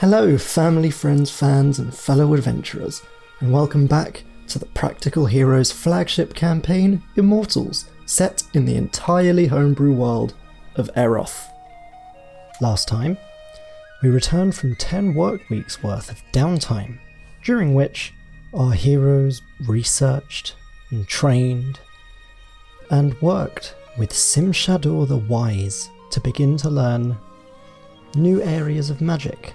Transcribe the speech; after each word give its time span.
Hello, 0.00 0.36
family, 0.36 0.90
friends, 0.90 1.30
fans, 1.30 1.78
and 1.78 1.94
fellow 1.94 2.34
adventurers, 2.34 3.00
and 3.40 3.50
welcome 3.50 3.86
back 3.86 4.24
to 4.46 4.58
the 4.58 4.66
Practical 4.66 5.24
Heroes 5.24 5.72
flagship 5.72 6.34
campaign, 6.34 7.02
Immortals, 7.16 7.86
set 8.04 8.42
in 8.52 8.66
the 8.66 8.74
entirely 8.74 9.46
homebrew 9.46 9.94
world 9.94 10.34
of 10.74 10.90
Eroth. 10.96 11.46
Last 12.60 12.86
time, 12.88 13.16
we 14.02 14.10
returned 14.10 14.54
from 14.54 14.76
10 14.76 15.14
work 15.14 15.48
weeks 15.48 15.82
worth 15.82 16.10
of 16.10 16.22
downtime, 16.30 16.98
during 17.42 17.74
which 17.74 18.12
our 18.52 18.72
heroes 18.72 19.40
researched 19.66 20.56
and 20.90 21.08
trained 21.08 21.80
and 22.90 23.18
worked 23.22 23.74
with 23.96 24.10
Simshadur 24.10 25.08
the 25.08 25.16
Wise 25.16 25.88
to 26.10 26.20
begin 26.20 26.58
to 26.58 26.68
learn 26.68 27.16
new 28.14 28.42
areas 28.42 28.90
of 28.90 29.00
magic. 29.00 29.54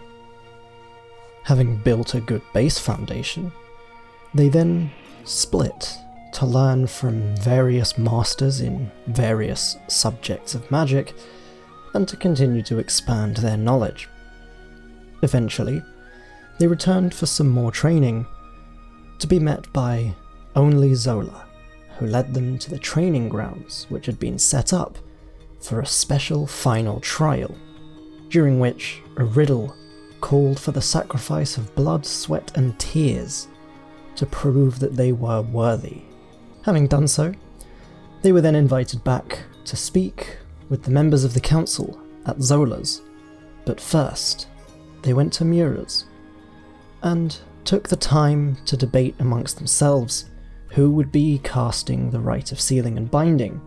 Having 1.44 1.78
built 1.78 2.14
a 2.14 2.22
good 2.22 2.42
base 2.54 2.78
foundation, 2.78 3.52
they 4.34 4.50
then 4.50 4.92
split 5.24 5.98
to 6.34 6.46
learn 6.46 6.88
from 6.88 7.36
various 7.38 7.98
masters 7.98 8.62
in 8.62 8.90
various 9.08 9.78
subjects 9.88 10.56
of 10.56 10.70
magic 10.72 11.14
and 11.94 12.08
to 12.08 12.16
continue 12.16 12.62
to 12.64 12.80
expand 12.80 13.38
their 13.38 13.58
knowledge. 13.58 14.08
Eventually, 15.24 15.82
they 16.60 16.68
returned 16.68 17.14
for 17.14 17.26
some 17.26 17.50
more 17.50 17.72
training, 17.72 18.26
to 19.20 19.28
be 19.28 19.40
met 19.40 19.72
by 19.74 20.16
only 20.56 20.94
Zola, 20.96 21.48
who 21.98 22.08
led 22.08 22.34
them 22.34 22.58
to 22.60 22.70
the 22.70 22.80
training 22.80 23.30
grounds 23.30 23.86
which 23.90 24.06
had 24.06 24.20
been 24.20 24.40
set 24.40 24.74
up 24.74 24.98
for 25.60 25.80
a 25.80 25.86
special 25.86 26.48
final 26.48 27.00
trial, 27.00 27.56
during 28.30 28.60
which 28.60 29.02
a 29.18 29.24
riddle 29.24 29.76
called 30.22 30.60
for 30.60 30.72
the 30.72 30.82
sacrifice 30.82 31.58
of 31.58 31.76
blood, 31.76 32.06
sweat, 32.06 32.56
and 32.56 32.78
tears 32.80 33.48
to 34.16 34.26
prove 34.26 34.80
that 34.80 34.96
they 34.96 35.12
were 35.12 35.42
worthy. 35.42 36.02
Having 36.64 36.88
done 36.88 37.08
so, 37.08 37.34
they 38.22 38.32
were 38.32 38.42
then 38.42 38.56
invited 38.56 39.04
back 39.04 39.40
to 39.66 39.76
speak 39.76 40.38
with 40.70 40.84
the 40.84 40.92
members 40.92 41.24
of 41.24 41.34
the 41.34 41.40
council 41.40 42.00
at 42.26 42.42
Zola's, 42.42 43.02
but 43.66 43.82
first, 43.82 44.48
they 45.02 45.14
went 45.14 45.34
to 45.34 45.46
Mura's 45.46 46.06
and 47.04 47.38
took 47.66 47.90
the 47.90 47.96
time 47.96 48.58
to 48.66 48.78
debate 48.78 49.16
amongst 49.20 49.58
themselves 49.58 50.30
who 50.70 50.92
would 50.92 51.12
be 51.12 51.40
casting 51.44 52.10
the 52.10 52.20
rite 52.20 52.52
of 52.52 52.62
sealing 52.62 52.98
and 52.98 53.12
binding, 53.12 53.60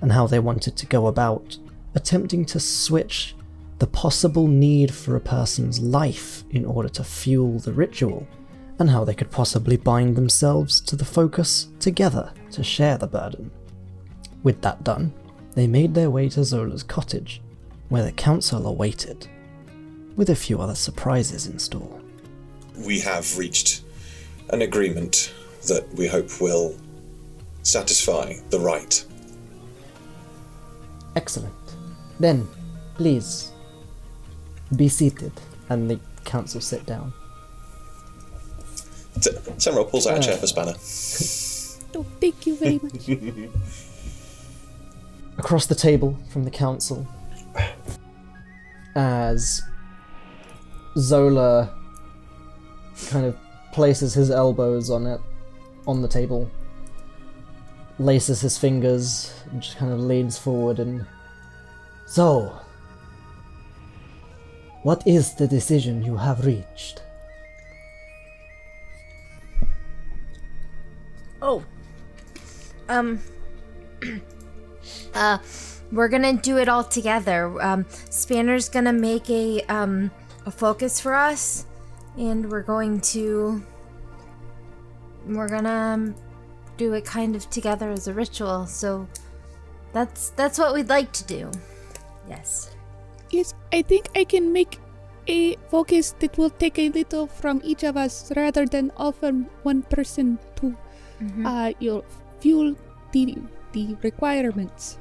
and 0.00 0.12
how 0.12 0.26
they 0.26 0.38
wanted 0.38 0.76
to 0.76 0.86
go 0.86 1.06
about 1.06 1.58
attempting 1.94 2.44
to 2.44 2.60
switch 2.60 3.35
the 3.78 3.86
possible 3.86 4.46
need 4.46 4.94
for 4.94 5.16
a 5.16 5.20
person's 5.20 5.80
life 5.80 6.44
in 6.50 6.64
order 6.64 6.88
to 6.88 7.04
fuel 7.04 7.58
the 7.58 7.72
ritual, 7.72 8.26
and 8.78 8.90
how 8.90 9.04
they 9.04 9.14
could 9.14 9.30
possibly 9.30 9.76
bind 9.76 10.16
themselves 10.16 10.80
to 10.82 10.96
the 10.96 11.04
focus 11.04 11.68
together 11.80 12.32
to 12.50 12.62
share 12.62 12.98
the 12.98 13.06
burden. 13.06 13.50
With 14.42 14.62
that 14.62 14.84
done, 14.84 15.12
they 15.54 15.66
made 15.66 15.94
their 15.94 16.10
way 16.10 16.28
to 16.30 16.44
Zola's 16.44 16.82
cottage, 16.82 17.40
where 17.88 18.04
the 18.04 18.12
council 18.12 18.66
awaited, 18.66 19.28
with 20.16 20.30
a 20.30 20.36
few 20.36 20.60
other 20.60 20.74
surprises 20.74 21.46
in 21.46 21.58
store. 21.58 22.00
We 22.86 23.00
have 23.00 23.38
reached 23.38 23.82
an 24.50 24.62
agreement 24.62 25.32
that 25.66 25.88
we 25.94 26.06
hope 26.06 26.40
will 26.40 26.76
satisfy 27.62 28.34
the 28.50 28.60
rite. 28.60 29.04
Excellent. 31.16 31.54
Then, 32.20 32.46
please, 32.94 33.52
be 34.74 34.88
seated. 34.88 35.32
And 35.68 35.90
the 35.90 36.00
council 36.24 36.60
sit 36.60 36.86
down. 36.86 37.12
T- 39.20 39.30
Semrel 39.58 39.90
pulls 39.90 40.06
out 40.06 40.18
a 40.18 40.22
chair 40.22 40.36
for 40.36 40.46
Spanner. 40.46 40.74
Oh, 41.94 42.04
thank 42.20 42.46
you 42.46 42.56
very 42.56 42.78
much. 42.82 43.08
across 45.38 45.66
the 45.66 45.74
table 45.74 46.18
from 46.30 46.44
the 46.44 46.50
council 46.50 47.06
as 48.94 49.62
Zola 50.96 51.74
kind 53.08 53.26
of 53.26 53.36
places 53.72 54.14
his 54.14 54.30
elbows 54.30 54.90
on 54.90 55.06
it 55.06 55.20
on 55.86 56.00
the 56.00 56.08
table 56.08 56.50
laces 57.98 58.40
his 58.40 58.56
fingers 58.56 59.32
and 59.50 59.62
just 59.62 59.76
kind 59.76 59.92
of 59.92 60.00
leans 60.00 60.38
forward 60.38 60.78
and 60.78 61.04
so 62.06 62.58
what 64.86 65.04
is 65.04 65.34
the 65.34 65.48
decision 65.48 66.00
you 66.04 66.16
have 66.16 66.46
reached 66.46 67.02
Oh. 71.42 71.62
Um. 72.88 73.20
uh, 75.14 75.38
we're 75.92 76.08
gonna 76.08 76.32
do 76.32 76.56
it 76.58 76.68
all 76.68 76.82
together. 76.82 77.60
Um, 77.62 77.84
Spanner's 78.10 78.68
gonna 78.68 78.92
make 78.92 79.28
a 79.28 79.60
um 79.68 80.10
a 80.46 80.50
focus 80.50 80.98
for 80.98 81.14
us, 81.14 81.66
and 82.16 82.50
we're 82.50 82.62
going 82.62 83.00
to. 83.12 83.62
We're 85.26 85.48
gonna 85.48 85.94
um, 85.94 86.14
do 86.78 86.94
it 86.94 87.04
kind 87.04 87.36
of 87.36 87.48
together 87.50 87.90
as 87.90 88.08
a 88.08 88.14
ritual. 88.14 88.66
So, 88.66 89.06
that's 89.92 90.30
that's 90.30 90.58
what 90.58 90.72
we'd 90.74 90.88
like 90.88 91.12
to 91.12 91.24
do. 91.24 91.50
Yes. 92.28 92.70
yes, 93.30 93.54
I 93.72 93.82
think 93.82 94.08
I 94.14 94.24
can 94.24 94.52
make 94.52 94.78
a 95.28 95.56
focus 95.68 96.14
that 96.20 96.38
will 96.38 96.50
take 96.50 96.78
a 96.78 96.88
little 96.90 97.26
from 97.26 97.60
each 97.64 97.82
of 97.82 97.96
us 97.96 98.32
rather 98.36 98.66
than 98.66 98.92
all 98.96 99.12
from 99.12 99.46
one 99.62 99.82
person 99.82 100.38
to 100.56 100.76
uh, 101.44 101.72
you 101.80 101.90
know, 101.90 102.04
fuel 102.40 102.76
the, 103.12 103.36
the 103.72 103.96
requirements. 104.02 104.98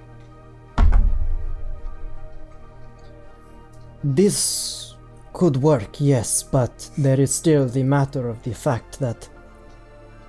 This 4.03 4.95
could 5.33 5.57
work, 5.57 5.99
yes, 5.99 6.43
but 6.43 6.89
there 6.97 7.19
is 7.19 7.33
still 7.33 7.67
the 7.67 7.83
matter 7.83 8.29
of 8.29 8.41
the 8.43 8.53
fact 8.53 8.99
that 8.99 9.27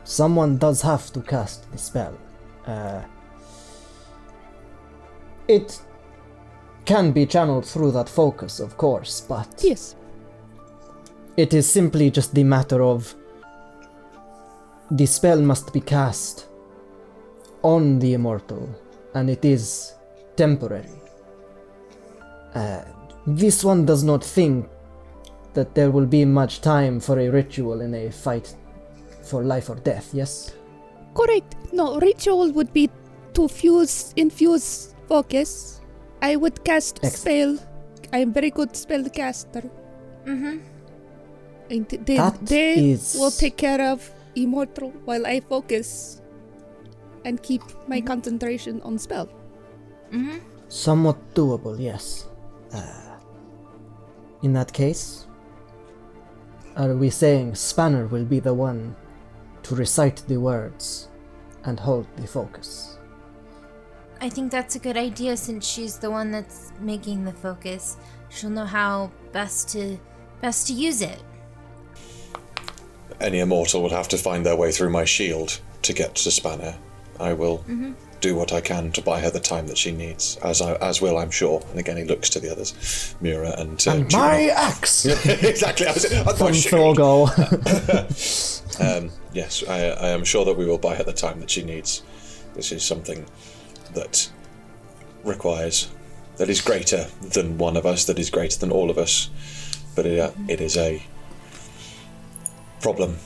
someone 0.04 0.56
does 0.56 0.82
have 0.82 1.12
to 1.12 1.20
cast 1.20 1.70
the 1.72 1.78
spell. 1.78 2.16
Uh, 2.66 3.02
it 5.46 5.80
can 6.86 7.12
be 7.12 7.26
channeled 7.26 7.66
through 7.66 7.92
that 7.92 8.08
focus, 8.08 8.60
of 8.60 8.76
course, 8.76 9.20
but 9.20 9.48
Yes, 9.62 9.96
it 11.36 11.52
is 11.52 11.70
simply 11.70 12.10
just 12.10 12.34
the 12.34 12.44
matter 12.44 12.82
of 12.82 13.14
the 14.90 15.06
spell 15.06 15.40
must 15.40 15.72
be 15.72 15.80
cast 15.80 16.46
on 17.62 17.98
the 17.98 18.14
immortal, 18.14 18.68
and 19.14 19.28
it 19.28 19.44
is 19.44 19.94
temporary. 20.36 20.88
Uh, 22.54 22.82
this 23.26 23.64
one 23.64 23.84
does 23.84 24.04
not 24.04 24.24
think 24.24 24.68
that 25.54 25.74
there 25.74 25.90
will 25.90 26.06
be 26.06 26.24
much 26.24 26.60
time 26.60 27.00
for 27.00 27.18
a 27.18 27.28
ritual 27.28 27.80
in 27.80 27.94
a 27.94 28.10
fight 28.10 28.54
for 29.22 29.42
life 29.42 29.68
or 29.68 29.74
death, 29.76 30.10
yes? 30.12 30.54
correct. 31.16 31.56
No, 31.72 31.98
ritual 31.98 32.52
would 32.52 32.72
be 32.72 32.90
to 33.34 33.48
fuse, 33.48 34.12
infuse 34.16 34.94
focus. 35.08 35.75
I 36.22 36.36
would 36.36 36.64
cast 36.64 37.00
Excellent. 37.02 37.58
spell. 37.60 37.68
I 38.12 38.18
am 38.18 38.32
very 38.32 38.50
good 38.50 38.76
spell 38.76 39.04
caster. 39.10 39.62
Mm-hmm. 40.24 40.58
And 41.70 41.88
th- 41.88 42.02
then 42.04 42.16
That 42.16 42.46
they 42.46 42.92
is- 42.92 43.16
will 43.18 43.30
take 43.30 43.56
care 43.56 43.80
of 43.92 44.10
immortal 44.34 44.90
while 45.04 45.26
I 45.26 45.40
focus 45.40 46.20
and 47.24 47.42
keep 47.42 47.62
my 47.88 48.00
concentration 48.00 48.80
on 48.82 48.98
spell. 48.98 49.28
Mm-hmm. 50.12 50.38
Somewhat 50.68 51.16
doable, 51.34 51.78
yes. 51.78 52.26
Uh, 52.72 53.16
in 54.42 54.52
that 54.52 54.72
case, 54.72 55.26
are 56.76 56.94
we 56.94 57.10
saying 57.10 57.54
Spanner 57.54 58.06
will 58.06 58.24
be 58.24 58.38
the 58.40 58.54
one 58.54 58.94
to 59.64 59.74
recite 59.74 60.22
the 60.28 60.36
words 60.38 61.08
and 61.64 61.80
hold 61.80 62.06
the 62.16 62.26
focus? 62.26 62.95
I 64.20 64.28
think 64.28 64.50
that's 64.50 64.76
a 64.76 64.78
good 64.78 64.96
idea 64.96 65.36
since 65.36 65.66
she's 65.66 65.98
the 65.98 66.10
one 66.10 66.30
that's 66.30 66.72
making 66.80 67.24
the 67.24 67.32
focus. 67.32 67.96
She'll 68.28 68.50
know 68.50 68.64
how 68.64 69.10
best 69.32 69.68
to 69.70 69.98
best 70.40 70.66
to 70.68 70.72
use 70.72 71.02
it. 71.02 71.22
Any 73.20 73.40
immortal 73.40 73.82
would 73.82 73.92
have 73.92 74.08
to 74.08 74.18
find 74.18 74.44
their 74.44 74.56
way 74.56 74.72
through 74.72 74.90
my 74.90 75.04
shield 75.04 75.60
to 75.82 75.92
get 75.92 76.14
to 76.16 76.30
Spanner. 76.30 76.76
I 77.18 77.32
will 77.32 77.64
do 78.20 78.34
what 78.34 78.52
I 78.52 78.60
can 78.60 78.92
to 78.92 79.02
buy 79.02 79.20
her 79.20 79.30
the 79.30 79.40
time 79.40 79.66
that 79.68 79.78
she 79.78 79.92
needs, 79.92 80.36
as 80.42 80.60
I, 80.60 80.74
as 80.76 81.00
will 81.00 81.16
I'm 81.18 81.30
sure. 81.30 81.64
And 81.70 81.78
again, 81.78 81.96
he 81.96 82.04
looks 82.04 82.28
to 82.30 82.40
the 82.40 82.50
others, 82.50 83.14
Mura 83.20 83.54
and 83.58 83.82
uh, 83.86 83.92
and 83.92 84.12
my 84.12 84.48
axe 84.48 85.06
exactly. 85.26 85.86
I 85.86 85.92
was, 85.92 86.12
I 86.12 86.24
from 86.24 86.52
Thorgal. 86.52 87.28
Um, 88.78 89.10
yes, 89.32 89.64
I, 89.66 89.86
I 89.88 90.08
am 90.08 90.22
sure 90.22 90.44
that 90.44 90.52
we 90.52 90.66
will 90.66 90.76
buy 90.76 90.96
her 90.96 91.02
the 91.02 91.10
time 91.10 91.40
that 91.40 91.48
she 91.48 91.62
needs. 91.62 92.02
This 92.54 92.72
is 92.72 92.84
something 92.84 93.24
that 93.96 94.30
requires, 95.24 95.88
that 96.36 96.48
is 96.48 96.60
greater 96.60 97.06
than 97.20 97.58
one 97.58 97.76
of 97.76 97.84
us, 97.84 98.04
that 98.04 98.18
is 98.18 98.30
greater 98.30 98.58
than 98.58 98.70
all 98.70 98.90
of 98.90 98.98
us. 98.98 99.28
but 99.96 100.06
it, 100.06 100.20
uh, 100.20 100.30
it 100.46 100.60
is 100.60 100.76
a 100.76 101.02
problem 102.80 103.16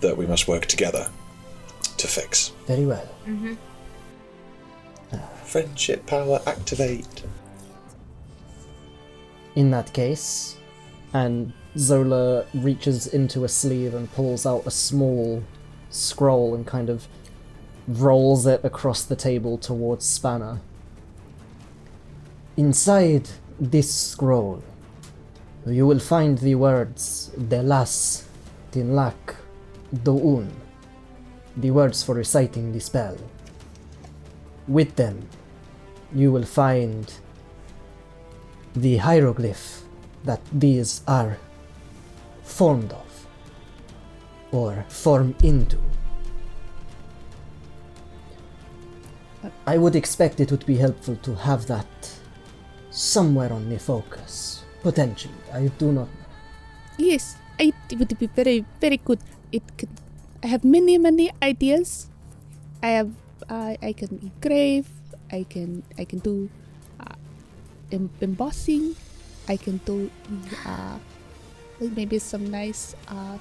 that 0.00 0.16
we 0.16 0.26
must 0.26 0.48
work 0.48 0.66
together 0.66 1.08
to 1.98 2.08
fix. 2.08 2.52
Very 2.66 2.86
well. 2.86 3.08
Friendship 5.44 6.06
power 6.06 6.40
activate. 6.46 7.24
In 9.54 9.70
that 9.72 9.92
case, 9.92 10.56
and 11.12 11.52
Zola 11.76 12.46
reaches 12.54 13.08
into 13.08 13.44
a 13.44 13.48
sleeve 13.48 13.94
and 13.94 14.10
pulls 14.12 14.46
out 14.46 14.66
a 14.66 14.70
small 14.70 15.42
scroll 15.90 16.54
and 16.54 16.66
kind 16.66 16.88
of 16.88 17.06
rolls 17.98 18.46
it 18.46 18.64
across 18.64 19.02
the 19.04 19.16
table 19.16 19.58
towards 19.58 20.04
Spanner. 20.04 20.60
Inside 22.56 23.28
this 23.58 23.92
scroll, 23.92 24.62
you 25.66 25.86
will 25.86 25.98
find 25.98 26.38
the 26.38 26.54
words 26.54 27.30
Delas, 27.36 28.24
Tinlak, 28.72 29.36
Doun, 30.02 30.50
the 31.56 31.70
words 31.70 32.02
for 32.02 32.14
reciting 32.14 32.72
the 32.72 32.80
spell. 32.80 33.16
With 34.68 34.96
them, 34.96 35.28
you 36.14 36.32
will 36.32 36.44
find 36.44 37.12
the 38.74 38.98
hieroglyph 38.98 39.82
that 40.24 40.40
these 40.52 41.02
are 41.08 41.38
formed 42.42 42.92
of 42.92 43.26
or 44.52 44.84
form 44.88 45.34
into. 45.42 45.78
I 49.66 49.78
would 49.78 49.96
expect 49.96 50.40
it 50.40 50.50
would 50.50 50.66
be 50.66 50.76
helpful 50.76 51.16
to 51.16 51.34
have 51.34 51.66
that 51.66 51.86
somewhere 52.90 53.52
on 53.52 53.68
the 53.68 53.78
focus. 53.78 54.64
Potentially, 54.82 55.34
I 55.52 55.68
do 55.78 55.92
not 55.92 56.08
know. 56.08 56.28
Yes, 56.98 57.36
it 57.58 57.74
would 57.98 58.18
be 58.18 58.26
very, 58.26 58.64
very 58.80 58.96
good. 58.98 59.20
It 59.52 59.62
could. 59.76 59.88
I 60.42 60.46
have 60.48 60.64
many, 60.64 60.98
many 60.98 61.30
ideas. 61.42 62.08
I 62.82 62.88
have. 63.00 63.12
Uh, 63.48 63.76
I 63.82 63.92
can 63.92 64.18
engrave. 64.22 64.88
I 65.32 65.44
can. 65.48 65.82
I 65.98 66.04
can 66.04 66.20
do 66.20 66.48
uh, 67.00 67.16
em- 67.92 68.10
embossing. 68.20 68.96
I 69.48 69.56
can 69.56 69.78
do 69.84 70.10
uh, 70.64 70.98
maybe 71.80 72.18
some 72.18 72.50
nice 72.50 72.94
uh, 73.08 73.36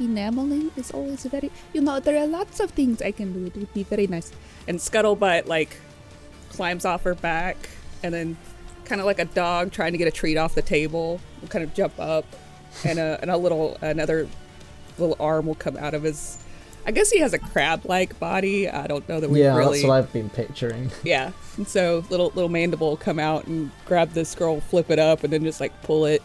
enameling 0.00 0.70
is 0.76 0.90
always 0.90 1.24
very. 1.24 1.50
You 1.72 1.80
know, 1.80 2.00
there 2.00 2.22
are 2.22 2.26
lots 2.26 2.60
of 2.60 2.70
things 2.70 3.02
I 3.02 3.12
can 3.12 3.32
do. 3.32 3.46
It 3.46 3.56
would 3.56 3.74
be 3.74 3.84
very 3.84 4.06
nice. 4.06 4.32
And 4.66 4.78
Scuttlebutt 4.78 5.46
like 5.46 5.76
climbs 6.50 6.84
off 6.84 7.02
her 7.04 7.14
back 7.14 7.56
and 8.02 8.12
then 8.12 8.36
kind 8.84 9.00
of 9.00 9.06
like 9.06 9.18
a 9.18 9.24
dog 9.24 9.72
trying 9.72 9.92
to 9.92 9.98
get 9.98 10.08
a 10.08 10.10
treat 10.10 10.36
off 10.36 10.54
the 10.54 10.62
table 10.62 11.20
will 11.40 11.48
kind 11.48 11.64
of 11.64 11.72
jump 11.72 11.98
up 11.98 12.24
and 12.84 12.98
a, 12.98 13.18
and 13.22 13.30
a 13.30 13.36
little 13.36 13.78
another 13.80 14.28
little 14.98 15.16
arm 15.18 15.46
will 15.46 15.54
come 15.54 15.76
out 15.76 15.94
of 15.94 16.02
his 16.02 16.44
I 16.84 16.90
guess 16.90 17.10
he 17.10 17.20
has 17.20 17.32
a 17.32 17.38
crab 17.38 17.84
like 17.84 18.18
body. 18.18 18.68
I 18.68 18.86
don't 18.88 19.08
know 19.08 19.20
that 19.20 19.30
we 19.30 19.42
yeah, 19.42 19.56
really 19.56 19.78
that's 19.78 19.88
what 19.88 19.98
I've 19.98 20.12
been 20.12 20.30
picturing. 20.30 20.90
Yeah. 21.04 21.32
And 21.56 21.68
so 21.68 22.04
little 22.10 22.32
little 22.34 22.48
mandible 22.48 22.90
will 22.90 22.96
come 22.96 23.18
out 23.18 23.46
and 23.46 23.70
grab 23.86 24.12
the 24.12 24.24
scroll, 24.24 24.60
flip 24.60 24.90
it 24.90 24.98
up, 24.98 25.22
and 25.22 25.32
then 25.32 25.44
just 25.44 25.60
like 25.60 25.80
pull 25.82 26.06
it 26.06 26.22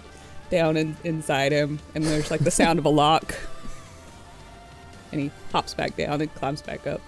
down 0.50 0.78
in, 0.78 0.96
inside 1.04 1.52
him. 1.52 1.80
And 1.94 2.04
there's 2.04 2.32
like 2.32 2.42
the 2.42 2.52
sound 2.52 2.80
of 2.80 2.86
a 2.86 2.90
lock. 2.90 3.36
And 5.12 5.22
he 5.22 5.32
hops 5.52 5.74
back 5.74 5.96
down 5.96 6.22
and 6.22 6.34
climbs 6.36 6.62
back 6.62 6.86
up. 6.88 7.02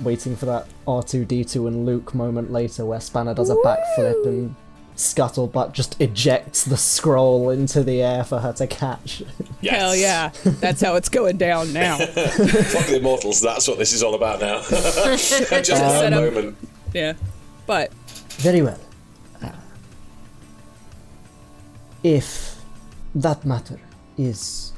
Waiting 0.00 0.34
for 0.36 0.46
that 0.46 0.66
R2D2 0.86 1.68
and 1.68 1.84
Luke 1.86 2.14
moment 2.14 2.50
later 2.50 2.86
where 2.86 3.00
Spanner 3.00 3.34
does 3.34 3.50
a 3.50 3.56
backflip 3.56 4.26
and 4.26 4.54
Scuttlebutt 4.96 5.72
just 5.72 5.98
ejects 6.00 6.64
the 6.64 6.76
scroll 6.76 7.50
into 7.50 7.82
the 7.82 8.02
air 8.02 8.22
for 8.24 8.38
her 8.38 8.52
to 8.54 8.66
catch. 8.66 9.22
Hell 9.62 9.96
yeah. 9.96 10.30
That's 10.44 10.82
how 10.82 10.96
it's 10.96 11.08
going 11.08 11.38
down 11.38 11.72
now. 11.72 11.96
Fuck 11.98 12.86
the 12.86 12.96
immortals, 12.96 13.40
that's 13.40 13.66
what 13.66 13.78
this 13.78 13.92
is 13.92 14.02
all 14.02 14.14
about 14.14 14.40
now. 14.40 14.60
Just 14.70 15.48
that 15.68 16.12
moment. 16.12 16.56
Yeah. 16.92 17.14
But 17.66 17.92
Very 18.38 18.62
well. 18.62 18.80
Uh, 19.42 19.52
if 22.02 22.60
that 23.14 23.44
matter 23.44 23.80
is 24.18 24.72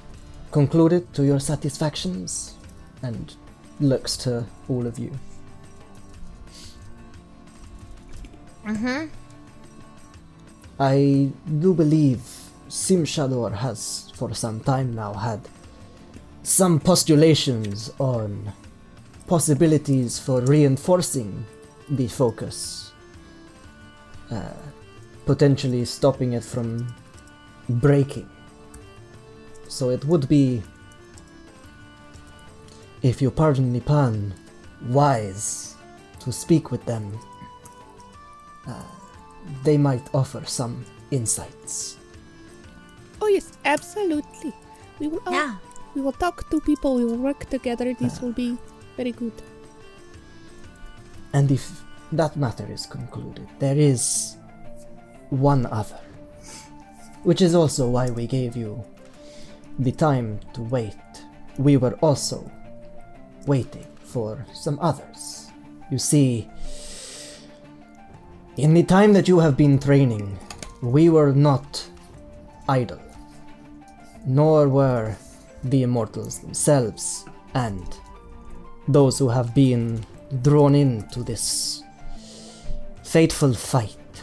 concluded 0.52 1.12
to 1.14 1.24
your 1.24 1.40
satisfactions, 1.40 2.54
and 3.02 3.34
looks 3.80 4.16
to 4.18 4.46
all 4.68 4.86
of 4.86 4.98
you. 4.98 5.10
Mm-hmm. 8.64 9.06
I 10.78 11.30
do 11.60 11.74
believe 11.74 12.20
Simshador 12.68 13.52
has, 13.56 14.12
for 14.14 14.32
some 14.34 14.60
time 14.60 14.94
now, 14.94 15.12
had 15.14 15.40
some 16.44 16.78
postulations 16.78 17.92
on 17.98 18.52
possibilities 19.26 20.18
for 20.18 20.40
reinforcing 20.42 21.44
the 21.88 22.06
focus 22.06 22.92
uh, 24.32 24.54
potentially 25.26 25.84
stopping 25.84 26.32
it 26.32 26.42
from 26.42 26.94
breaking. 27.68 28.28
So 29.72 29.88
it 29.88 30.04
would 30.04 30.28
be, 30.28 30.62
if 33.00 33.22
you 33.22 33.30
pardon 33.30 33.72
me 33.72 33.80
pun, 33.80 34.34
wise 34.90 35.76
to 36.20 36.30
speak 36.30 36.70
with 36.70 36.84
them. 36.84 37.18
Uh, 38.68 38.82
they 39.64 39.78
might 39.78 40.04
offer 40.12 40.42
some 40.44 40.84
insights. 41.10 41.96
Oh 43.22 43.28
yes, 43.28 43.52
absolutely. 43.64 44.52
We 45.00 45.08
will. 45.08 45.22
all- 45.26 45.32
Yeah. 45.32 45.56
We 45.94 46.00
will 46.02 46.12
talk 46.12 46.48
to 46.50 46.60
people. 46.60 46.96
We 46.96 47.04
will 47.06 47.16
work 47.28 47.48
together. 47.48 47.94
This 47.94 48.20
will 48.20 48.32
be 48.32 48.58
very 48.96 49.12
good. 49.12 49.32
And 51.32 51.50
if 51.50 51.64
that 52.12 52.36
matter 52.36 52.66
is 52.70 52.84
concluded, 52.86 53.48
there 53.58 53.76
is 53.78 54.36
one 55.30 55.64
other. 55.66 56.00
Which 57.24 57.40
is 57.40 57.54
also 57.54 57.88
why 57.88 58.10
we 58.10 58.26
gave 58.26 58.54
you 58.56 58.84
the 59.78 59.92
time 59.92 60.40
to 60.54 60.62
wait. 60.62 60.94
We 61.58 61.76
were 61.76 61.94
also 62.00 62.50
waiting 63.46 63.86
for 64.04 64.46
some 64.52 64.78
others. 64.80 65.50
You 65.90 65.98
see, 65.98 66.48
in 68.56 68.74
the 68.74 68.82
time 68.82 69.12
that 69.14 69.28
you 69.28 69.38
have 69.38 69.56
been 69.56 69.78
training, 69.78 70.38
we 70.82 71.08
were 71.08 71.32
not 71.32 71.84
idle, 72.68 73.00
nor 74.26 74.68
were 74.68 75.16
the 75.64 75.82
immortals 75.82 76.40
themselves, 76.40 77.24
and 77.54 77.86
those 78.88 79.18
who 79.18 79.28
have 79.28 79.54
been 79.54 80.04
drawn 80.42 80.74
into 80.74 81.22
this 81.22 81.82
fateful 83.04 83.54
fight, 83.54 84.22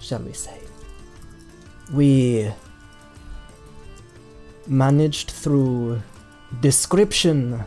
shall 0.00 0.22
we 0.22 0.32
say. 0.32 0.58
We 1.92 2.50
managed 4.66 5.30
through 5.30 6.00
description 6.60 7.64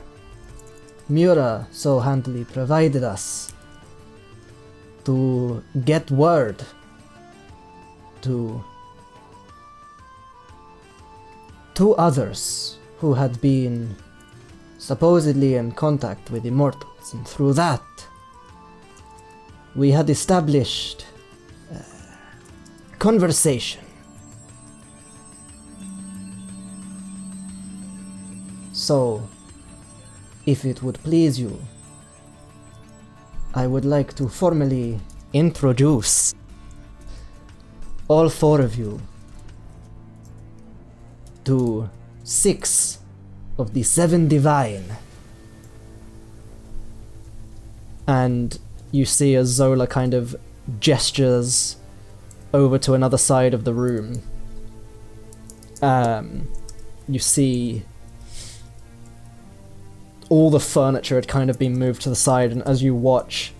Mura 1.09 1.67
so 1.71 1.99
handily 1.99 2.43
provided 2.43 3.03
us 3.03 3.53
to 5.05 5.63
get 5.85 6.11
word 6.11 6.61
to 8.21 8.61
two 11.73 11.95
others 11.95 12.77
who 12.99 13.13
had 13.13 13.39
been 13.39 13.95
supposedly 14.79 15.55
in 15.55 15.71
contact 15.71 16.31
with 16.31 16.45
immortals, 16.45 17.13
and 17.13 17.27
through 17.27 17.53
that, 17.53 17.81
we 19.75 19.91
had 19.91 20.09
established 20.09 21.05
uh, 21.71 21.77
conversation. 22.99 23.86
So, 28.87 29.27
if 30.45 30.63
it 30.63 30.81
would 30.81 30.97
please 31.03 31.37
you, 31.37 31.61
I 33.53 33.67
would 33.67 33.83
like 33.83 34.13
to 34.13 34.29
formally 34.29 35.01
introduce 35.33 36.33
all 38.07 38.29
four 38.29 38.61
of 38.61 38.77
you 38.77 39.01
to 41.43 41.89
six 42.23 42.99
of 43.57 43.73
the 43.73 43.83
seven 43.83 44.29
divine. 44.29 44.85
And 48.07 48.57
you 48.93 49.03
see 49.03 49.35
as 49.35 49.49
Zola 49.49 49.87
kind 49.87 50.13
of 50.13 50.33
gestures 50.79 51.75
over 52.53 52.77
to 52.77 52.93
another 52.93 53.17
side 53.17 53.53
of 53.53 53.65
the 53.65 53.73
room. 53.73 54.21
Um, 55.81 56.47
you 57.09 57.19
see 57.19 57.83
all 60.29 60.49
the 60.49 60.59
furniture 60.59 61.15
had 61.15 61.27
kind 61.27 61.49
of 61.49 61.57
been 61.57 61.77
moved 61.77 62.01
to 62.03 62.09
the 62.09 62.15
side, 62.15 62.51
and 62.51 62.61
as 62.63 62.83
you 62.83 62.93
watch, 62.93 63.53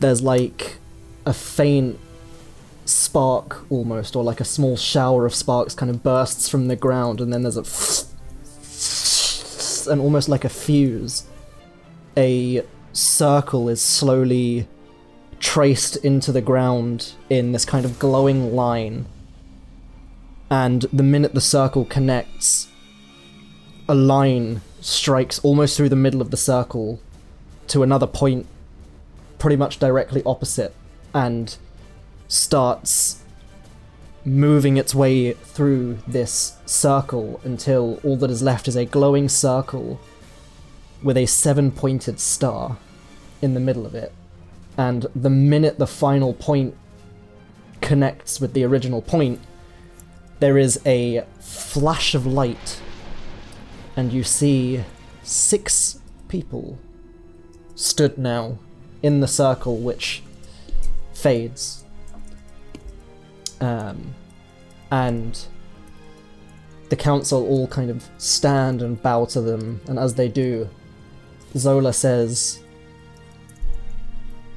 there's 0.00 0.22
like 0.22 0.78
a 1.24 1.32
faint 1.32 1.98
spark 2.84 3.64
almost, 3.70 4.16
or 4.16 4.22
like 4.22 4.40
a 4.40 4.44
small 4.44 4.76
shower 4.76 5.24
of 5.24 5.34
sparks 5.34 5.74
kind 5.74 5.90
of 5.90 6.02
bursts 6.02 6.48
from 6.48 6.68
the 6.68 6.76
ground, 6.76 7.20
and 7.20 7.32
then 7.32 7.42
there's 7.42 7.56
a 7.56 7.64
and 9.90 10.00
almost 10.00 10.28
like 10.28 10.44
a 10.44 10.48
fuse, 10.48 11.24
a 12.16 12.64
circle 12.92 13.68
is 13.68 13.82
slowly 13.82 14.66
traced 15.40 15.96
into 15.96 16.32
the 16.32 16.40
ground 16.40 17.12
in 17.28 17.52
this 17.52 17.64
kind 17.64 17.84
of 17.84 17.98
glowing 17.98 18.54
line. 18.54 19.06
And 20.50 20.82
the 20.92 21.02
minute 21.02 21.34
the 21.34 21.40
circle 21.40 21.84
connects, 21.84 22.68
a 23.88 23.94
line 23.94 24.60
strikes 24.84 25.38
almost 25.38 25.78
through 25.78 25.88
the 25.88 25.96
middle 25.96 26.20
of 26.20 26.30
the 26.30 26.36
circle 26.36 27.00
to 27.68 27.82
another 27.82 28.06
point, 28.06 28.46
pretty 29.38 29.56
much 29.56 29.78
directly 29.78 30.22
opposite, 30.26 30.74
and 31.14 31.56
starts 32.28 33.22
moving 34.26 34.76
its 34.76 34.94
way 34.94 35.32
through 35.32 35.94
this 36.06 36.58
circle 36.66 37.40
until 37.44 37.98
all 38.04 38.16
that 38.16 38.30
is 38.30 38.42
left 38.42 38.68
is 38.68 38.76
a 38.76 38.84
glowing 38.84 39.26
circle 39.26 39.98
with 41.02 41.16
a 41.16 41.24
seven 41.24 41.70
pointed 41.70 42.20
star 42.20 42.76
in 43.40 43.54
the 43.54 43.60
middle 43.60 43.86
of 43.86 43.94
it. 43.94 44.12
And 44.76 45.06
the 45.16 45.30
minute 45.30 45.78
the 45.78 45.86
final 45.86 46.34
point 46.34 46.76
connects 47.80 48.38
with 48.38 48.52
the 48.52 48.64
original 48.64 49.00
point, 49.00 49.40
there 50.40 50.58
is 50.58 50.78
a 50.84 51.24
flash 51.40 52.14
of 52.14 52.26
light, 52.26 52.80
and 53.96 54.12
you 54.12 54.22
see 54.22 54.84
six 55.22 56.00
people 56.28 56.78
stood 57.74 58.18
now 58.18 58.58
in 59.02 59.20
the 59.20 59.28
circle, 59.28 59.76
which 59.78 60.22
fades. 61.12 61.84
Um, 63.60 64.14
and 64.90 65.38
the 66.88 66.96
council 66.96 67.46
all 67.46 67.66
kind 67.66 67.90
of 67.90 68.08
stand 68.18 68.82
and 68.82 69.00
bow 69.02 69.24
to 69.26 69.40
them, 69.40 69.80
and 69.88 69.98
as 69.98 70.14
they 70.14 70.28
do, 70.28 70.68
Zola 71.56 71.92
says, 71.92 72.60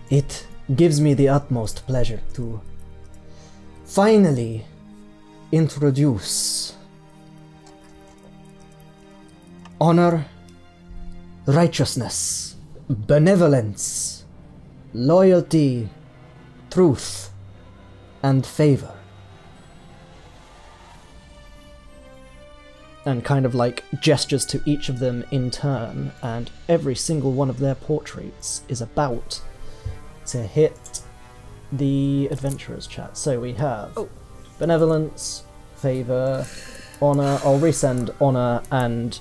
It 0.09 0.47
gives 0.75 0.99
me 0.99 1.13
the 1.13 1.29
utmost 1.29 1.85
pleasure 1.87 2.21
to 2.33 2.61
finally 3.85 4.65
introduce 5.51 6.76
honor, 9.79 10.25
righteousness, 11.45 12.55
benevolence, 12.89 14.25
loyalty, 14.93 15.89
truth, 16.69 17.31
and 18.23 18.45
favor. 18.45 18.93
And 23.05 23.23
kind 23.23 23.45
of 23.45 23.55
like 23.55 23.85
gestures 24.01 24.45
to 24.47 24.61
each 24.65 24.89
of 24.89 24.99
them 24.99 25.23
in 25.31 25.49
turn, 25.49 26.11
and 26.21 26.51
every 26.67 26.95
single 26.95 27.31
one 27.31 27.49
of 27.49 27.59
their 27.59 27.75
portraits 27.75 28.63
is 28.67 28.81
about 28.81 29.41
to 30.27 30.39
hit 30.39 31.01
the 31.71 32.27
adventurers 32.31 32.85
chat. 32.87 33.17
So 33.17 33.39
we 33.39 33.53
have 33.53 33.91
Oh. 33.95 34.09
benevolence, 34.59 35.43
favor, 35.77 36.45
honor. 37.01 37.39
I'll 37.45 37.59
resend 37.59 38.13
honor 38.19 38.61
and 38.71 39.17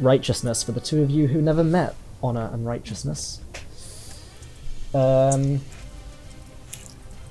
righteousness 0.00 0.62
for 0.62 0.72
the 0.72 0.80
two 0.80 1.02
of 1.02 1.10
you 1.10 1.28
who 1.28 1.40
never 1.40 1.64
met 1.64 1.94
honor 2.22 2.50
and 2.52 2.66
righteousness. 2.66 3.40
Um, 4.94 5.60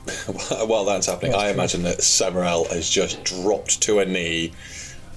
While 0.67 0.85
that's 0.85 1.07
happening, 1.07 1.31
That's 1.33 1.43
I 1.43 1.47
true. 1.47 1.53
imagine 1.53 1.83
that 1.83 1.97
Semirel 1.99 2.67
has 2.71 2.89
just 2.89 3.23
dropped 3.23 3.81
to 3.83 3.99
a 3.99 4.05
knee, 4.05 4.53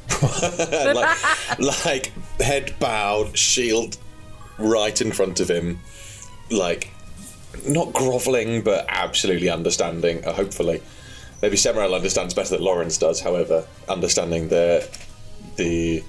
like, 0.23 1.59
like 1.59 2.13
head 2.41 2.75
bowed, 2.81 3.37
shield 3.39 3.99
right 4.59 5.01
in 5.01 5.13
front 5.13 5.39
of 5.41 5.49
him, 5.49 5.79
like 6.51 6.91
not 7.69 7.93
groveling, 7.93 8.63
but 8.63 8.85
absolutely 8.89 9.49
understanding. 9.49 10.25
Uh, 10.25 10.33
hopefully, 10.33 10.83
maybe 11.41 11.57
Semirel 11.57 11.95
understands 11.95 12.35
better 12.35 12.57
than 12.57 12.65
Lawrence 12.65 12.99
does. 12.99 13.21
However, 13.21 13.65
understanding 13.89 14.49
the 14.49 14.89
the 15.57 16.03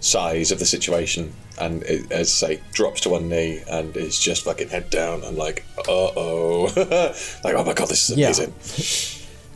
size 0.00 0.50
of 0.52 0.58
the 0.58 0.64
situation, 0.66 1.32
and 1.60 1.82
it, 1.84 2.10
as 2.12 2.28
I 2.42 2.54
say, 2.56 2.60
drops 2.72 3.00
to 3.02 3.08
one 3.10 3.28
knee 3.28 3.62
and 3.68 3.96
is 3.96 4.18
just 4.18 4.44
fucking 4.44 4.68
head 4.68 4.90
down 4.90 5.22
and 5.24 5.36
like, 5.36 5.64
uh 5.78 5.82
oh, 5.88 6.64
like 7.44 7.54
oh 7.54 7.64
my 7.64 7.72
god, 7.74 7.88
this 7.88 8.10
is 8.10 8.16
Yeah. 8.16 8.26
amazing. 8.28 8.54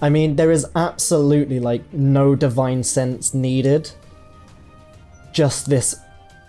I 0.00 0.08
mean, 0.10 0.34
there 0.36 0.50
is 0.50 0.66
absolutely 0.74 1.60
like 1.60 1.92
no 1.92 2.34
divine 2.34 2.82
sense 2.82 3.32
needed. 3.34 3.92
Just 5.32 5.70
this 5.70 5.94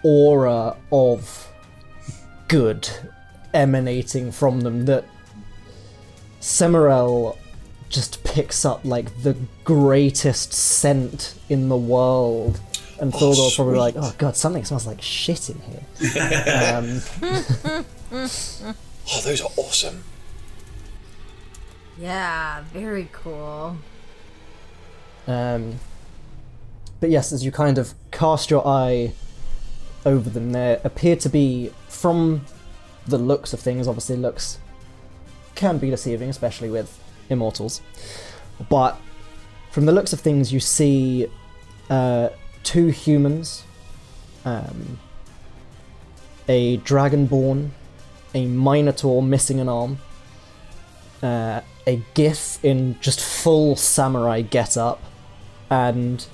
aura 0.04 0.76
of 0.92 1.48
good 2.48 2.90
emanating 3.54 4.32
from 4.32 4.62
them 4.62 4.86
that 4.86 5.06
Semirel 6.42 7.38
just 7.90 8.24
picks 8.24 8.66
up 8.66 8.84
like 8.84 9.22
the 9.22 9.38
greatest 9.64 10.52
scent 10.54 11.36
in 11.50 11.70
the 11.70 11.78
world. 11.78 12.60
And 13.00 13.12
Thorgor's 13.14 13.56
probably 13.56 13.78
like, 13.80 13.96
oh 13.98 14.14
god, 14.18 14.36
something 14.36 14.64
smells 14.66 14.88
like 14.88 15.02
shit 15.02 15.50
in 15.50 15.60
here. 15.62 15.84
um, 16.74 17.86
Oh, 19.12 19.22
those 19.22 19.42
are 19.42 19.50
awesome. 19.58 20.04
Yeah, 21.98 22.64
very 22.72 23.10
cool. 23.12 23.78
Um, 25.28 25.80
but 27.00 27.10
yes, 27.10 27.32
as 27.32 27.44
you 27.44 27.52
kind 27.52 27.78
of 27.78 27.94
cast 28.12 28.50
your 28.50 28.66
eye 28.66 29.14
over 30.06 30.30
them, 30.30 30.52
there 30.52 30.80
appear 30.84 31.16
to 31.18 31.30
be, 31.30 31.72
from 31.88 32.46
the 33.08 33.18
looks 33.18 33.54
of 33.54 33.60
things, 33.60 33.88
obviously 33.88 34.16
looks 34.16 34.58
can 35.56 35.78
be 35.78 35.90
deceiving, 35.90 36.30
especially 36.30 36.70
with 36.70 37.00
immortals. 37.30 37.82
But 38.70 38.98
from 39.72 39.86
the 39.86 39.92
looks 39.92 40.14
of 40.14 40.20
things, 40.20 40.54
you 40.54 40.60
see 40.60 41.28
uh, 41.90 42.30
two 42.64 42.88
humans, 42.88 43.64
um, 44.46 45.00
a 46.48 46.78
dragonborn, 46.80 47.70
a 48.34 48.46
minotaur 48.46 49.22
missing 49.22 49.60
an 49.60 49.70
arm, 49.70 50.00
uh, 51.22 51.62
a 51.86 52.02
gith 52.16 52.64
in 52.64 53.00
just 53.00 53.22
full 53.22 53.76
samurai 53.76 54.42
get-up, 54.42 55.02
and 55.70 56.26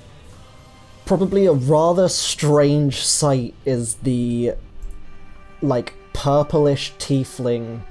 probably 1.04 1.46
a 1.46 1.52
rather 1.52 2.08
strange 2.08 3.04
sight 3.04 3.54
is 3.64 3.96
the 3.96 4.52
like 5.62 5.94
purplish 6.12 6.92
tiefling 6.98 7.82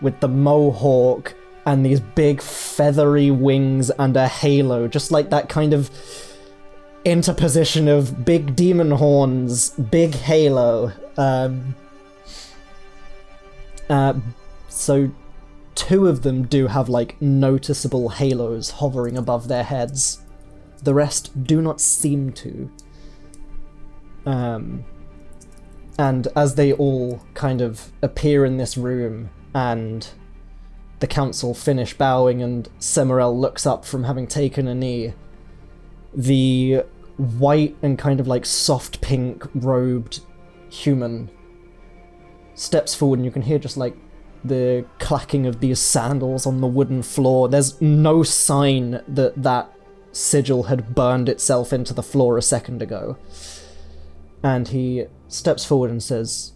with 0.00 0.20
the 0.20 0.28
mohawk 0.28 1.34
and 1.66 1.84
these 1.84 2.00
big 2.00 2.40
feathery 2.40 3.30
wings 3.30 3.90
and 3.90 4.16
a 4.16 4.26
halo, 4.26 4.88
just 4.88 5.10
like 5.10 5.30
that 5.30 5.48
kind 5.48 5.72
of 5.72 5.90
interposition 7.04 7.88
of 7.88 8.24
big 8.24 8.54
demon 8.54 8.92
horns, 8.92 9.70
big 9.70 10.14
halo. 10.14 10.92
Um, 11.16 11.74
uh, 13.88 14.14
so 14.68 15.10
two 15.74 16.06
of 16.06 16.22
them 16.22 16.46
do 16.46 16.66
have 16.66 16.88
like 16.88 17.20
noticeable 17.20 18.10
halos 18.10 18.70
hovering 18.70 19.16
above 19.16 19.48
their 19.48 19.64
heads. 19.64 20.22
The 20.82 20.94
rest 20.94 21.44
do 21.44 21.60
not 21.60 21.80
seem 21.80 22.32
to. 22.32 22.70
Um, 24.26 24.84
and 25.98 26.28
as 26.36 26.54
they 26.54 26.72
all 26.72 27.22
kind 27.34 27.60
of 27.60 27.92
appear 28.02 28.44
in 28.44 28.56
this 28.56 28.76
room 28.76 29.30
and 29.54 30.06
the 31.00 31.06
council 31.06 31.54
finish 31.54 31.94
bowing 31.94 32.42
and 32.42 32.68
Semirel 32.78 33.38
looks 33.38 33.66
up 33.66 33.84
from 33.84 34.04
having 34.04 34.26
taken 34.26 34.68
a 34.68 34.74
knee, 34.74 35.14
the 36.14 36.84
white 37.16 37.76
and 37.82 37.98
kind 37.98 38.20
of 38.20 38.26
like 38.26 38.46
soft 38.46 39.00
pink 39.00 39.46
robed 39.54 40.20
human 40.70 41.30
steps 42.54 42.94
forward 42.94 43.18
and 43.18 43.26
you 43.26 43.30
can 43.30 43.42
hear 43.42 43.58
just 43.58 43.76
like 43.76 43.96
the 44.44 44.84
clacking 44.98 45.46
of 45.46 45.60
these 45.60 45.78
sandals 45.78 46.46
on 46.46 46.60
the 46.60 46.66
wooden 46.66 47.02
floor. 47.02 47.48
There's 47.48 47.80
no 47.80 48.22
sign 48.22 49.02
that 49.06 49.42
that 49.42 49.70
sigil 50.12 50.64
had 50.64 50.94
burned 50.94 51.28
itself 51.28 51.72
into 51.72 51.94
the 51.94 52.02
floor 52.02 52.38
a 52.38 52.42
second 52.42 52.82
ago. 52.82 53.16
And 54.42 54.68
he 54.68 55.04
steps 55.28 55.64
forward 55.64 55.90
and 55.90 56.02
says, 56.02 56.52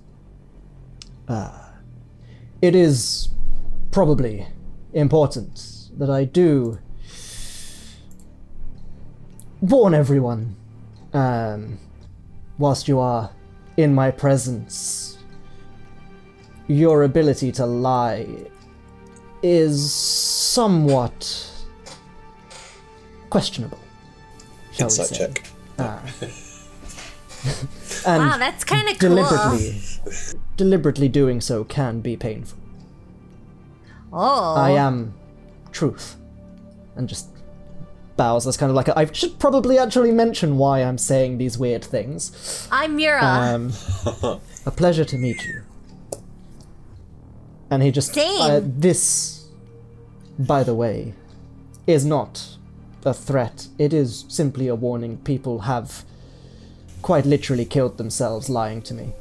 "Ah, 1.29 1.75
It 2.63 2.75
is 2.75 3.29
probably 3.91 4.47
important 4.95 5.91
that 5.99 6.09
I 6.09 6.25
do 6.25 6.79
warn 9.64 9.94
everyone, 9.94 10.56
um, 11.12 11.78
whilst 12.59 12.87
you 12.88 12.99
are 12.99 13.30
in 13.76 13.94
my 13.94 14.11
presence, 14.11 15.18
your 16.68 17.02
ability 17.02 17.50
to 17.52 17.66
lie 17.66 18.26
is 19.42 19.92
somewhat 19.92 21.50
questionable. 23.30 23.78
Shall 24.73 24.88
we 24.88 24.92
Insight 24.94 25.06
say. 25.06 25.16
check. 25.16 25.47
And 28.06 28.23
Wow, 28.23 28.38
that's 28.38 28.64
kind 28.64 28.88
of 28.88 28.99
cool. 28.99 29.11
deliberately, 29.11 29.80
deliberately 30.56 31.09
doing 31.09 31.40
so 31.42 31.64
can 31.64 32.00
be 32.00 32.16
painful. 32.16 32.59
Oh. 34.12 34.54
I 34.54 34.71
am 34.71 35.14
truth. 35.73 36.16
And 36.97 37.09
just 37.09 37.28
bows. 38.16 38.44
That's 38.44 38.56
kind 38.56 38.71
of 38.71 38.76
like 38.76 38.88
a, 38.88 38.99
I 38.99 39.11
should 39.12 39.38
probably 39.38 39.78
actually 39.78 40.12
mention 40.12 40.59
why 40.59 40.83
I'm 40.83 40.99
saying 40.99 41.38
these 41.38 41.59
weird 41.59 41.85
things. 41.85 42.68
I'm 42.71 42.97
Mira. 42.97 43.23
Um, 43.23 43.73
a 44.66 44.71
pleasure 44.71 45.04
to 45.04 45.16
meet 45.18 45.44
you. 45.44 45.62
And 47.71 47.83
he 47.83 47.90
just. 47.90 48.14
Same. 48.14 48.40
Uh, 48.40 48.61
this, 48.62 49.47
by 50.38 50.62
the 50.62 50.75
way, 50.75 51.14
is 51.87 52.04
not 52.04 52.56
a 53.04 53.14
threat. 53.14 53.68
It 53.78 53.92
is 53.92 54.25
simply 54.28 54.68
a 54.68 54.75
warning. 54.75 55.18
People 55.18 55.61
have 55.61 56.04
quite 57.02 57.26
literally 57.26 57.64
killed 57.64 57.99
themselves 57.99 58.49
lying 58.49 58.80
to 58.83 58.94
me. 58.94 59.12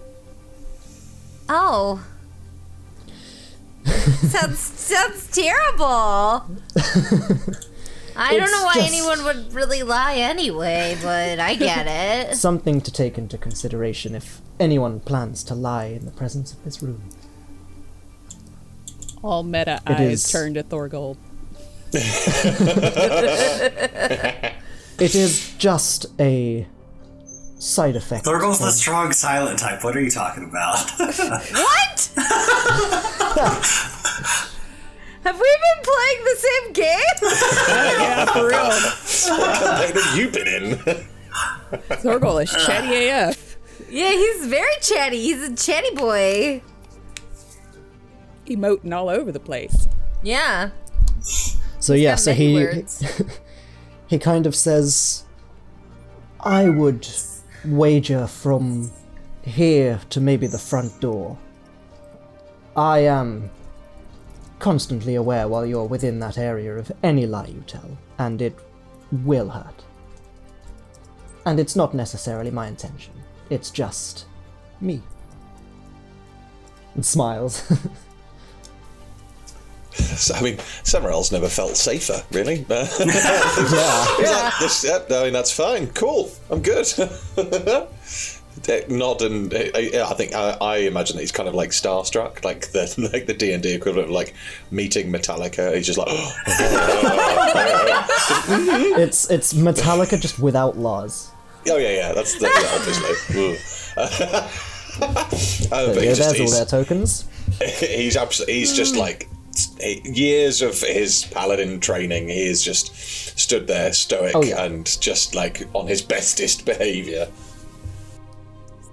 oh. 1.49 2.05
sounds 3.85 4.59
sounds 4.59 5.29
terrible. 5.31 6.45
I 8.15 8.37
don't 8.37 8.51
know 8.51 8.63
why 8.65 8.75
anyone 8.79 9.23
would 9.25 9.53
really 9.53 9.83
lie 9.83 10.15
anyway, 10.15 10.97
but 11.01 11.39
I 11.39 11.55
get 11.55 11.87
it. 12.31 12.35
Something 12.35 12.81
to 12.81 12.91
take 12.91 13.17
into 13.17 13.37
consideration 13.37 14.13
if 14.15 14.41
anyone 14.59 14.99
plans 14.99 15.43
to 15.45 15.55
lie 15.55 15.85
in 15.85 16.05
the 16.05 16.11
presence 16.11 16.53
of 16.53 16.63
this 16.63 16.81
room. 16.83 17.01
All 19.23 19.43
meta 19.43 19.81
It 19.87 19.91
eyes 19.99 20.25
is- 20.25 20.31
turn 20.31 20.53
to 20.55 20.63
Thorgold. 20.63 21.17
It 24.99 25.15
is 25.15 25.53
just 25.57 26.05
a 26.19 26.67
side 27.57 27.95
effect. 27.95 28.25
Thorgold's 28.25 28.59
the 28.59 28.71
strong 28.71 29.11
silent 29.11 29.57
type. 29.59 29.83
What 29.83 29.95
are 29.97 30.01
you 30.01 30.11
talking 30.11 30.43
about? 30.43 30.89
What? 31.53 32.09
Have 35.23 35.39
we 35.39 35.57
been 35.65 35.83
playing 35.83 36.23
the 36.25 36.35
same 36.37 36.73
game? 36.73 37.17
yeah, 38.01 38.25
for 38.25 38.47
real. 38.47 38.59
What 39.39 39.59
campaign 39.59 40.03
have 40.03 40.17
you 40.17 40.29
been 40.29 40.47
in? 40.47 40.75
Thorgold 42.01 42.43
is 42.43 42.51
chatty 42.65 43.07
AF. 43.09 43.57
yeah, 43.89 44.11
he's 44.11 44.47
very 44.47 44.75
chatty. 44.81 45.21
He's 45.21 45.41
a 45.41 45.55
chatty 45.55 45.95
boy. 45.95 46.61
Emoting 48.47 48.93
all 48.93 49.09
over 49.09 49.31
the 49.31 49.39
place. 49.39 49.87
Yeah. 50.21 50.71
So 51.79 51.93
yeah, 51.93 52.15
so 52.15 52.33
he 52.33 52.83
he 54.07 54.19
kind 54.19 54.45
of 54.45 54.55
says, 54.55 55.23
"I 56.41 56.69
would 56.69 57.07
wager 57.65 58.27
from 58.27 58.91
here 59.43 60.01
to 60.09 60.19
maybe 60.19 60.47
the 60.47 60.59
front 60.59 60.99
door. 60.99 61.37
I 62.75 62.99
am 62.99 63.49
constantly 64.63 65.15
aware 65.15 65.45
while 65.45 65.65
you're 65.65 65.83
within 65.83 66.19
that 66.19 66.37
area 66.37 66.73
of 66.77 66.89
any 67.03 67.25
lie 67.25 67.47
you 67.47 67.61
tell, 67.67 67.97
and 68.17 68.41
it 68.41 68.57
will 69.11 69.49
hurt. 69.49 69.83
And 71.45 71.59
it's 71.59 71.75
not 71.75 71.93
necessarily 71.93 72.49
my 72.49 72.67
intention. 72.69 73.13
It's 73.49 73.69
just 73.69 74.25
me." 74.79 75.01
And 76.95 77.05
smiles. 77.05 77.69
So, 79.95 80.33
I 80.33 80.41
mean, 80.41 80.57
Semirel's 80.83 81.31
never 81.31 81.47
felt 81.47 81.75
safer, 81.75 82.23
really. 82.31 82.65
Yeah. 82.69 82.85
He's 82.85 84.31
like, 84.31 84.59
this, 84.59 84.83
yeah, 84.83 85.17
I 85.19 85.23
mean, 85.25 85.33
that's 85.33 85.51
fine. 85.51 85.85
Cool. 85.93 86.31
I'm 86.49 86.63
good. 86.63 86.87
Nod 88.89 89.21
and 89.21 89.53
uh, 89.53 89.57
I 89.75 90.13
think 90.15 90.33
I, 90.33 90.57
I 90.61 90.77
imagine 90.77 91.15
that 91.17 91.21
he's 91.21 91.31
kind 91.31 91.49
of 91.49 91.55
like 91.55 91.69
starstruck, 91.71 92.43
like 92.45 92.71
the 92.71 92.93
like 93.13 93.25
the 93.25 93.33
D 93.33 93.51
and 93.53 93.61
D 93.63 93.73
equivalent 93.73 94.09
of 94.09 94.13
like 94.13 94.33
meeting 94.71 95.11
Metallica. 95.11 95.75
He's 95.75 95.85
just 95.87 95.97
like, 95.99 96.07
oh 96.09 96.33
It's 98.97 99.29
it's 99.29 99.53
Metallica 99.53 100.19
just 100.19 100.39
without 100.39 100.77
laws. 100.77 101.31
Oh 101.69 101.77
yeah, 101.77 101.91
yeah, 101.91 102.13
that's 102.13 102.33
the, 102.39 102.47
yeah, 102.47 102.75
obviously. 102.75 103.57
Uh, 105.01 105.09
but 105.71 106.03
Yeah, 106.03 106.13
just, 106.13 106.37
there's 106.37 106.39
all 106.39 106.51
their 106.51 106.65
tokens. 106.65 107.25
he's 107.79 108.15
absolutely 108.15 108.53
he's 108.59 108.73
just 108.75 108.95
like 108.95 109.27
years 110.03 110.61
of 110.61 110.79
his 110.79 111.25
paladin 111.31 111.79
training. 111.79 112.27
He 112.29 112.45
is 112.45 112.61
just 112.63 112.95
stood 112.95 113.65
there 113.65 113.91
stoic 113.93 114.35
Oh, 114.35 114.43
yeah. 114.43 114.63
and 114.63 114.85
just 115.01 115.33
like 115.33 115.67
on 115.73 115.87
his 115.87 116.03
bestest 116.03 116.63
behavior. 116.65 117.27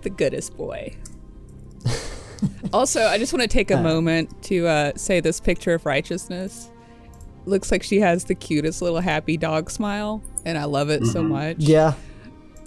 The 0.03 0.11
goodest 0.11 0.57
boy. 0.57 0.95
also, 2.73 3.03
I 3.07 3.19
just 3.19 3.33
want 3.33 3.43
to 3.43 3.49
take 3.49 3.71
a 3.71 3.77
moment 3.81 4.43
to 4.45 4.67
uh, 4.67 4.93
say 4.97 5.21
this 5.21 5.41
picture 5.41 5.75
of 5.75 5.85
righteousness 5.87 6.71
looks 7.47 7.73
like 7.73 7.83
she 7.83 8.01
has 8.01 8.25
the 8.25 8.35
cutest 8.35 8.83
little 8.83 9.01
happy 9.01 9.37
dog 9.37 9.71
smile, 9.71 10.23
and 10.45 10.57
I 10.59 10.65
love 10.65 10.91
it 10.91 11.05
so 11.07 11.23
much. 11.23 11.57
Yeah. 11.59 11.95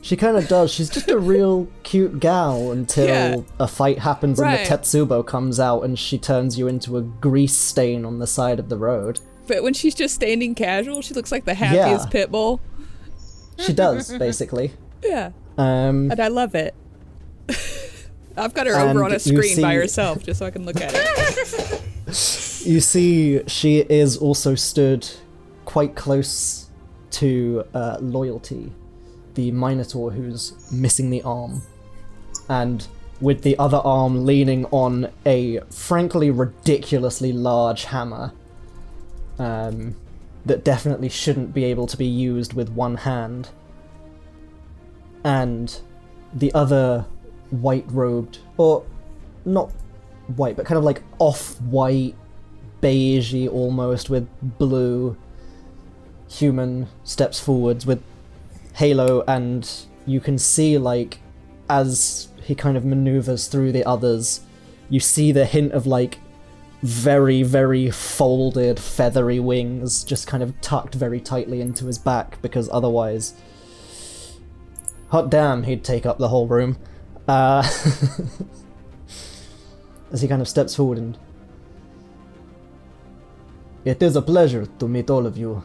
She 0.02 0.18
kind 0.18 0.36
of 0.36 0.50
does. 0.50 0.70
She's 0.74 0.90
just 0.90 1.10
a 1.10 1.18
real 1.18 1.68
cute 1.84 2.20
gal 2.20 2.72
until 2.72 3.08
Yeah. 3.08 3.38
a 3.60 3.68
fight 3.68 4.00
happens 4.00 4.38
Right. 4.38 4.60
and 4.60 4.66
the 4.68 4.70
Tetsubo 4.78 5.26
comes 5.26 5.60
out 5.62 5.84
and 5.84 5.98
she 5.98 6.18
turns 6.18 6.58
you 6.58 6.68
into 6.68 6.98
a 6.98 7.02
grease 7.02 7.58
stain 7.58 8.04
on 8.04 8.20
the 8.20 8.28
side 8.28 8.60
of 8.60 8.68
the 8.68 8.76
road. 8.78 9.22
But 9.48 9.64
when 9.64 9.74
she's 9.74 9.96
just 9.96 10.14
standing 10.16 10.56
casual, 10.56 11.02
she 11.02 11.14
looks 11.14 11.32
like 11.32 11.46
the 11.46 11.54
happiest 11.54 12.08
Yeah. 12.08 12.12
pit 12.12 12.32
bull. 12.32 12.60
She 13.58 13.72
does, 13.74 14.12
basically. 14.18 14.74
Yeah, 15.04 15.32
Um, 15.58 16.10
and 16.12 16.20
I 16.22 16.30
love 16.30 16.56
it. 16.56 16.74
I've 18.38 18.54
got 18.54 18.68
her 18.68 18.74
And 18.74 18.90
over 18.90 19.04
on 19.04 19.14
a 19.14 19.20
screen 19.20 19.62
by 19.62 19.76
herself 19.76 20.24
just 20.24 20.40
so 20.40 20.46
I 20.46 20.52
can 20.52 20.66
look 20.66 20.82
at 20.82 20.92
it. 20.94 21.82
you 22.66 22.80
see, 22.80 23.42
she 23.48 23.80
is 23.80 24.18
also 24.18 24.56
stood 24.56 25.08
quite 25.66 25.96
close 25.96 26.70
to 27.12 27.66
uh, 27.74 27.98
Loyalty, 28.00 28.72
the 29.36 29.52
Minotaur 29.52 30.12
who's 30.12 30.54
missing 30.72 31.10
the 31.10 31.22
arm. 31.22 31.62
And 32.50 32.86
with 33.22 33.44
the 33.44 33.58
other 33.58 33.78
arm 33.78 34.26
leaning 34.26 34.66
on 34.66 35.10
a 35.26 35.60
frankly 35.70 36.32
ridiculously 36.32 37.32
large 37.32 37.86
hammer 37.86 38.34
um, 39.40 39.96
that 40.46 40.64
definitely 40.66 41.10
shouldn't 41.10 41.54
be 41.54 41.64
able 41.64 41.88
to 41.88 41.98
be 41.98 42.06
used 42.06 42.54
with 42.54 42.70
one 42.70 42.98
hand. 42.98 43.50
And 45.24 45.80
the 46.34 46.54
other 46.54 47.06
white 47.62 47.86
robed, 47.90 48.40
or 48.58 48.86
not 49.46 49.72
white, 50.36 50.56
but 50.56 50.66
kind 50.66 50.78
of 50.78 50.84
like 50.84 51.04
off 51.20 51.60
white, 51.62 52.16
beigey 52.82 53.50
almost, 53.50 54.10
with 54.10 54.28
blue 54.42 55.16
human 56.30 56.88
steps 57.04 57.40
forwards 57.40 57.86
with 57.86 58.02
Halo, 58.76 59.24
and 59.28 59.70
you 60.06 60.20
can 60.20 60.38
see, 60.38 60.78
like, 60.78 61.20
as 61.70 62.30
he 62.44 62.56
kind 62.56 62.76
of 62.76 62.84
maneuvers 62.84 63.48
through 63.48 63.72
the 63.72 63.86
others, 63.86 64.42
you 64.90 65.00
see 65.00 65.32
the 65.32 65.46
hint 65.46 65.72
of, 65.74 65.86
like, 65.86 66.20
very, 66.82 67.44
very 67.44 67.90
folded, 67.90 68.78
feathery 68.80 69.40
wings 69.40 70.04
just 70.04 70.28
kind 70.28 70.44
of 70.44 70.60
tucked 70.60 70.96
very 70.96 71.22
tightly 71.22 71.62
into 71.62 71.86
his 71.86 71.98
back 71.98 72.42
because 72.42 72.68
otherwise. 72.74 73.36
Hot 75.10 75.30
damn, 75.30 75.64
he'd 75.64 75.84
take 75.84 76.06
up 76.06 76.18
the 76.18 76.28
whole 76.28 76.48
room. 76.48 76.78
Uh, 77.28 77.62
as 80.12 80.22
he 80.22 80.28
kind 80.28 80.42
of 80.42 80.48
steps 80.48 80.76
forward 80.76 80.98
and. 80.98 81.18
It 83.86 84.02
is 84.02 84.16
a 84.16 84.22
pleasure 84.22 84.66
to 84.80 84.88
meet 84.88 85.10
all 85.10 85.26
of 85.26 85.38
you. 85.38 85.62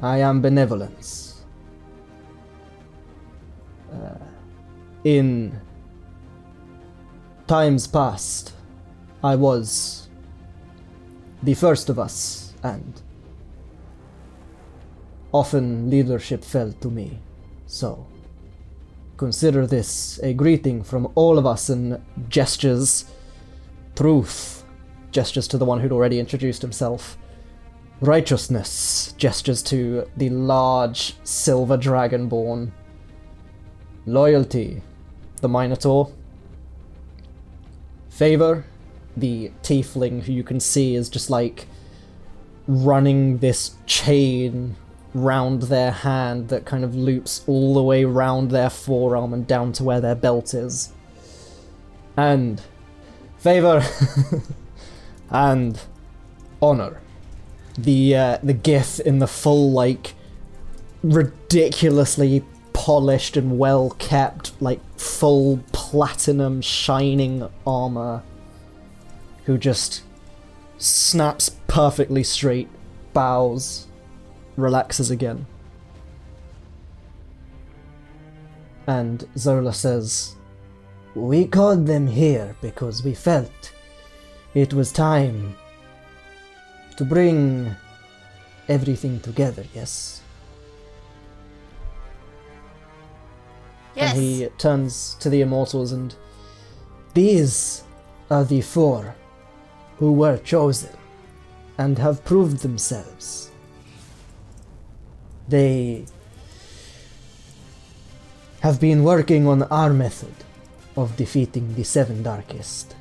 I 0.00 0.18
am 0.18 0.40
Benevolence. 0.40 1.44
Uh, 3.92 4.18
in 5.02 5.60
times 7.48 7.88
past, 7.88 8.52
I 9.24 9.34
was 9.34 10.08
the 11.42 11.54
first 11.54 11.88
of 11.88 11.98
us, 11.98 12.52
and 12.62 13.02
often 15.32 15.90
leadership 15.90 16.44
fell 16.44 16.72
to 16.72 16.88
me. 16.90 17.18
So, 17.66 18.06
consider 19.16 19.66
this 19.66 20.20
a 20.22 20.32
greeting 20.34 20.82
from 20.82 21.10
all 21.14 21.38
of 21.38 21.46
us 21.46 21.68
and 21.68 22.00
gestures. 22.28 23.04
Truth. 23.94 24.64
Gestures 25.10 25.48
to 25.48 25.58
the 25.58 25.64
one 25.64 25.80
who'd 25.80 25.92
already 25.92 26.18
introduced 26.18 26.62
himself. 26.62 27.16
Righteousness. 28.00 29.14
Gestures 29.16 29.62
to 29.64 30.08
the 30.16 30.28
large 30.28 31.16
silver 31.24 31.78
dragonborn. 31.78 32.72
Loyalty. 34.04 34.82
The 35.40 35.48
minotaur. 35.48 36.12
Favor. 38.10 38.64
The 39.16 39.50
tiefling 39.62 40.24
who 40.24 40.32
you 40.32 40.44
can 40.44 40.60
see 40.60 40.94
is 40.94 41.08
just 41.08 41.30
like 41.30 41.66
running 42.68 43.38
this 43.38 43.76
chain 43.86 44.76
round 45.16 45.62
their 45.62 45.90
hand 45.90 46.48
that 46.48 46.64
kind 46.64 46.84
of 46.84 46.94
loops 46.94 47.42
all 47.46 47.74
the 47.74 47.82
way 47.82 48.04
round 48.04 48.50
their 48.50 48.70
forearm 48.70 49.32
and 49.32 49.46
down 49.46 49.72
to 49.72 49.84
where 49.84 50.00
their 50.00 50.14
belt 50.14 50.54
is. 50.54 50.92
And 52.16 52.62
favor 53.38 53.84
and 55.30 55.80
honor. 56.62 57.00
The 57.78 58.16
uh, 58.16 58.38
the 58.42 58.54
gith 58.54 59.00
in 59.00 59.18
the 59.18 59.26
full 59.26 59.70
like 59.72 60.14
ridiculously 61.02 62.44
polished 62.72 63.36
and 63.36 63.58
well 63.58 63.90
kept 63.98 64.60
like 64.60 64.80
full 64.98 65.60
platinum 65.72 66.60
shining 66.60 67.48
armor 67.66 68.22
who 69.44 69.56
just 69.58 70.02
snaps 70.78 71.50
perfectly 71.68 72.22
straight, 72.22 72.68
bows, 73.12 73.86
relaxes 74.56 75.10
again. 75.10 75.46
And 78.86 79.26
Zola 79.36 79.72
says, 79.72 80.36
We 81.14 81.46
called 81.46 81.86
them 81.86 82.06
here 82.06 82.56
because 82.60 83.04
we 83.04 83.14
felt 83.14 83.72
it 84.54 84.72
was 84.72 84.92
time 84.92 85.54
to 86.96 87.04
bring 87.04 87.74
everything 88.68 89.20
together, 89.20 89.64
yes? 89.74 90.22
Yes. 93.94 94.14
And 94.14 94.22
he 94.22 94.46
turns 94.58 95.14
to 95.20 95.30
the 95.30 95.40
immortals 95.40 95.92
and 95.92 96.14
these 97.14 97.82
are 98.30 98.44
the 98.44 98.60
four 98.60 99.14
who 99.96 100.12
were 100.12 100.36
chosen 100.38 100.94
and 101.78 101.98
have 101.98 102.24
proved 102.24 102.58
themselves. 102.58 103.50
They 105.48 106.06
have 108.60 108.80
been 108.80 109.04
working 109.04 109.46
on 109.46 109.62
our 109.64 109.92
method 109.92 110.34
of 110.96 111.16
defeating 111.16 111.74
the 111.74 111.84
Seven 111.84 112.22
Darkest. 112.22 112.96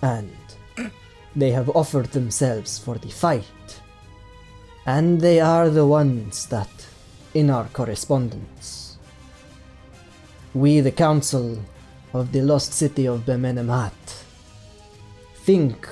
And 0.00 0.36
they 1.34 1.50
have 1.50 1.68
offered 1.70 2.12
themselves 2.12 2.78
for 2.78 2.98
the 2.98 3.10
fight. 3.10 3.80
And 4.86 5.20
they 5.20 5.40
are 5.40 5.68
the 5.68 5.86
ones 5.86 6.46
that, 6.46 6.70
in 7.34 7.50
our 7.50 7.64
correspondence, 7.64 8.98
we, 10.54 10.78
the 10.80 10.92
Council 10.92 11.58
of 12.12 12.30
the 12.30 12.42
Lost 12.42 12.72
City 12.72 13.06
of 13.06 13.26
Bemenemat, 13.26 13.92
think 15.34 15.88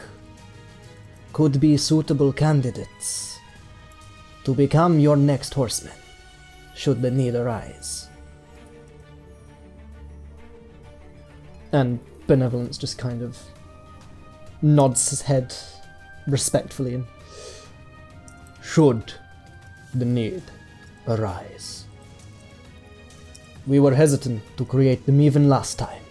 could 1.33 1.59
be 1.59 1.77
suitable 1.77 2.33
candidates 2.33 3.34
to 4.45 4.55
become 4.55 4.99
your 4.99 5.17
next 5.17 5.55
horseman, 5.55 5.95
should 6.75 7.03
the 7.03 7.11
need 7.11 7.35
arise. 7.35 8.09
And 11.73 11.99
Benevolence 12.27 12.79
just 12.79 12.99
kind 12.99 13.23
of 13.23 13.37
nods 14.63 15.11
his 15.11 15.23
head 15.23 15.55
respectfully 16.27 16.95
and 16.95 17.07
should 18.63 19.13
the 19.93 20.05
need 20.05 20.43
arise. 21.07 21.85
We 23.67 23.81
were 23.81 23.95
hesitant 23.95 24.43
to 24.57 24.65
create 24.65 25.07
them 25.07 25.21
even 25.21 25.49
last 25.49 25.79
time. 25.79 26.03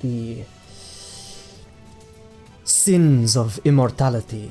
The 0.00 0.44
sins 2.64 3.36
of 3.36 3.60
immortality 3.64 4.50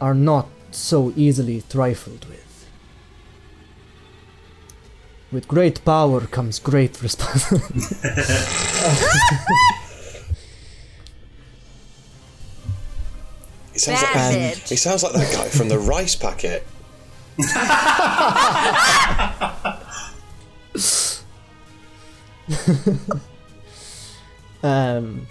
are 0.00 0.14
not 0.14 0.48
so 0.70 1.12
easily 1.16 1.62
trifled 1.68 2.24
with. 2.28 2.44
With 5.30 5.46
great 5.46 5.84
power 5.84 6.20
comes 6.22 6.58
great 6.58 7.02
responsibility. 7.02 7.80
He 13.72 13.78
sounds 13.78 14.02
like 14.02 14.14
Bad 14.14 14.56
he 14.56 14.76
sounds 14.76 15.02
like 15.04 15.12
that 15.12 15.32
guy 15.32 15.48
from 15.48 15.68
the 15.68 15.78
rice 15.78 16.16
packet. 16.16 16.66
Um, 24.62 25.26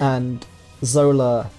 and 0.00 0.44
Zola 0.84 1.50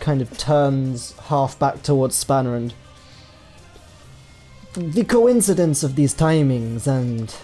kind 0.00 0.20
of 0.20 0.36
turns 0.38 1.12
half 1.28 1.58
back 1.58 1.82
towards 1.82 2.14
Spanner 2.14 2.54
and 2.54 2.74
the 4.74 5.04
coincidence 5.04 5.82
of 5.82 5.96
these 5.96 6.14
timings 6.14 6.86
and 6.86 7.34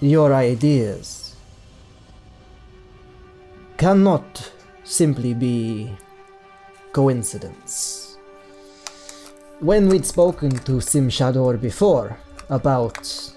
your 0.00 0.34
ideas 0.34 1.36
cannot 3.76 4.52
simply 4.84 5.34
be 5.34 5.90
coincidence. 6.92 8.16
When 9.60 9.88
we'd 9.88 10.06
spoken 10.06 10.50
to 10.50 10.72
Simshador 10.72 11.60
before 11.60 12.18
about 12.48 13.32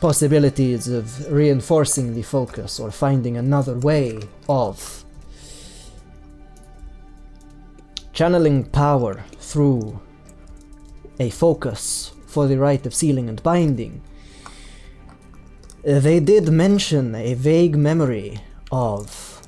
possibilities 0.00 0.88
of 0.88 1.30
reinforcing 1.30 2.14
the 2.14 2.22
focus 2.22 2.78
or 2.78 2.90
finding 2.90 3.36
another 3.36 3.78
way 3.78 4.20
of 4.48 5.04
channeling 8.18 8.64
power 8.64 9.22
through 9.38 10.00
a 11.20 11.30
focus 11.30 12.10
for 12.26 12.48
the 12.48 12.58
rite 12.58 12.84
of 12.84 12.92
sealing 12.92 13.28
and 13.28 13.40
binding. 13.44 14.02
They 15.84 16.18
did 16.18 16.48
mention 16.48 17.14
a 17.14 17.34
vague 17.34 17.76
memory 17.76 18.40
of 18.72 19.46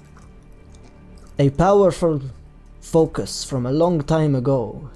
a 1.37 1.50
powerful 1.50 2.22
focus 2.80 3.42
from 3.42 3.66
a 3.66 3.72
long 3.72 4.02
time 4.02 4.37
ago, 4.37 4.88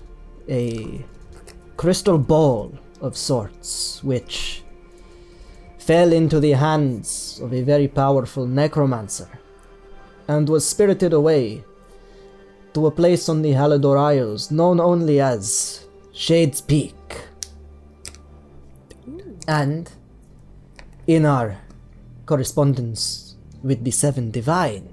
a 0.49 1.05
crystal 1.77 2.19
ball 2.19 2.79
of 3.01 3.17
sorts, 3.17 4.05
which 4.05 4.63
fell 5.79 6.13
into 6.13 6.39
the 6.39 6.53
hands 6.53 7.41
of 7.43 7.53
a 7.53 7.63
very 7.63 7.89
powerful 7.89 8.47
necromancer 8.47 9.29
and 10.29 10.49
was 10.49 10.65
spirited 10.65 11.13
away 11.13 11.65
to 12.75 12.87
a 12.87 12.91
place 12.91 13.29
on 13.29 13.43
the 13.43 13.53
Halador 13.53 13.99
Isles 13.99 14.51
known 14.51 14.81
only 14.81 15.21
as 15.21 15.87
Shade's 16.13 16.61
Peak. 16.61 16.95
And 19.47 19.91
in 21.07 21.25
our 21.25 21.59
correspondence 22.27 23.37
with 23.63 23.85
the 23.85 23.91
Seven 23.91 24.31
Divine, 24.31 24.89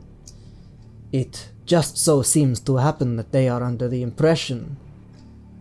it 1.12 1.50
just 1.66 1.98
so 1.98 2.22
seems 2.22 2.60
to 2.62 2.78
happen 2.78 3.16
that 3.16 3.32
they 3.32 3.50
are 3.50 3.64
under 3.64 3.88
the 3.88 4.04
impression 4.04 4.78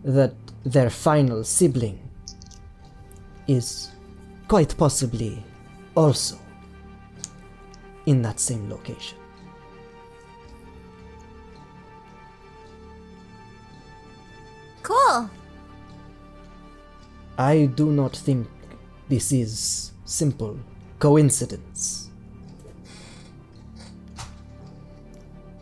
that 0.04 0.35
their 0.64 0.90
final 0.90 1.44
sibling 1.44 1.98
is 3.46 3.90
quite 4.48 4.76
possibly 4.76 5.42
also 5.94 6.37
in 8.06 8.22
that 8.22 8.40
same 8.40 8.68
location. 8.68 9.19
Cool. 14.90 15.31
I 17.38 17.66
do 17.66 17.92
not 17.92 18.16
think 18.16 18.48
this 19.09 19.31
is 19.31 19.92
simple 20.05 20.59
coincidence. 20.98 22.11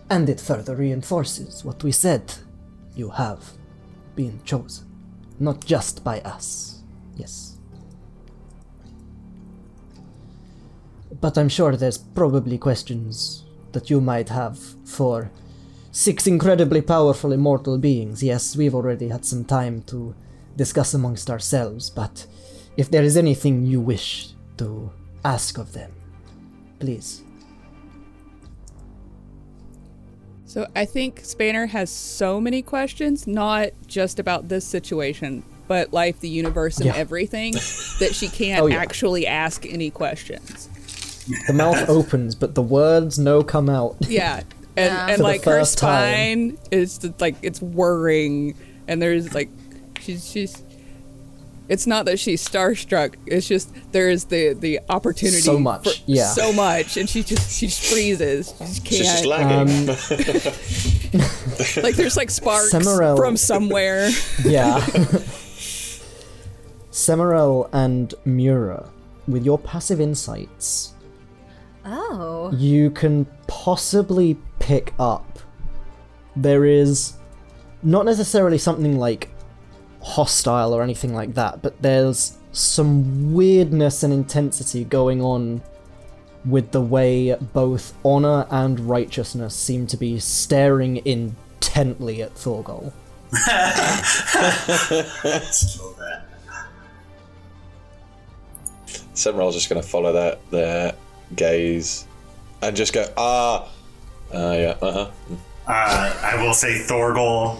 And 0.09 0.31
it 0.31 0.41
further 0.41 0.75
reinforces 0.75 1.63
what 1.63 1.85
we 1.85 1.93
said. 1.93 2.33
You 2.97 3.11
have 3.11 3.53
been 4.17 4.41
chosen. 4.45 4.87
Not 5.39 5.63
just 5.63 6.03
by 6.03 6.21
us. 6.21 6.83
Yes. 7.15 7.59
But 11.21 11.37
I'm 11.37 11.51
sure 11.51 11.77
there's 11.77 11.99
probably 11.99 12.57
questions 12.57 13.45
that 13.73 13.91
you 13.91 14.01
might 14.01 14.31
have 14.31 14.59
for 14.87 15.31
six 15.99 16.27
incredibly 16.29 16.81
powerful 16.81 17.33
immortal 17.33 17.77
beings. 17.77 18.23
Yes, 18.23 18.57
we've 18.57 18.75
already 18.75 19.09
had 19.09 19.25
some 19.25 19.45
time 19.45 19.83
to 19.83 20.15
discuss 20.57 20.95
amongst 20.95 21.29
ourselves, 21.29 21.91
but 21.91 22.25
if 22.77 22.89
there 22.89 23.03
is 23.03 23.17
anything 23.17 23.67
you 23.67 23.81
wish 23.81 24.29
to 24.59 24.91
ask 25.25 25.59
of 25.59 25.73
them, 25.73 25.91
please. 26.79 27.23
So 30.47 30.67
I 30.77 30.85
think 30.85 31.21
Spanner 31.25 31.67
has 31.67 31.91
so 31.91 32.41
many 32.41 32.63
questions, 32.63 33.27
not 33.27 33.71
just 33.89 34.19
about 34.21 34.49
this 34.49 34.65
situation, 34.65 35.43
but 35.67 35.93
life, 35.93 36.21
the 36.21 36.29
universe, 36.29 36.77
and 36.79 36.87
Yeah. 36.87 36.95
everything, 36.97 37.53
that 37.99 38.13
she 38.15 38.29
can't 38.29 38.63
Oh, 38.63 38.67
yeah. 38.67 38.77
actually 38.77 39.27
ask 39.27 39.67
any 39.67 39.91
questions. 39.91 40.69
The 41.49 41.53
mouth 41.53 41.89
opens, 41.91 42.35
but 42.37 42.55
the 42.55 42.63
words 42.63 43.19
no 43.19 43.43
come 43.43 43.69
out. 43.69 43.97
Yeah, 44.09 44.41
and 44.79 44.93
Yeah. 44.95 45.09
and 45.09 45.23
like 45.23 45.45
her 45.45 45.59
first 45.61 45.79
time. 45.79 46.57
spine 46.57 46.59
is 46.71 46.99
just, 46.99 47.21
like 47.21 47.37
it's 47.43 47.61
whirring, 47.61 48.55
and 48.87 49.01
there's 49.03 49.35
like 49.35 49.51
she's 50.01 50.29
she's. 50.31 50.63
It's 51.69 51.87
not 51.87 52.07
that 52.07 52.19
she's 52.19 52.43
starstruck. 52.49 53.17
It's 53.27 53.47
just 53.47 53.71
there 53.93 54.09
is 54.09 54.25
the 54.25 54.55
the 54.55 54.81
opportunity. 54.89 55.41
So 55.43 55.59
much, 55.59 55.85
for- 55.85 56.03
yeah. 56.07 56.29
So 56.29 56.51
much, 56.51 56.97
and 56.97 57.07
she 57.07 57.23
just 57.23 57.51
she 57.55 57.67
just 57.67 57.93
freezes. 57.93 58.55
She 58.59 58.65
just 58.65 58.87
She's 58.87 58.99
just 58.99 59.25
can't. 59.25 59.71
Um, 61.77 61.83
like 61.83 61.95
there's 61.97 62.17
like 62.17 62.31
sparks 62.31 62.73
Semirel- 62.73 63.19
from 63.19 63.37
somewhere. 63.37 64.09
Yeah. 64.45 64.81
Semirel 66.91 67.69
and 67.73 68.15
Mura, 68.25 68.89
with 69.27 69.45
your 69.45 69.59
passive 69.59 70.01
insights, 70.01 70.95
Oh. 71.85 72.51
you 72.55 72.91
can 72.91 73.27
possibly 73.47 74.37
pick 74.59 74.93
up. 74.99 75.39
There 76.37 76.65
is 76.65 77.15
not 77.83 78.05
necessarily 78.05 78.59
something 78.59 78.99
like 78.99 79.31
hostile 80.03 80.75
or 80.75 80.83
anything 80.83 81.15
like 81.15 81.35
that, 81.35 81.63
but 81.63 81.81
there's 81.83 82.39
some 82.53 83.33
weirdness 83.33 84.03
and 84.03 84.13
intensity 84.13 84.85
going 84.85 85.23
on 85.23 85.63
with 86.45 86.71
the 86.71 86.81
way 86.81 87.35
both 87.53 87.95
honor 88.05 88.47
and 88.51 88.81
righteousness 88.81 89.55
seem 89.55 89.87
to 89.87 89.97
be 89.97 90.19
staring 90.19 91.05
intently 91.05 92.23
at 92.23 92.35
Thorgol. 92.35 92.93
Semirel's 99.15 99.55
just 99.55 99.69
going 99.69 99.83
to 99.83 99.87
follow 99.87 100.13
that 100.13 100.39
their 100.51 100.95
gaze 101.35 102.07
and 102.63 102.77
just 102.77 102.93
go 102.93 103.05
ah, 103.17 103.69
uh, 104.33 104.57
yeah, 104.59 104.77
uh 104.83 104.93
huh. 104.93 105.11
Uh, 105.67 106.19
I 106.23 106.43
will 106.43 106.55
say 106.55 106.85
Thorgol. 106.89 107.59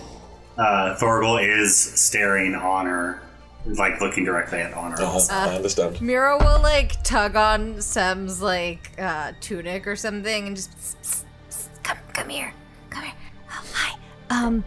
Uh, 0.57 0.97
Thorgol 0.97 1.39
is 1.47 1.77
staring 1.77 2.55
Honor, 2.55 3.23
like 3.67 4.01
looking 4.01 4.25
directly 4.25 4.59
at 4.61 4.73
Honor. 4.75 5.01
also. 5.03 5.33
I 5.35 5.55
understand. 5.57 6.01
Mira 6.01 6.37
will 6.39 6.61
like 6.63 7.03
tug 7.05 7.37
on 7.37 7.81
Sem's 7.81 8.41
like 8.43 8.91
uh, 8.99 9.33
tunic 9.41 9.87
or 9.87 9.95
something 9.97 10.47
and 10.49 10.57
just 10.57 10.71
psst, 10.79 10.97
psst, 11.03 11.25
psst, 11.51 11.69
come 11.83 11.99
come 12.15 12.29
here, 12.31 12.53
come 12.91 13.05
here. 13.05 13.15
Oh, 13.51 13.65
hi. 13.73 13.99
Um, 14.31 14.65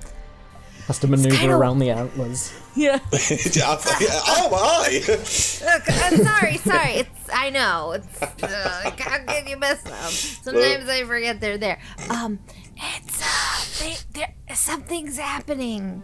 Has 0.87 0.99
to 0.99 1.07
maneuver 1.07 1.35
kinda- 1.35 1.55
around 1.55 1.79
the 1.79 1.89
antlers. 1.89 2.53
yeah. 2.75 2.99
oh 3.11 4.47
my! 4.49 5.01
look, 5.07 5.83
I'm 5.89 6.17
sorry, 6.23 6.57
sorry. 6.57 6.91
It's 6.93 7.29
I 7.33 7.49
know. 7.49 7.91
It's 7.91 8.21
uh, 8.21 8.91
how 8.97 9.19
can 9.25 9.47
you 9.47 9.57
miss 9.57 9.81
them? 9.81 10.09
Sometimes 10.09 10.87
I 10.87 11.03
forget 11.03 11.41
they're 11.41 11.57
there. 11.57 11.79
Um, 12.09 12.39
it's 12.77 13.21
uh, 13.21 13.83
they, 13.83 13.95
there 14.13 14.33
something's 14.55 15.17
happening. 15.17 16.01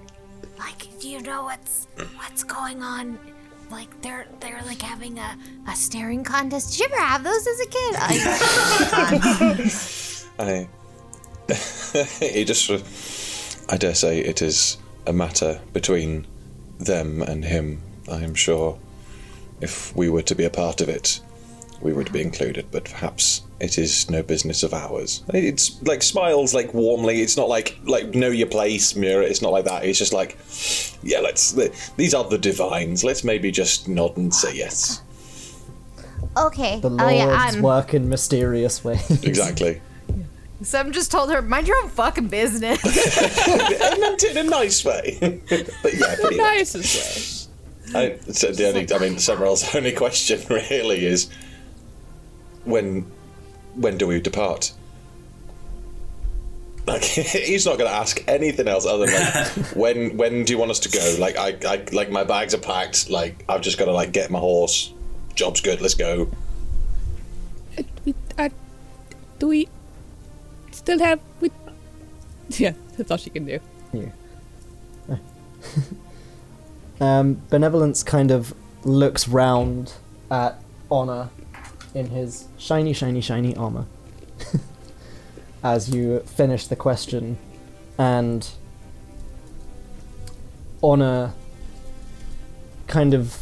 Like, 0.59 0.99
do 0.99 1.07
you 1.07 1.21
know 1.21 1.43
what's 1.43 1.87
what's 2.17 2.43
going 2.43 2.83
on? 2.83 3.17
Like 3.69 4.01
they're 4.01 4.27
they're 4.39 4.61
like 4.65 4.81
having 4.81 5.19
a, 5.19 5.37
a 5.69 5.75
staring 5.75 6.23
contest. 6.23 6.71
Did 6.71 6.79
you 6.79 6.85
ever 6.87 7.01
have 7.01 7.23
those 7.23 7.47
as 7.47 7.59
a 7.59 7.67
kid? 7.67 7.95
I, 10.39 10.67
I, 11.49 12.03
he 12.19 12.43
just, 12.43 12.69
I 13.69 13.77
dare 13.77 13.95
say, 13.95 14.19
it 14.19 14.41
is 14.41 14.77
a 15.05 15.13
matter 15.13 15.61
between 15.73 16.27
them 16.79 17.21
and 17.21 17.45
him. 17.45 17.81
I 18.09 18.23
am 18.23 18.35
sure, 18.35 18.77
if 19.61 19.95
we 19.95 20.09
were 20.09 20.21
to 20.23 20.35
be 20.35 20.45
a 20.45 20.49
part 20.49 20.81
of 20.81 20.89
it, 20.89 21.19
we 21.81 21.93
would 21.93 22.11
be 22.11 22.21
included. 22.21 22.67
But 22.71 22.85
perhaps 22.85 23.41
it 23.59 23.77
is 23.77 24.09
no 24.09 24.23
business 24.23 24.63
of 24.63 24.73
ours. 24.73 25.23
It's 25.33 25.81
like 25.83 26.03
smiles 26.03 26.53
like 26.53 26.73
warmly. 26.73 27.21
It's 27.21 27.37
not 27.37 27.49
like 27.49 27.77
like 27.85 28.13
know 28.13 28.29
your 28.29 28.47
place, 28.47 28.95
Mira. 28.95 29.25
It's 29.25 29.41
not 29.41 29.51
like 29.51 29.65
that. 29.65 29.83
It's 29.83 29.99
just 29.99 30.13
like, 30.13 30.37
yeah, 31.03 31.19
let's. 31.19 31.53
These 31.95 32.13
are 32.13 32.23
the 32.23 32.37
divines. 32.37 33.03
Let's 33.03 33.23
maybe 33.23 33.51
just 33.51 33.87
nod 33.87 34.17
and 34.17 34.33
say 34.33 34.55
yes. 34.55 35.01
okay. 36.37 36.79
The 36.79 36.89
oh 36.89 37.09
yeah, 37.09 37.29
I'm. 37.29 37.61
work 37.61 37.93
in 37.93 38.09
mysterious 38.09 38.83
ways. 38.83 39.23
Exactly. 39.23 39.81
Some 40.63 40.91
just 40.91 41.11
told 41.11 41.31
her, 41.31 41.41
mind 41.41 41.67
your 41.67 41.77
own 41.83 41.89
fucking 41.89 42.29
business. 42.29 42.79
I 42.83 43.97
meant 43.99 44.23
it 44.23 44.35
in 44.35 44.47
a 44.47 44.49
nice 44.49 44.83
way. 44.83 45.17
but 45.49 45.93
yeah, 45.93 46.15
pretty 46.15 46.37
much. 46.37 46.45
Nicest 46.57 47.49
way. 47.93 47.99
I, 47.99 48.31
so 48.31 48.51
the 48.51 48.67
only, 48.67 48.91
I 48.91 48.97
mean, 48.97 49.15
Semirel's 49.15 49.75
only 49.75 49.91
question 49.91 50.41
really 50.49 51.05
is 51.05 51.29
when, 52.65 53.05
when 53.75 53.97
do 53.97 54.07
we 54.07 54.19
depart? 54.19 54.73
Like 56.87 57.03
he's 57.03 57.65
not 57.65 57.77
going 57.77 57.89
to 57.89 57.95
ask 57.95 58.23
anything 58.27 58.67
else 58.67 58.85
other 58.85 59.05
than 59.05 59.33
like, 59.35 59.75
when 59.75 60.15
when 60.15 60.45
do 60.45 60.53
you 60.53 60.57
want 60.57 60.71
us 60.71 60.79
to 60.79 60.89
go? 60.89 61.17
Like 61.19 61.35
I, 61.35 61.57
I 61.67 61.83
like 61.91 62.09
my 62.09 62.23
bags 62.23 62.53
are 62.53 62.59
packed. 62.59 63.09
Like 63.09 63.43
I've 63.49 63.59
just 63.59 63.77
got 63.77 63.85
to 63.85 63.91
like 63.91 64.13
get 64.13 64.31
my 64.31 64.39
horse. 64.39 64.93
Job's 65.35 65.59
good. 65.59 65.81
Let's 65.81 65.95
go. 65.95 66.29
Uh, 67.77 67.83
we, 68.05 68.15
uh, 68.37 68.49
do 69.37 69.47
we 69.47 69.67
still 70.87 70.99
have 70.99 71.19
we 71.41 71.51
Yeah, 72.51 72.71
that's 72.95 73.11
all 73.11 73.17
she 73.17 73.29
can 73.29 73.43
do. 73.43 73.59
Yeah. 73.91 75.17
um, 77.01 77.41
Benevolence 77.49 78.03
kind 78.03 78.31
of 78.31 78.53
looks 78.85 79.27
round 79.27 79.91
at 80.31 80.61
Honor 80.89 81.29
in 81.93 82.07
his 82.09 82.47
shiny, 82.57 82.93
shiny, 82.93 83.19
shiny 83.19 83.53
armor 83.57 83.85
as 85.63 85.93
you 85.93 86.21
finish 86.21 86.67
the 86.67 86.77
question, 86.77 87.37
and 87.97 88.49
Honor 90.81 91.33
kind 92.87 93.13
of 93.13 93.37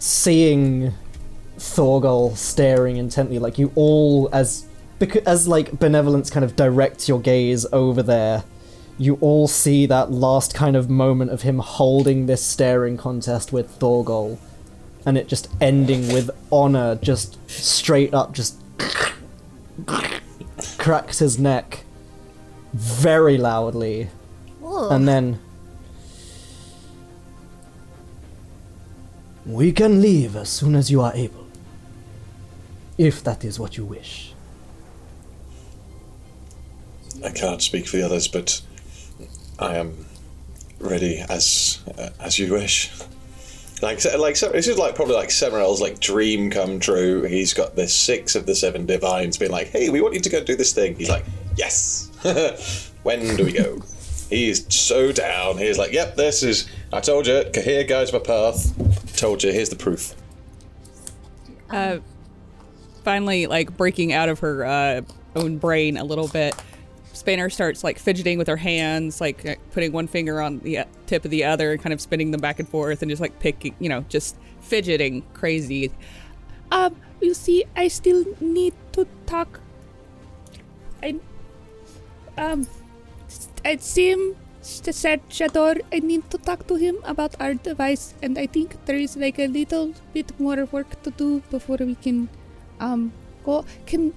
seeing 0.00 0.92
Thorgol 1.56 2.36
staring 2.36 2.96
intently, 2.96 3.38
like 3.38 3.60
you 3.60 3.70
all 3.76 4.28
as 4.32 4.67
because 4.98 5.22
as 5.24 5.46
like 5.46 5.78
benevolence 5.78 6.30
kind 6.30 6.44
of 6.44 6.56
directs 6.56 7.08
your 7.08 7.20
gaze 7.20 7.66
over 7.72 8.02
there, 8.02 8.44
you 8.98 9.16
all 9.20 9.46
see 9.46 9.86
that 9.86 10.10
last 10.10 10.54
kind 10.54 10.74
of 10.76 10.90
moment 10.90 11.30
of 11.30 11.42
him 11.42 11.60
holding 11.60 12.26
this 12.26 12.42
staring 12.42 12.96
contest 12.96 13.52
with 13.52 13.78
Thorgol, 13.78 14.38
and 15.06 15.16
it 15.16 15.28
just 15.28 15.48
ending 15.60 16.12
with 16.12 16.30
honor 16.50 16.96
just 16.96 17.38
straight 17.48 18.12
up 18.12 18.32
just 18.32 18.56
cracks 20.78 21.20
his 21.20 21.38
neck 21.38 21.84
very 22.72 23.38
loudly, 23.38 24.08
and 24.90 25.06
then 25.06 25.38
we 29.46 29.70
can 29.72 30.02
leave 30.02 30.34
as 30.34 30.48
soon 30.48 30.74
as 30.74 30.90
you 30.90 31.00
are 31.00 31.12
able, 31.14 31.46
if 32.98 33.22
that 33.22 33.44
is 33.44 33.60
what 33.60 33.76
you 33.76 33.84
wish. 33.84 34.34
I 37.24 37.30
can't 37.30 37.62
speak 37.62 37.86
for 37.86 37.96
the 37.96 38.04
others, 38.04 38.28
but 38.28 38.60
I 39.58 39.76
am 39.76 40.06
ready 40.78 41.24
as 41.28 41.80
uh, 41.98 42.10
as 42.20 42.38
you 42.38 42.52
wish. 42.52 42.90
Like, 43.80 44.04
like 44.18 44.38
this 44.38 44.66
is 44.66 44.78
like 44.78 44.94
probably 44.94 45.14
like 45.14 45.28
Semirel's 45.28 45.80
like 45.80 46.00
dream 46.00 46.50
come 46.50 46.80
true. 46.80 47.22
He's 47.22 47.54
got 47.54 47.76
the 47.76 47.86
six 47.86 48.34
of 48.34 48.46
the 48.46 48.54
seven 48.54 48.86
divines 48.86 49.38
being 49.38 49.52
like, 49.52 49.68
"Hey, 49.68 49.88
we 49.88 50.00
want 50.00 50.14
you 50.14 50.20
to 50.20 50.30
go 50.30 50.42
do 50.42 50.56
this 50.56 50.72
thing." 50.72 50.96
He's 50.96 51.08
like, 51.10 51.24
"Yes." 51.56 52.10
when 53.02 53.36
do 53.36 53.44
we 53.44 53.52
go? 53.52 53.80
He's 54.28 54.72
so 54.74 55.12
down. 55.12 55.58
He's 55.58 55.78
like, 55.78 55.92
"Yep, 55.92 56.16
this 56.16 56.42
is. 56.42 56.68
I 56.92 57.00
told 57.00 57.26
you. 57.26 57.44
Here 57.54 57.84
guides 57.84 58.12
my 58.12 58.18
path. 58.18 59.16
Told 59.16 59.44
you. 59.44 59.52
Here's 59.52 59.68
the 59.68 59.76
proof." 59.76 60.14
Uh, 61.70 61.98
finally, 63.04 63.46
like 63.46 63.76
breaking 63.76 64.12
out 64.12 64.28
of 64.28 64.40
her 64.40 64.64
uh, 64.64 65.02
own 65.36 65.58
brain 65.58 65.96
a 65.96 66.04
little 66.04 66.28
bit, 66.28 66.54
Spanner 67.18 67.50
starts 67.50 67.82
like 67.82 67.98
fidgeting 67.98 68.38
with 68.38 68.46
her 68.46 68.56
hands, 68.56 69.20
like 69.20 69.44
uh, 69.44 69.56
putting 69.72 69.92
one 69.92 70.06
finger 70.06 70.40
on 70.40 70.60
the 70.60 70.78
uh, 70.78 70.84
tip 71.06 71.24
of 71.24 71.30
the 71.30 71.44
other, 71.44 71.72
and 71.72 71.82
kind 71.82 71.92
of 71.92 72.00
spinning 72.00 72.30
them 72.30 72.40
back 72.40 72.58
and 72.60 72.68
forth, 72.68 73.02
and 73.02 73.10
just 73.10 73.20
like 73.20 73.38
picking, 73.40 73.74
you 73.80 73.88
know, 73.88 74.02
just 74.08 74.36
fidgeting 74.60 75.22
crazy. 75.34 75.90
um 76.70 76.96
you 77.20 77.34
see 77.34 77.64
I 77.76 77.88
still 77.88 78.24
need 78.40 78.74
to 78.92 79.06
talk 79.26 79.60
I 81.02 81.16
um 82.36 82.66
it 83.64 83.82
seems 83.82 84.36
said 84.60 85.20
Shador 85.28 85.76
I 85.92 85.98
need 86.00 86.30
to 86.30 86.38
talk 86.38 86.66
to 86.68 86.76
him 86.76 86.96
about 87.04 87.34
our 87.40 87.54
device 87.54 88.14
and 88.22 88.38
I 88.38 88.46
think 88.46 88.76
there 88.84 88.96
is 88.96 89.16
like 89.16 89.38
a 89.38 89.46
little 89.46 89.94
bit 90.12 90.38
more 90.38 90.64
work 90.70 91.02
to 91.02 91.10
do 91.10 91.40
before 91.50 91.78
we 91.80 91.94
can 91.94 92.28
um 92.80 93.12
go 93.44 93.64
can 93.86 94.12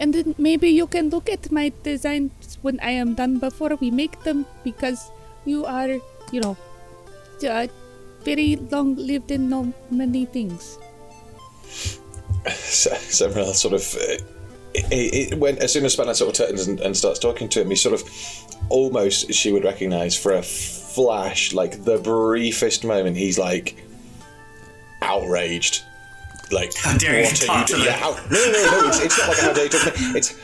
and 0.00 0.14
then 0.14 0.34
maybe 0.38 0.68
you 0.68 0.86
can 0.86 1.10
look 1.10 1.28
at 1.28 1.50
my 1.52 1.72
designs 1.82 2.58
when 2.62 2.80
I 2.80 2.90
am 2.90 3.14
done 3.14 3.38
before 3.38 3.76
we 3.76 3.90
make 3.90 4.22
them 4.22 4.46
because 4.62 5.10
you 5.44 5.64
are 5.64 5.98
you 6.32 6.40
know 6.40 6.56
uh, 7.48 7.66
very 8.22 8.56
long 8.56 8.96
lived 8.96 9.30
and 9.30 9.50
know 9.50 9.72
many 9.90 10.24
things 10.24 10.78
Semirel 12.44 13.54
sort 13.54 13.74
of 13.74 13.84
it, 14.74 15.32
it, 15.32 15.38
when 15.38 15.58
as 15.58 15.72
soon 15.72 15.84
as 15.84 15.92
Spanner 15.92 16.14
sort 16.14 16.38
of 16.38 16.46
turns 16.46 16.66
and, 16.66 16.80
and 16.80 16.96
starts 16.96 17.18
talking 17.18 17.48
to 17.50 17.60
him, 17.60 17.70
he 17.70 17.76
sort 17.76 17.94
of 17.94 18.02
almost 18.68 19.32
she 19.32 19.52
would 19.52 19.64
recognise 19.64 20.16
for 20.16 20.32
a 20.32 20.42
flash, 20.42 21.52
like 21.52 21.84
the 21.84 21.98
briefest 21.98 22.84
moment, 22.84 23.16
he's 23.16 23.38
like 23.38 23.76
outraged. 25.02 25.82
Like, 26.50 26.74
How 26.76 26.96
dare 26.96 27.18
you 27.20 27.24
what 27.26 27.36
talk 27.36 27.66
do- 27.66 27.76
to 27.76 27.82
yeah, 27.84 27.92
how, 27.92 28.10
no, 28.10 28.18
no, 28.30 28.52
no, 28.52 28.80
no, 28.82 28.88
it's, 28.88 29.00
it's 29.00 29.18
not 29.18 29.28
like 29.28 29.38
how 29.38 29.52
dare 29.52 29.64
you 29.64 29.70
talk 29.70 29.94
to 29.94 30.00
me. 30.12 30.18
It's 30.18 30.38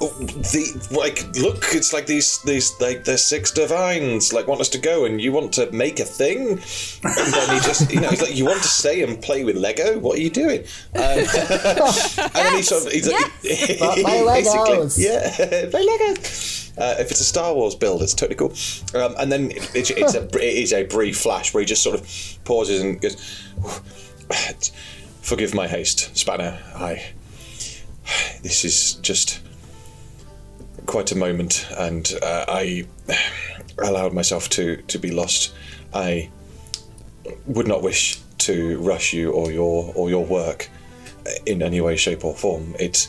the 0.00 0.88
like 0.90 1.26
look 1.36 1.62
it's 1.74 1.92
like 1.92 2.06
these 2.06 2.38
these 2.44 2.72
like 2.80 3.04
the 3.04 3.18
six 3.18 3.50
divines 3.50 4.32
like 4.32 4.46
want 4.46 4.62
us 4.62 4.70
to 4.70 4.78
go 4.78 5.04
and 5.04 5.20
you 5.20 5.30
want 5.30 5.52
to 5.52 5.70
make 5.72 6.00
a 6.00 6.04
thing? 6.06 6.52
And 6.52 7.32
then 7.34 7.54
he 7.54 7.60
just 7.60 7.92
you 7.92 8.00
know 8.00 8.08
he's 8.08 8.22
like 8.22 8.34
you 8.34 8.46
want 8.46 8.62
to 8.62 8.68
stay 8.68 9.02
and 9.02 9.20
play 9.22 9.44
with 9.44 9.56
lego? 9.56 9.98
What 9.98 10.16
are 10.18 10.22
you 10.22 10.30
doing? 10.30 10.60
Um, 10.60 11.02
and 11.02 12.32
then 12.32 12.56
he 12.56 12.62
sort 12.62 12.86
of 12.86 12.92
he's 12.92 13.12
like 13.12 13.30
But 13.78 14.02
my 14.02 14.24
basically, 14.24 14.76
Legos. 14.78 14.98
yeah 14.98 15.68
my 15.72 15.80
legos 15.80 16.60
uh, 16.78 16.94
if 16.98 17.10
it's 17.10 17.20
a 17.20 17.24
Star 17.24 17.52
Wars 17.52 17.74
build, 17.74 18.00
it's 18.02 18.14
totally 18.14 18.36
cool. 18.36 18.54
Um, 18.98 19.14
and 19.18 19.30
then 19.30 19.50
it, 19.50 19.70
it's, 19.74 19.90
it's 19.90 20.14
a 20.14 20.24
it 20.38 20.56
is 20.62 20.72
a 20.72 20.84
brief 20.84 21.18
flash 21.18 21.52
where 21.52 21.60
he 21.60 21.66
just 21.66 21.82
sort 21.82 21.94
of 22.00 22.08
pauses 22.44 22.80
and 22.80 22.98
goes, 22.98 23.16
"Forgive 25.22 25.54
my 25.54 25.68
haste, 25.68 26.16
Spanner. 26.16 26.58
I. 26.74 27.12
This 28.42 28.64
is 28.64 28.94
just 28.94 29.40
quite 30.86 31.12
a 31.12 31.16
moment, 31.16 31.66
and 31.76 32.12
uh, 32.22 32.44
I 32.48 32.86
allowed 33.78 34.12
myself 34.12 34.48
to 34.50 34.76
to 34.88 34.98
be 34.98 35.10
lost. 35.10 35.54
I 35.94 36.30
would 37.46 37.68
not 37.68 37.82
wish 37.82 38.20
to 38.38 38.78
rush 38.78 39.12
you 39.12 39.30
or 39.32 39.52
your 39.52 39.92
or 39.94 40.10
your 40.10 40.24
work 40.24 40.68
in 41.46 41.62
any 41.62 41.80
way, 41.80 41.96
shape, 41.96 42.24
or 42.24 42.34
form. 42.34 42.74
It 42.78 43.08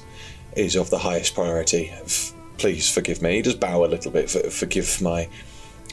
is 0.56 0.76
of 0.76 0.90
the 0.90 1.00
highest 1.00 1.34
priority. 1.34 1.90
F- 1.90 2.34
please 2.58 2.90
forgive 2.90 3.22
me. 3.22 3.42
Just 3.42 3.60
bow 3.60 3.86
a 3.86 3.88
little 3.88 4.12
bit. 4.12 4.30
For, 4.30 4.50
forgive 4.50 5.02
my 5.02 5.30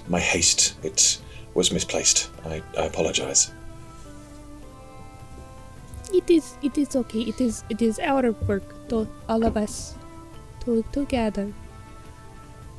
my 0.09 0.21
haste. 0.21 0.75
It 0.83 1.19
was 1.55 1.73
misplaced. 1.73 2.31
I, 2.45 2.63
I 2.77 2.85
apologize. 2.85 3.53
It 6.13 6.31
is 6.31 6.55
it 6.63 6.79
is 6.79 6.97
okay. 6.97 7.21
It 7.21 7.41
is 7.41 7.63
it 7.69 7.83
is 7.83 7.99
our 8.01 8.33
work 8.49 8.65
to 8.89 9.07
all 9.29 9.45
of 9.45 9.57
us 9.57 9.95
to 10.65 10.83
together 10.93 11.53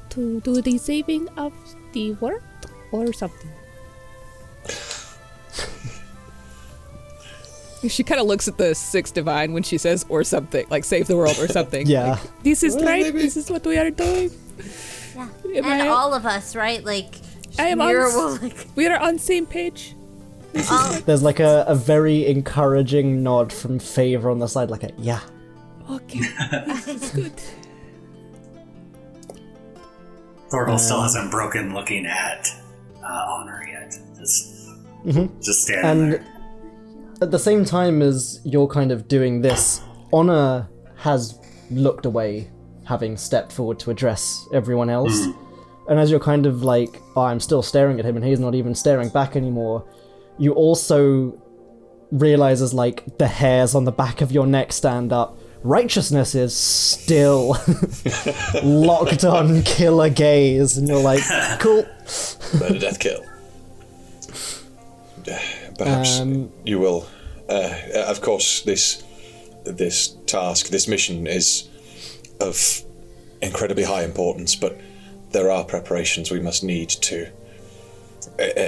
to 0.09 0.41
do 0.41 0.61
the 0.61 0.77
saving 0.77 1.29
of 1.37 1.53
the 1.93 2.13
world 2.13 2.41
or 2.91 3.13
something. 3.13 3.49
She 7.87 8.03
kind 8.03 8.19
of 8.19 8.27
looks 8.27 8.45
at 8.49 8.57
the 8.57 8.75
six 8.75 9.09
divine 9.09 9.53
when 9.53 9.63
she 9.63 9.77
says 9.77 10.05
or 10.09 10.25
something, 10.25 10.65
like 10.69 10.83
save 10.83 11.07
the 11.07 11.15
world 11.15 11.37
or 11.39 11.47
something. 11.57 11.87
Yeah. 11.87 12.19
This 12.43 12.61
is 12.61 12.75
Well, 12.75 12.83
right. 12.85 13.03
maybe- 13.03 13.21
This 13.21 13.37
is 13.37 13.49
what 13.49 13.65
we 13.65 13.77
are 13.77 13.89
doing. 13.89 14.31
Yeah. 15.15 15.27
Am 15.55 15.63
and 15.65 15.81
I- 15.83 15.87
all 15.87 16.13
of 16.13 16.25
us, 16.25 16.57
right? 16.57 16.83
Like, 16.83 17.15
I 17.57 17.67
am 17.69 17.79
on 17.79 17.87
will 17.93 18.35
like. 18.41 18.67
We 18.75 18.85
are 18.87 18.99
on 18.99 19.17
same 19.17 19.45
page. 19.45 19.95
All- 20.55 20.93
um, 20.95 21.01
There's 21.05 21.23
like 21.23 21.39
a, 21.39 21.65
a 21.67 21.75
very 21.75 22.25
encouraging 22.27 23.23
nod 23.23 23.51
from 23.53 23.79
Favor 23.79 24.29
on 24.29 24.39
the 24.39 24.47
side, 24.47 24.69
like 24.69 24.83
a 24.83 24.91
yeah. 24.97 25.21
Okay, 25.89 26.19
this 26.65 26.87
is 26.87 27.11
good. 27.11 27.41
Thorgal 30.49 30.75
uh, 30.75 30.77
still 30.77 31.01
hasn't 31.01 31.31
broken 31.31 31.73
looking 31.73 32.05
at 32.05 32.47
uh, 33.03 33.25
Honor 33.29 33.63
yet. 33.71 33.95
Just, 34.17 34.67
mm-hmm. 35.05 35.39
just 35.41 35.63
standing 35.63 35.85
And 35.85 36.13
there. 36.13 36.25
at 37.21 37.31
the 37.31 37.39
same 37.39 37.65
time 37.65 38.01
as 38.01 38.39
you're 38.43 38.67
kind 38.67 38.91
of 38.91 39.07
doing 39.07 39.41
this, 39.41 39.81
Honor 40.11 40.67
has 40.97 41.39
looked 41.71 42.05
away, 42.05 42.49
having 42.85 43.15
stepped 43.15 43.51
forward 43.51 43.79
to 43.79 43.91
address 43.91 44.45
everyone 44.53 44.89
else. 44.89 45.21
Mm-hmm. 45.21 45.45
And 45.91 45.99
as 45.99 46.11
you're 46.11 46.19
kind 46.19 46.45
of 46.45 46.63
like, 46.63 47.01
oh, 47.15 47.21
I'm 47.21 47.39
still 47.39 47.63
staring 47.63 47.99
at 47.99 48.05
him, 48.05 48.15
and 48.15 48.25
he's 48.25 48.39
not 48.39 48.53
even 48.53 48.75
staring 48.75 49.09
back 49.09 49.35
anymore, 49.35 49.87
you 50.39 50.53
also 50.53 51.39
realize 52.11 52.61
as 52.61 52.73
like 52.73 53.17
the 53.17 53.27
hairs 53.27 53.75
on 53.75 53.83
the 53.85 53.91
back 53.91 54.21
of 54.21 54.31
your 54.31 54.47
neck 54.47 54.73
stand 54.73 55.13
up. 55.13 55.37
Righteousness 55.61 56.35
is 56.35 56.55
still 56.55 57.57
locked 58.63 59.25
on 59.25 59.61
killer 59.63 60.09
gaze, 60.09 60.77
and 60.77 60.87
you're 60.87 61.01
like, 61.01 61.21
cool. 61.59 61.85
Murder, 62.59 62.79
death, 62.79 62.99
kill. 62.99 63.23
Perhaps 65.77 66.19
Um, 66.19 66.51
you 66.63 66.79
will. 66.79 67.07
Uh, 67.49 67.73
of 68.07 68.21
course, 68.21 68.61
this 68.61 69.03
this 69.65 70.15
task, 70.25 70.67
this 70.69 70.87
mission, 70.87 71.27
is 71.27 71.67
of 72.39 72.81
incredibly 73.41 73.83
high 73.83 74.03
importance, 74.03 74.55
but 74.55 74.77
there 75.31 75.51
are 75.51 75.63
preparations 75.63 76.31
we 76.31 76.39
must 76.39 76.63
need 76.63 76.89
to, 76.89 77.27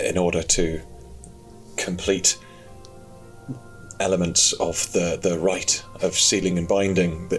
in 0.09 0.17
order 0.17 0.43
to 0.43 0.81
complete 1.83 2.37
elements 3.99 4.53
of 4.53 4.91
the 4.93 5.19
the 5.21 5.37
rite 5.37 5.83
of 6.01 6.15
sealing 6.15 6.57
and 6.57 6.67
binding. 6.67 7.29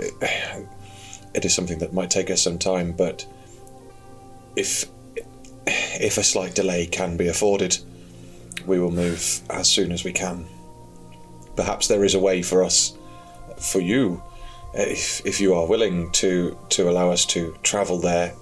It 1.35 1.45
is 1.45 1.55
something 1.55 1.79
that 1.79 1.93
might 1.93 2.11
take 2.11 2.31
us 2.31 2.43
some 2.43 2.59
time, 2.59 2.93
but 2.93 3.27
if 4.57 4.87
if 5.67 6.19
a 6.19 6.23
slight 6.23 6.55
delay 6.55 6.87
can 6.87 7.17
be 7.17 7.29
afforded, 7.29 7.79
we 8.67 8.79
will 8.79 8.91
move 8.91 9.41
as 9.51 9.69
soon 9.69 9.93
as 9.93 10.05
we 10.05 10.13
can. 10.13 10.47
Perhaps 11.57 11.89
there 11.89 12.05
is 12.05 12.15
a 12.15 12.19
way 12.19 12.43
for 12.43 12.65
us, 12.65 12.97
for 13.59 13.81
you, 13.81 14.23
if, 14.75 15.25
if 15.27 15.41
you 15.41 15.55
are 15.55 15.67
willing 15.67 16.11
to, 16.13 16.57
to 16.71 16.89
allow 16.89 17.11
us 17.11 17.27
to 17.27 17.57
travel 17.63 17.99
there 17.99 18.35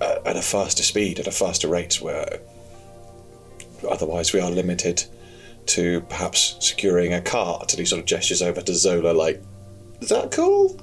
at, 0.00 0.26
at 0.26 0.36
a 0.36 0.42
faster 0.42 0.82
speed, 0.82 1.18
at 1.18 1.26
a 1.26 1.32
faster 1.32 1.68
rate, 1.68 2.00
where 2.00 2.40
otherwise 3.88 4.32
we 4.32 4.40
are 4.40 4.50
limited 4.50 5.04
to 5.66 6.00
perhaps 6.02 6.56
securing 6.60 7.12
a 7.12 7.20
cart. 7.20 7.72
And 7.72 7.78
he 7.78 7.84
sort 7.84 8.00
of 8.00 8.06
gestures 8.06 8.42
over 8.42 8.60
to 8.60 8.74
Zola, 8.74 9.12
like, 9.12 9.42
is 10.00 10.08
that 10.08 10.30
cool? 10.32 10.76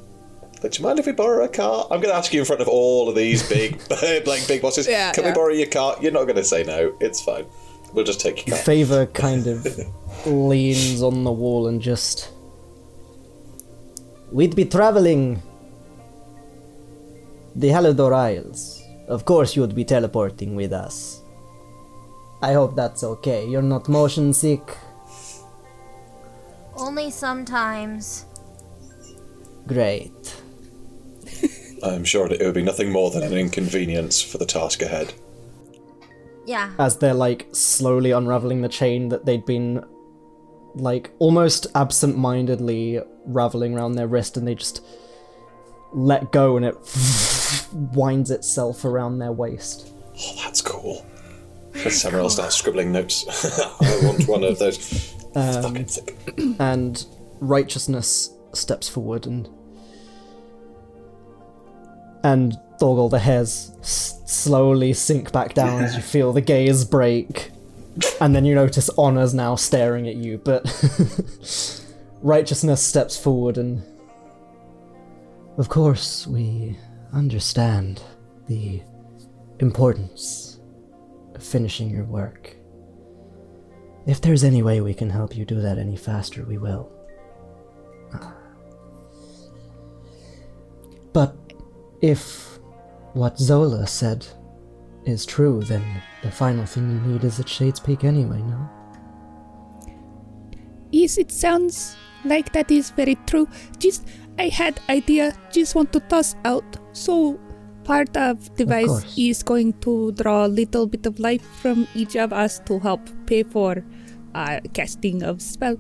Like, 0.62 0.71
do 0.71 0.79
you 0.79 0.86
mind 0.86 0.99
if 0.99 1.05
we 1.05 1.12
borrow 1.12 1.43
a 1.43 1.47
cart? 1.47 1.88
I'm 1.91 2.01
going 2.01 2.12
to 2.12 2.17
ask 2.17 2.34
you 2.34 2.39
in 2.39 2.45
front 2.45 2.62
of 2.62 2.67
all 2.67 3.10
of 3.10 3.15
these 3.15 3.47
big, 3.47 3.79
like 4.25 4.47
big 4.47 4.62
bosses. 4.62 4.88
Yeah, 4.88 5.12
Can 5.12 5.23
yeah. 5.23 5.31
we 5.31 5.36
borrow 5.36 5.53
your 5.53 5.67
cart? 5.67 6.01
You're 6.01 6.12
not 6.12 6.23
going 6.23 6.38
to 6.38 6.43
say 6.43 6.63
no. 6.63 6.95
It's 6.99 7.21
fine. 7.21 7.45
We'll 7.93 8.05
just 8.05 8.19
take 8.19 8.45
your 8.45 8.55
cart. 8.55 8.65
Favor 8.65 9.05
kind 9.08 9.47
of 9.47 9.65
leans 10.25 11.01
on 11.01 11.23
the 11.23 11.31
wall 11.31 11.67
and 11.67 11.81
just. 11.81 12.31
We'd 14.31 14.55
be 14.55 14.65
traveling 14.65 15.41
the 17.55 17.69
Halidor 17.69 18.13
Isles. 18.13 18.84
Of 19.08 19.25
course, 19.25 19.55
you 19.55 19.62
would 19.62 19.75
be 19.75 19.86
teleporting 19.86 20.55
with 20.55 20.73
us. 20.73 21.14
I 22.45 22.53
hope 22.53 22.75
that's 22.75 23.03
okay. 23.03 23.43
You're 23.49 23.63
not 23.63 23.89
motion 23.89 24.31
sick. 24.31 24.77
Only 26.77 27.10
sometimes. 27.10 28.27
Great. 29.65 30.43
I'm 31.84 32.03
sure 32.03 32.31
it 32.31 32.39
would 32.39 32.53
be 32.53 32.62
nothing 32.62 32.91
more 32.91 33.10
than 33.10 33.23
an 33.23 33.34
inconvenience 33.34 34.21
for 34.21 34.38
the 34.38 34.45
task 34.45 34.84
ahead. 34.84 35.15
Yeah. 36.45 36.69
As 36.77 36.99
they're 36.99 37.15
like 37.15 37.47
slowly 37.51 38.12
unraveling 38.12 38.62
the 38.62 38.69
chain 38.69 39.10
that 39.10 39.25
they'd 39.25 39.47
been 39.47 39.84
like 40.75 41.10
almost 41.17 41.65
absent 41.73 42.15
mindedly 42.15 43.01
raveling 43.25 43.73
around 43.73 43.93
their 43.93 44.08
wrist 44.08 44.38
and 44.38 44.47
they 44.47 44.53
just 44.53 44.86
let 45.93 46.31
go 46.31 46.58
and 46.58 46.65
it 46.67 46.75
winds 47.73 48.29
itself 48.29 48.86
around 48.86 49.17
their 49.17 49.31
waist. 49.31 49.89
Oh, 50.15 50.41
that's 50.43 50.62
cool. 50.62 51.08
Samuel 51.75 52.25
oh, 52.25 52.29
starts 52.29 52.55
scribbling 52.55 52.91
notes. 52.91 53.26
I 53.82 53.99
want 54.05 54.28
one 54.28 54.43
of 54.43 54.59
those. 54.59 55.13
Um, 55.36 55.63
Fucking 55.63 55.88
sick. 55.88 56.17
and 56.59 57.05
righteousness 57.41 58.32
steps 58.53 58.88
forward 58.88 59.26
and 59.28 59.49
and 62.23 62.57
Thorgal 62.80 63.11
the 63.11 63.19
hairs 63.19 63.71
s- 63.82 64.21
slowly 64.26 64.93
sink 64.93 65.32
back 65.32 65.53
down 65.53 65.84
as 65.84 65.95
you 65.95 66.01
feel 66.01 66.32
the 66.32 66.41
gaze 66.41 66.86
break 66.86 67.51
and 68.21 68.36
then 68.36 68.45
you 68.45 68.55
notice 68.55 68.89
honor's 68.97 69.34
now 69.34 69.55
staring 69.55 70.07
at 70.07 70.15
you 70.15 70.38
but 70.38 70.63
righteousness 72.21 72.82
steps 72.82 73.17
forward 73.17 73.57
and 73.57 73.84
of 75.57 75.69
course 75.69 76.26
we 76.26 76.78
understand 77.13 78.01
the 78.47 78.82
importance 79.59 80.44
finishing 81.45 81.89
your 81.89 82.05
work 82.05 82.55
if 84.05 84.21
there's 84.21 84.43
any 84.43 84.61
way 84.61 84.81
we 84.81 84.93
can 84.93 85.09
help 85.09 85.35
you 85.35 85.45
do 85.45 85.61
that 85.61 85.77
any 85.77 85.95
faster, 85.95 86.43
we 86.43 86.57
will. 86.57 86.91
But 91.11 91.35
if 92.01 92.59
what 93.13 93.39
Zola 93.39 93.87
said 93.87 94.27
is 95.05 95.25
true, 95.25 95.63
then 95.63 95.83
the 96.21 96.31
final 96.31 96.65
thing 96.65 96.91
you 96.91 97.13
need 97.13 97.23
is 97.23 97.39
at 97.39 97.49
Shades 97.49 97.79
Peak 97.79 98.03
anyway, 98.03 98.41
no? 98.41 98.69
Yes, 100.91 101.17
it 101.17 101.31
sounds 101.31 101.95
like 102.25 102.53
that 102.53 102.69
is 102.69 102.91
very 102.91 103.15
true. 103.25 103.47
Just 103.79 104.07
I 104.37 104.49
had 104.49 104.79
idea. 104.89 105.35
Just 105.51 105.73
want 105.73 105.93
to 105.93 105.99
toss 106.01 106.35
out. 106.45 106.77
So 106.91 107.39
part 107.86 108.15
of 108.17 108.53
device 108.55 108.88
course. 108.88 109.17
is 109.17 109.43
going 109.43 109.73
to 109.81 110.11
draw 110.13 110.45
a 110.45 110.51
little 110.59 110.88
bit 110.88 111.05
of 111.05 111.19
life 111.19 111.45
from 111.61 111.88
each 111.95 112.15
of 112.15 112.33
us 112.33 112.59
to 112.65 112.79
help 112.79 113.01
pay 113.25 113.43
for 113.43 113.83
uh, 114.33 114.59
casting 114.73 115.23
of 115.23 115.41
spell. 115.41 115.77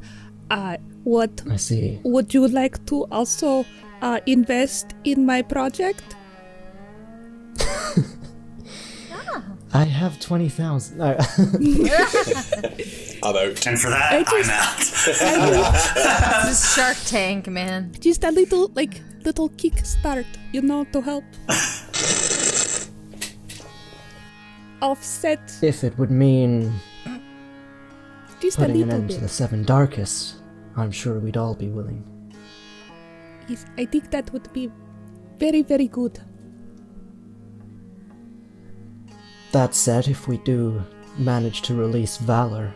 Uh, 0.49 0.77
what 1.03 1.41
I 1.49 1.57
see. 1.57 1.99
would 2.03 2.33
you 2.33 2.47
like 2.47 2.85
to 2.85 3.05
also 3.11 3.65
uh, 4.01 4.19
invest 4.25 4.93
in 5.03 5.25
my 5.25 5.41
project? 5.41 6.15
I 9.73 9.83
have 9.83 10.19
20,000. 10.21 10.97
No. 10.97 11.05
I'm 11.05 11.17
out. 13.23 13.67
And 13.67 13.79
for 13.79 13.89
that, 13.89 14.11
I 14.13 14.23
I'm 14.25 14.49
out. 14.49 14.77
This 16.45 16.61
is 16.63 16.75
Shark 16.75 16.97
Tank, 17.07 17.47
man. 17.47 17.91
Just 17.99 18.23
a 18.23 18.31
little, 18.31 18.71
like, 18.73 19.01
little 19.25 19.49
kick 19.49 19.85
start, 19.85 20.25
you 20.51 20.61
know, 20.61 20.85
to 20.93 21.01
help 21.01 21.23
offset 24.81 25.41
if 25.61 25.83
it 25.83 25.97
would 25.97 26.11
mean 26.11 26.71
just 28.39 28.57
a 28.57 28.61
putting 28.61 28.83
an 28.83 28.89
little 28.89 29.01
end 29.01 29.09
to 29.11 29.19
the 29.19 29.27
Seven 29.27 29.63
Darkest, 29.63 30.35
I'm 30.77 30.91
sure 30.91 31.19
we'd 31.19 31.37
all 31.37 31.55
be 31.55 31.69
willing. 31.69 32.03
Yes, 33.47 33.65
I 33.77 33.85
think 33.85 34.11
that 34.11 34.31
would 34.33 34.51
be 34.53 34.71
very, 35.37 35.61
very 35.63 35.87
good. 35.87 36.19
That 39.51 39.73
said, 39.73 40.07
if 40.07 40.27
we 40.27 40.37
do 40.39 40.83
manage 41.17 41.61
to 41.63 41.75
release 41.75 42.17
Valor, 42.17 42.73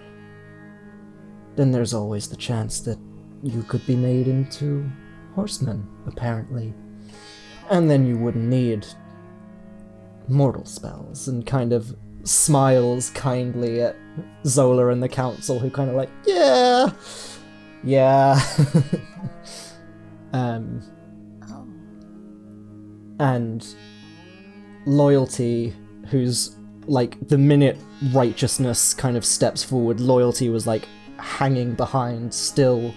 then 1.55 1.71
there's 1.71 1.93
always 1.93 2.29
the 2.29 2.37
chance 2.37 2.79
that 2.81 2.97
you 3.43 3.63
could 3.63 3.85
be 3.85 3.95
made 3.95 4.27
into 4.27 4.89
horsemen, 5.35 5.87
apparently. 6.07 6.73
And 7.69 7.89
then 7.89 8.05
you 8.05 8.17
wouldn't 8.17 8.45
need 8.45 8.85
mortal 10.27 10.65
spells, 10.65 11.27
and 11.27 11.45
kind 11.45 11.73
of 11.73 11.95
smiles 12.23 13.09
kindly 13.11 13.81
at 13.81 13.95
Zola 14.45 14.89
and 14.89 15.01
the 15.01 15.09
council, 15.09 15.59
who 15.59 15.69
kind 15.69 15.89
of 15.89 15.95
like, 15.95 16.09
yeah, 16.25 16.91
yeah. 17.83 18.39
um, 20.33 20.81
and 23.19 23.67
loyalty, 24.85 25.73
who's 26.07 26.55
like 26.87 27.27
the 27.27 27.37
minute 27.37 27.77
righteousness 28.13 28.93
kind 28.93 29.17
of 29.17 29.25
steps 29.25 29.63
forward, 29.63 29.99
loyalty 29.99 30.49
was 30.49 30.65
like 30.65 30.87
hanging 31.17 31.73
behind, 31.73 32.33
still 32.33 32.93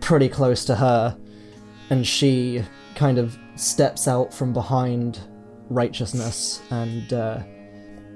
pretty 0.00 0.28
close 0.28 0.64
to 0.64 0.74
her, 0.74 1.16
and 1.92 2.06
she 2.06 2.64
kind 2.94 3.18
of 3.18 3.36
steps 3.54 4.08
out 4.08 4.32
from 4.32 4.50
behind 4.54 5.20
righteousness, 5.68 6.62
and 6.70 7.12
uh, 7.12 7.38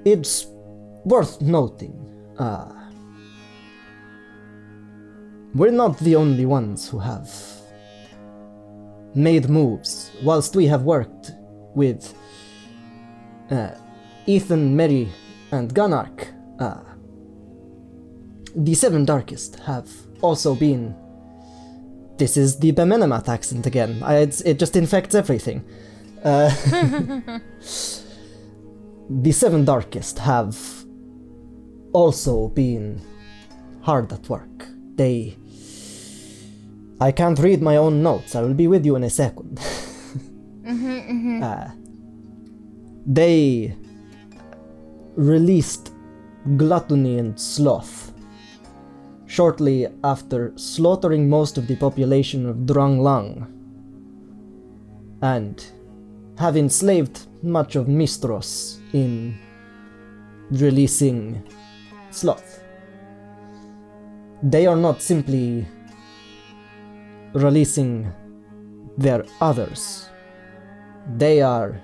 it's 0.03 0.47
worth 1.05 1.39
noting. 1.41 1.93
Uh, 2.39 2.73
we're 5.53 5.69
not 5.69 5.95
the 5.99 6.15
only 6.15 6.47
ones 6.47 6.89
who 6.89 6.97
have 6.97 7.29
made 9.13 9.47
moves, 9.47 10.11
whilst 10.23 10.55
we 10.55 10.65
have 10.65 10.81
worked 10.81 11.33
with 11.75 12.15
uh, 13.51 13.69
Ethan, 14.25 14.75
Mary, 14.75 15.07
and 15.51 15.71
Gunark, 15.75 16.33
uh, 16.59 16.81
the 18.55 18.73
Seven 18.73 19.05
Darkest 19.05 19.59
have 19.59 19.87
also 20.21 20.55
been. 20.55 20.95
This 22.17 22.35
is 22.35 22.57
the 22.57 22.71
Bemenemat 22.71 23.29
accent 23.29 23.67
again. 23.67 24.01
I, 24.01 24.17
it 24.21 24.57
just 24.57 24.75
infects 24.75 25.13
everything. 25.13 25.63
Uh, 26.23 26.49
the 29.09 29.31
Seven 29.31 29.65
Darkest 29.65 30.17
have 30.19 30.57
also 31.93 32.47
been 32.49 33.01
hard 33.81 34.11
at 34.11 34.27
work. 34.29 34.67
They. 34.95 35.37
I 36.99 37.11
can't 37.11 37.37
read 37.37 37.61
my 37.61 37.77
own 37.77 38.01
notes. 38.01 38.35
I 38.35 38.41
will 38.41 38.55
be 38.55 38.67
with 38.67 38.83
you 38.83 38.95
in 38.95 39.03
a 39.03 39.07
2nd 39.07 39.83
Uh, 41.43 41.69
they 43.05 43.75
released 45.15 45.93
Gluttony 46.57 47.19
and 47.19 47.39
Sloth 47.39 48.11
shortly 49.27 49.87
after 50.03 50.51
slaughtering 50.55 51.29
most 51.29 51.57
of 51.57 51.67
the 51.67 51.75
population 51.75 52.45
of 52.45 52.65
Drang 52.65 53.03
Lang 53.03 53.45
and 55.21 55.63
have 56.37 56.55
enslaved 56.55 57.27
much 57.43 57.75
of 57.75 57.87
Mistros 57.87 58.79
in 58.93 59.37
releasing 60.51 61.43
Sloth. 62.11 62.63
They 64.41 64.65
are 64.65 64.75
not 64.75 65.01
simply 65.01 65.67
releasing 67.33 68.11
their 68.97 69.25
others, 69.41 70.09
they 71.17 71.41
are 71.41 71.81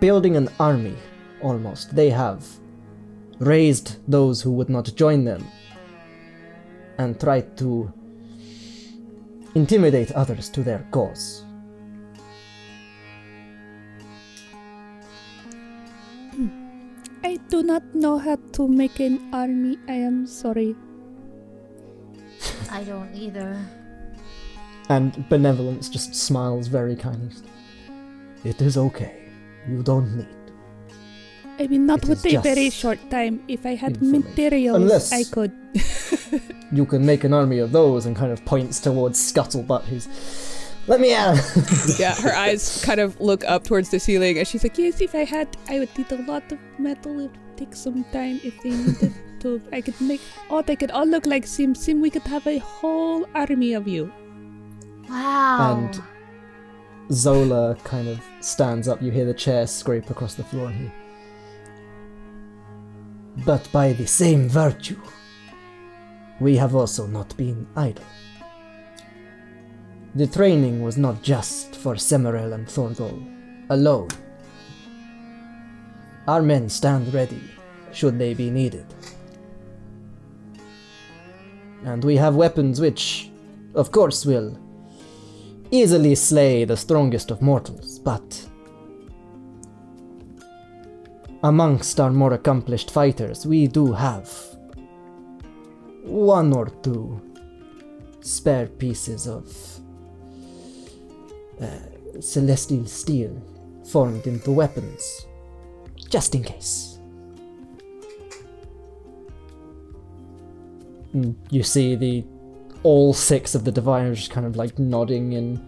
building 0.00 0.36
an 0.36 0.48
army 0.60 0.96
almost. 1.42 1.94
They 1.94 2.10
have 2.10 2.46
raised 3.38 3.96
those 4.08 4.42
who 4.42 4.52
would 4.52 4.68
not 4.68 4.94
join 4.94 5.24
them 5.24 5.46
and 6.98 7.18
tried 7.20 7.56
to 7.58 7.92
intimidate 9.54 10.12
others 10.12 10.48
to 10.50 10.62
their 10.62 10.86
cause. 10.90 11.44
I 17.24 17.38
do 17.48 17.62
not 17.62 17.82
know 17.94 18.18
how 18.18 18.36
to 18.52 18.68
make 18.68 19.00
an 19.00 19.20
army. 19.32 19.78
I 19.88 19.94
am 19.94 20.26
sorry. 20.26 20.76
I 22.70 22.84
don't 22.84 23.12
either. 23.14 23.58
And 24.88 25.28
Benevolence 25.28 25.88
just 25.88 26.14
smiles 26.14 26.68
very 26.68 26.94
kindly. 26.94 27.50
It 28.44 28.62
is 28.62 28.76
okay. 28.76 29.28
You 29.68 29.82
don't 29.82 30.16
need. 30.16 30.35
I 31.58 31.66
mean, 31.66 31.86
not 31.86 32.02
It 32.02 32.08
with 32.08 32.26
is 32.26 32.34
a 32.34 32.40
very 32.40 32.70
short 32.70 32.98
time. 33.10 33.42
If 33.48 33.64
I 33.64 33.74
had 33.74 33.92
information. 33.96 34.28
materials, 34.30 34.76
Unless- 34.76 35.12
I 35.12 35.24
could. 35.24 35.52
You 36.72 36.84
can 36.84 37.06
make 37.06 37.22
an 37.22 37.32
army 37.32 37.60
of 37.60 37.70
those 37.70 38.06
and 38.06 38.16
kind 38.16 38.32
of 38.32 38.44
points 38.44 38.80
towards 38.80 39.18
Scuttlebutt, 39.20 39.84
who's. 39.84 40.08
Let 40.88 41.00
me 41.00 41.14
out! 41.14 41.38
Yeah, 41.98 42.14
her 42.16 42.34
eyes 42.34 42.82
kind 42.88 42.98
of 43.00 43.18
look 43.20 43.44
up 43.44 43.62
towards 43.64 43.88
the 43.90 44.00
ceiling, 44.00 44.36
and 44.38 44.46
she's 44.46 44.64
like, 44.64 44.76
Yes, 44.76 45.00
if 45.00 45.14
I 45.14 45.24
had, 45.24 45.48
I 45.68 45.78
would 45.78 45.96
need 45.96 46.10
a 46.12 46.22
lot 46.22 46.50
of 46.50 46.58
metal. 46.78 47.12
It 47.20 47.22
would 47.30 47.38
take 47.56 47.74
some 47.74 48.04
time 48.12 48.40
if 48.42 48.60
they 48.62 48.70
needed 48.70 49.14
to. 49.40 49.62
I 49.72 49.80
could 49.80 49.98
make. 50.00 50.20
Oh, 50.50 50.60
they 50.60 50.74
could 50.76 50.90
all 50.90 51.06
look 51.06 51.24
like 51.24 51.46
Sim 51.46 51.74
Sim. 51.74 52.00
We 52.00 52.10
could 52.10 52.26
have 52.26 52.46
a 52.48 52.58
whole 52.58 53.24
army 53.34 53.72
of 53.74 53.86
you. 53.86 54.12
Wow. 55.08 55.88
And 55.88 56.02
Zola 57.12 57.76
kind 57.84 58.08
of 58.08 58.20
stands 58.40 58.88
up. 58.88 59.00
You 59.00 59.12
hear 59.12 59.24
the 59.24 59.34
chair 59.34 59.66
scrape 59.68 60.10
across 60.10 60.34
the 60.34 60.44
floor 60.44 60.68
here. 60.70 60.92
But 63.44 63.68
by 63.70 63.92
the 63.92 64.06
same 64.06 64.48
virtue, 64.48 65.00
we 66.40 66.56
have 66.56 66.74
also 66.74 67.06
not 67.06 67.36
been 67.36 67.66
idle. 67.76 68.04
The 70.14 70.26
training 70.26 70.82
was 70.82 70.96
not 70.96 71.22
just 71.22 71.76
for 71.76 71.94
Semirel 71.94 72.54
and 72.54 72.66
Thorgol 72.66 73.22
alone. 73.68 74.08
Our 76.26 76.42
men 76.42 76.68
stand 76.68 77.12
ready 77.12 77.42
should 77.92 78.18
they 78.18 78.32
be 78.34 78.50
needed. 78.50 78.86
And 81.84 82.02
we 82.02 82.16
have 82.16 82.34
weapons 82.34 82.80
which, 82.80 83.30
of 83.74 83.92
course, 83.92 84.24
will 84.24 84.58
easily 85.70 86.14
slay 86.14 86.64
the 86.64 86.76
strongest 86.76 87.30
of 87.30 87.42
mortals, 87.42 87.98
but 87.98 88.48
amongst 91.46 92.00
our 92.00 92.10
more 92.10 92.32
accomplished 92.32 92.90
fighters, 92.90 93.46
we 93.46 93.68
do 93.68 93.92
have 93.92 94.28
one 96.02 96.52
or 96.52 96.66
two 96.82 97.20
spare 98.20 98.66
pieces 98.66 99.28
of 99.28 99.46
uh, 101.60 101.68
celestial 102.20 102.84
steel 102.84 103.40
formed 103.88 104.26
into 104.26 104.50
weapons, 104.50 105.26
just 106.10 106.34
in 106.34 106.42
case. 106.42 106.98
And 111.12 111.36
you 111.50 111.62
see 111.62 111.94
the 111.94 112.24
all 112.82 113.14
six 113.14 113.54
of 113.54 113.64
the 113.64 113.70
diviners 113.70 114.26
kind 114.26 114.46
of 114.46 114.56
like 114.56 114.80
nodding 114.80 115.32
in 115.32 115.64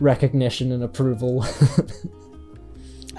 recognition 0.00 0.72
and 0.72 0.82
approval. 0.82 1.44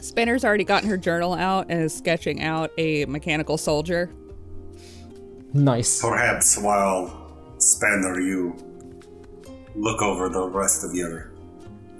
Spanner's 0.01 0.43
already 0.43 0.63
gotten 0.63 0.89
her 0.89 0.97
journal 0.97 1.33
out 1.33 1.67
and 1.69 1.83
is 1.83 1.93
sketching 1.95 2.41
out 2.41 2.71
a 2.77 3.05
mechanical 3.05 3.57
soldier. 3.57 4.11
nice. 5.53 6.01
Perhaps 6.01 6.57
while 6.57 7.31
Spanner, 7.59 8.19
you 8.19 8.55
look 9.75 10.01
over 10.01 10.27
the 10.27 10.49
rest 10.49 10.83
of 10.83 10.93
your 10.93 11.31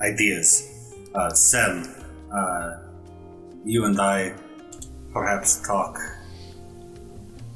ideas. 0.02 0.96
Uh, 1.14 1.30
Sem, 1.30 1.88
uh, 2.34 2.80
you 3.64 3.86
and 3.86 4.00
I 4.02 4.34
perhaps 5.14 5.62
talk 5.62 5.98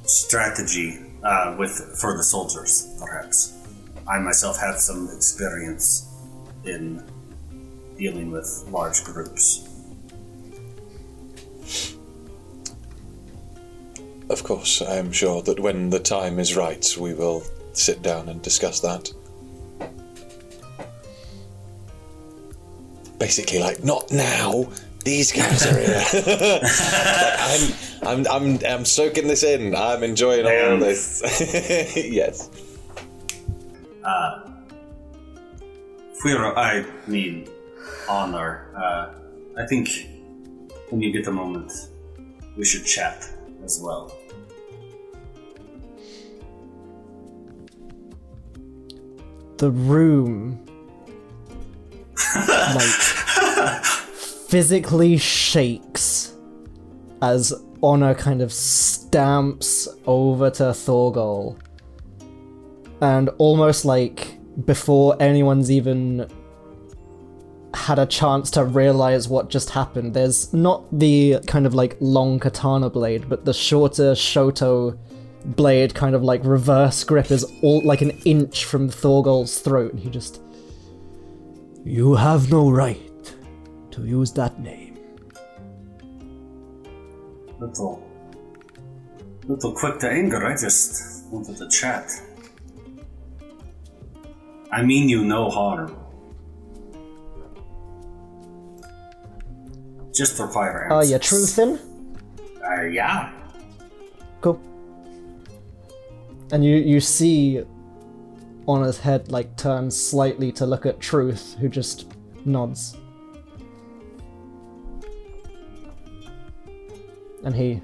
strategy 0.03 0.99
uh, 1.23 1.55
with 1.57 1.71
for 1.99 2.15
the 2.15 2.23
soldiers, 2.23 2.95
perhaps. 2.99 3.57
I 4.07 4.19
myself 4.19 4.59
have 4.59 4.75
some 4.77 5.09
experience 5.15 6.07
in 6.65 7.03
dealing 7.97 8.29
with 8.29 8.65
large 8.69 9.03
groups. 9.03 9.64
Of 14.29 14.43
course, 14.43 14.81
I 14.81 14.95
am 14.95 15.11
sure 15.11 15.41
that 15.43 15.59
when 15.59 15.89
the 15.89 15.99
time 15.99 16.39
is 16.39 16.55
right, 16.55 16.95
we 16.99 17.13
will 17.13 17.43
sit 17.73 18.01
down 18.01 18.29
and 18.29 18.41
discuss 18.41 18.79
that. 18.79 19.11
Basically, 23.19 23.59
like, 23.59 23.83
not 23.83 24.11
now. 24.11 24.67
These 25.03 25.31
guys 25.31 25.65
are 25.67 25.79
here. 25.79 25.95
Like, 25.95 26.63
I'm, 28.03 28.25
I'm, 28.25 28.27
I'm, 28.27 28.59
I'm 28.67 28.85
soaking 28.85 29.27
this 29.27 29.43
in. 29.43 29.75
I'm 29.75 30.03
enjoying 30.03 30.45
all 30.45 30.77
this. 30.79 31.21
yes. 31.95 32.49
Fuiro, 36.25 36.57
I 36.57 36.83
mean, 37.07 37.47
honor. 38.09 38.71
Uh, 38.75 39.61
I 39.61 39.67
think 39.67 40.09
when 40.89 41.01
you 41.01 41.11
get 41.11 41.27
a 41.27 41.31
moment, 41.31 41.71
we 42.57 42.65
should 42.65 42.85
chat 42.85 43.29
as 43.65 43.81
well. 43.81 44.15
the 49.57 49.71
room 49.71 50.59
like 52.75 52.83
physically 54.49 55.17
shakes 55.17 56.33
as 57.21 57.53
Honor 57.81 58.13
kind 58.15 58.41
of 58.41 58.51
stamps 58.51 59.87
over 60.05 60.49
to 60.49 60.63
Thorgol. 60.63 61.57
And 63.01 63.29
almost 63.37 63.85
like 63.85 64.37
before 64.65 65.15
anyone's 65.19 65.69
even 65.69 66.27
had 67.85 67.99
a 67.99 68.05
chance 68.07 68.49
to 68.49 68.65
realize 68.65 69.27
what 69.27 69.47
just 69.47 69.69
happened, 69.69 70.15
there's 70.15 70.51
not 70.51 70.83
the 70.91 71.37
kind 71.45 71.67
of 71.67 71.75
like 71.75 71.95
long 71.99 72.39
katana 72.39 72.89
blade, 72.89 73.29
but 73.29 73.45
the 73.45 73.53
shorter 73.53 74.13
Shoto 74.13 74.97
blade 75.45 75.93
kind 75.93 76.15
of 76.15 76.23
like 76.23 76.43
reverse 76.43 77.03
grip 77.03 77.29
is 77.29 77.45
all 77.61 77.81
like 77.83 78.01
an 78.01 78.09
inch 78.25 78.65
from 78.65 78.89
Thorgol's 78.89 79.59
throat, 79.59 79.91
and 79.93 79.99
he 79.99 80.09
just. 80.09 80.41
You 81.83 82.15
have 82.15 82.49
no 82.49 82.71
right 82.71 83.35
to 83.91 84.03
use 84.03 84.31
that 84.31 84.59
name. 84.59 84.97
Little, 87.59 88.03
little 89.47 89.73
quick 89.73 89.99
to 89.99 90.09
anger. 90.09 90.43
I 90.43 90.53
just 90.57 91.27
wanted 91.27 91.57
to 91.57 91.69
chat. 91.69 92.09
I 94.71 94.81
mean 94.81 95.07
you 95.07 95.23
no 95.23 95.51
harm. 95.51 95.95
Just 100.15 100.37
for 100.37 100.47
fire 100.47 100.87
Are 100.89 101.01
answers. 101.01 101.11
you 101.11 101.19
truthin'? 101.19 101.79
Uh, 102.63 102.83
yeah. 102.83 103.31
Cool. 104.41 104.59
And 106.51 106.63
you 106.63 106.77
you 106.77 106.99
see 106.99 107.63
Honor's 108.67 108.97
head 108.99 109.31
like 109.31 109.55
turn 109.57 109.91
slightly 109.91 110.51
to 110.53 110.65
look 110.65 110.85
at 110.85 110.99
Truth, 110.99 111.55
who 111.59 111.67
just 111.69 112.13
nods. 112.45 112.95
And 117.43 117.53
he 117.55 117.81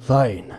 Fine. 0.00 0.56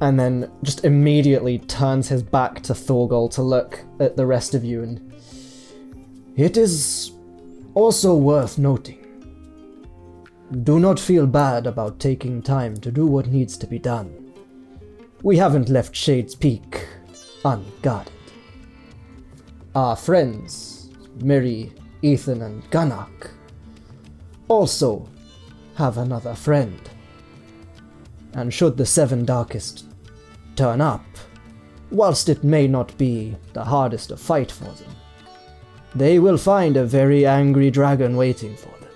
And 0.00 0.18
then 0.18 0.50
just 0.62 0.84
immediately 0.84 1.58
turns 1.58 2.08
his 2.08 2.22
back 2.22 2.62
to 2.62 2.72
Thorgol 2.72 3.30
to 3.32 3.42
look 3.42 3.84
at 3.98 4.16
the 4.16 4.26
rest 4.26 4.54
of 4.54 4.64
you 4.64 4.82
and 4.82 5.10
it 6.36 6.56
is 6.56 7.12
also 7.74 8.14
worth 8.14 8.56
noting. 8.56 8.96
Do 10.62 10.80
not 10.80 10.98
feel 10.98 11.26
bad 11.26 11.66
about 11.66 12.00
taking 12.00 12.40
time 12.40 12.76
to 12.78 12.90
do 12.90 13.06
what 13.06 13.26
needs 13.26 13.58
to 13.58 13.66
be 13.66 13.78
done. 13.78 14.32
We 15.22 15.36
haven't 15.36 15.68
left 15.68 15.94
Shade's 15.94 16.34
Peak 16.34 16.86
unguarded. 17.44 18.12
Our 19.74 19.96
friends, 19.96 20.90
Miri, 21.22 21.72
Ethan, 22.02 22.42
and 22.42 22.62
Ganak, 22.70 23.32
also 24.48 25.06
have 25.74 25.98
another 25.98 26.34
friend. 26.34 26.80
And 28.32 28.52
should 28.52 28.76
the 28.76 28.86
Seven 28.86 29.24
Darkest 29.24 29.84
turn 30.60 30.82
up, 30.82 31.02
whilst 31.90 32.28
it 32.28 32.44
may 32.44 32.68
not 32.68 32.96
be 32.98 33.34
the 33.54 33.64
hardest 33.64 34.10
to 34.10 34.16
fight 34.18 34.52
for 34.52 34.64
them, 34.64 34.94
they 35.94 36.18
will 36.18 36.36
find 36.36 36.76
a 36.76 36.84
very 36.84 37.24
angry 37.24 37.70
dragon 37.70 38.14
waiting 38.14 38.54
for 38.56 38.68
them. 38.78 38.90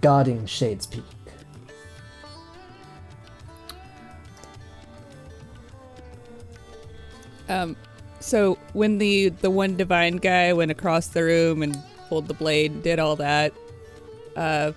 Guarding 0.00 0.46
Shade's 0.46 0.86
Peak. 0.86 1.04
Um, 7.50 7.76
so 8.20 8.56
when 8.72 8.96
the 8.96 9.28
the 9.28 9.50
one 9.50 9.76
divine 9.76 10.16
guy 10.16 10.54
went 10.54 10.70
across 10.70 11.08
the 11.08 11.22
room 11.22 11.62
and 11.62 11.76
pulled 12.08 12.28
the 12.28 12.34
blade, 12.34 12.82
did 12.82 12.98
all 12.98 13.16
that. 13.16 13.52
Uh, 14.34 14.72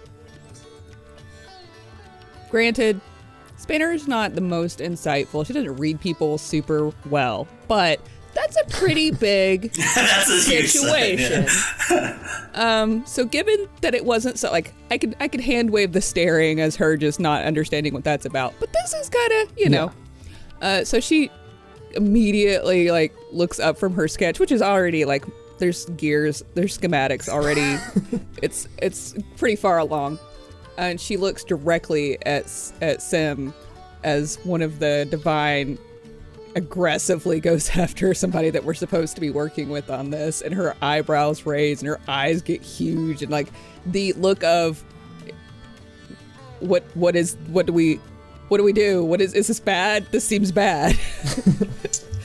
granted, 2.51 2.99
Spanner's 3.63 4.09
not 4.09 4.35
the 4.35 4.41
most 4.41 4.79
insightful. 4.79 5.45
She 5.47 5.53
doesn't 5.53 5.77
read 5.77 6.01
people 6.01 6.37
super 6.37 6.91
well, 7.09 7.47
but 7.69 8.01
that's 8.33 8.57
a 8.57 8.65
pretty 8.65 9.09
big 9.29 9.71
That's 9.95 10.29
a 10.29 10.51
huge 10.51 10.71
sign, 10.71 11.17
yeah. 11.17 11.45
situation. 11.47 12.19
um, 12.55 13.05
so 13.05 13.23
given 13.23 13.69
that 13.79 13.95
it 13.95 14.03
wasn't 14.03 14.37
so 14.37 14.51
like 14.51 14.73
I 14.91 14.97
could 14.97 15.15
I 15.21 15.29
could 15.29 15.39
hand 15.39 15.69
wave 15.69 15.93
the 15.93 16.01
staring 16.01 16.59
as 16.59 16.75
her 16.75 16.97
just 16.97 17.21
not 17.21 17.45
understanding 17.45 17.93
what 17.93 18.03
that's 18.03 18.25
about. 18.25 18.53
But 18.59 18.73
this 18.73 18.93
is 18.93 19.07
kind 19.07 19.31
of 19.43 19.57
you 19.57 19.69
know. 19.69 19.93
Uh, 20.61 20.83
so 20.83 20.99
she 20.99 21.31
immediately 21.95 22.91
like 22.91 23.13
looks 23.31 23.61
up 23.61 23.77
from 23.77 23.93
her 23.93 24.09
sketch, 24.09 24.39
which 24.39 24.51
is 24.51 24.61
already 24.61 25.05
like 25.05 25.23
there's 25.59 25.85
gears, 25.85 26.43
there's 26.53 26.77
schematics 26.77 27.29
already. 27.29 27.77
it's 28.41 28.67
it's 28.81 29.15
pretty 29.37 29.55
far 29.55 29.77
along, 29.77 30.19
and 30.77 30.99
she 30.99 31.17
looks 31.17 31.43
directly 31.43 32.23
at 32.25 32.45
at 32.81 33.01
Sim 33.01 33.53
as 34.03 34.37
one 34.43 34.61
of 34.61 34.79
the 34.79 35.07
divine 35.09 35.77
aggressively 36.55 37.39
goes 37.39 37.69
after 37.77 38.13
somebody 38.13 38.49
that 38.49 38.63
we're 38.63 38.73
supposed 38.73 39.15
to 39.15 39.21
be 39.21 39.29
working 39.29 39.69
with 39.69 39.89
on 39.89 40.09
this. 40.09 40.41
And 40.41 40.53
her 40.53 40.75
eyebrows 40.81 41.45
raise 41.45 41.81
and 41.81 41.87
her 41.87 41.99
eyes 42.07 42.41
get 42.41 42.61
huge 42.61 43.21
and 43.21 43.31
like 43.31 43.49
the 43.85 44.13
look 44.13 44.43
of 44.43 44.83
what 46.59 46.83
what 46.93 47.15
is 47.15 47.35
what 47.47 47.65
do 47.65 47.73
we 47.73 47.99
what 48.47 48.57
do 48.57 48.63
we 48.63 48.73
do? 48.73 49.03
What 49.03 49.21
is 49.21 49.33
is 49.33 49.47
this 49.47 49.59
bad? 49.59 50.05
This 50.11 50.25
seems 50.25 50.51
bad. 50.51 50.95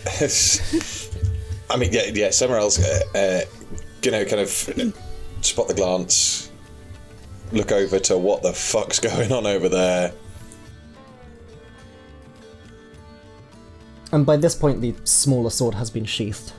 I 1.70 1.76
mean, 1.76 1.92
yeah, 1.92 2.06
yeah. 2.12 2.30
Somewhere 2.30 2.58
else, 2.58 2.78
uh, 2.78 3.00
uh, 3.14 3.40
you 4.02 4.10
know, 4.10 4.24
kind 4.24 4.40
of 4.40 4.48
spot 5.42 5.68
the 5.68 5.74
glance, 5.74 6.47
look 7.52 7.72
over 7.72 7.98
to 7.98 8.18
what 8.18 8.42
the 8.42 8.52
fuck's 8.52 8.98
going 9.00 9.32
on 9.32 9.46
over 9.46 9.68
there. 9.68 10.12
And 14.12 14.24
by 14.24 14.36
this 14.36 14.54
point, 14.54 14.80
the 14.80 14.94
smaller 15.04 15.50
sword 15.50 15.74
has 15.74 15.90
been 15.90 16.04
sheathed. 16.04 16.52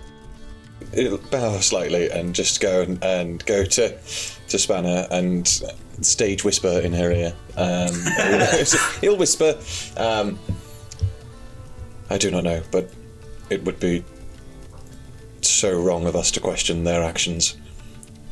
It'll 0.94 1.18
bow 1.18 1.60
slightly 1.60 2.10
and 2.10 2.34
just 2.34 2.62
go 2.62 2.82
and, 2.82 3.04
and 3.04 3.46
go 3.46 3.64
to 3.66 3.98
to 4.48 4.58
Spanner 4.58 5.08
and 5.12 5.48
stage 6.02 6.44
whisper 6.44 6.80
in 6.80 6.94
her 6.94 7.12
ear. 7.12 7.34
Um, 7.58 7.94
he'll 9.02 9.18
whisper. 9.18 9.58
Um, 9.98 10.40
I 12.10 12.18
do 12.18 12.32
not 12.32 12.44
know, 12.44 12.62
but 12.72 12.90
it 13.50 13.64
would 13.66 13.80
be 13.80 14.04
so 15.42 15.80
wrong 15.80 16.08
of 16.08 16.16
us 16.16 16.32
to 16.32 16.40
question 16.40 16.84
their 16.84 17.04
actions. 17.04 17.58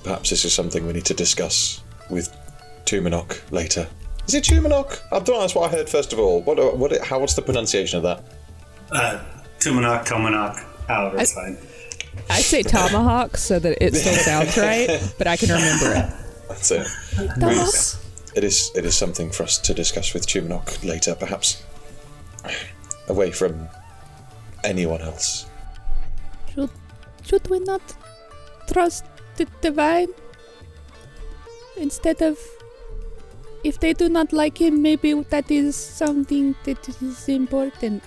Perhaps 0.04 0.30
this 0.30 0.46
is 0.46 0.54
something 0.54 0.86
we 0.88 0.94
need 0.94 1.06
to 1.06 1.14
discuss 1.14 1.82
with 2.10 2.36
Tumanok 2.88 3.52
later. 3.52 3.88
Is 4.28 4.34
it 4.34 4.44
Tumanok? 4.46 5.00
I 5.12 5.20
don't 5.20 5.30
know. 5.30 5.40
That's 5.42 5.56
what 5.56 5.72
I 5.72 5.76
heard 5.76 5.90
first 5.90 6.14
of 6.14 6.20
all. 6.20 6.42
What? 6.42 6.58
What? 6.78 6.98
How? 7.06 7.20
What's 7.20 7.36
the 7.36 7.42
pronunciation 7.42 7.98
of 7.98 8.04
that? 8.04 8.24
Uh, 8.92 9.20
Tumanok, 9.60 10.06
Tomanok, 10.08 10.64
however, 10.88 11.18
it's 11.20 11.34
fine. 11.34 11.58
i 12.30 12.40
say 12.42 12.64
tomahawk 12.64 13.38
so 13.38 13.60
that 13.60 13.78
it 13.84 13.94
still 13.96 14.14
sounds 14.30 14.58
right 14.58 14.90
but 15.18 15.28
i 15.28 15.36
can 15.38 15.50
remember 15.50 15.94
it 15.94 16.10
That's 16.48 16.72
it. 16.72 16.88
Dogs. 17.40 18.00
It 18.36 18.44
is. 18.44 18.72
It 18.76 18.86
is 18.86 18.96
something 18.96 19.30
for 19.32 19.44
us 19.44 19.58
to 19.60 19.74
discuss 19.74 20.14
with 20.14 20.26
Tumanok 20.28 20.84
later, 20.86 21.14
perhaps 21.16 21.64
away 23.10 23.32
from 23.32 23.68
anyone 24.64 25.02
else. 25.02 25.46
Should, 26.54 26.70
should 27.26 27.50
we 27.50 27.60
not 27.60 27.82
trust 28.72 29.04
the 29.36 29.46
divine? 29.62 30.08
Instead 31.76 32.22
of. 32.22 32.38
If 33.64 33.80
they 33.80 33.94
do 33.94 34.08
not 34.10 34.32
like 34.34 34.60
him, 34.62 34.82
maybe 34.82 35.14
that 35.30 35.50
is 35.52 35.76
something 35.76 36.56
that 36.64 36.88
is 37.02 37.28
important. 37.30 38.04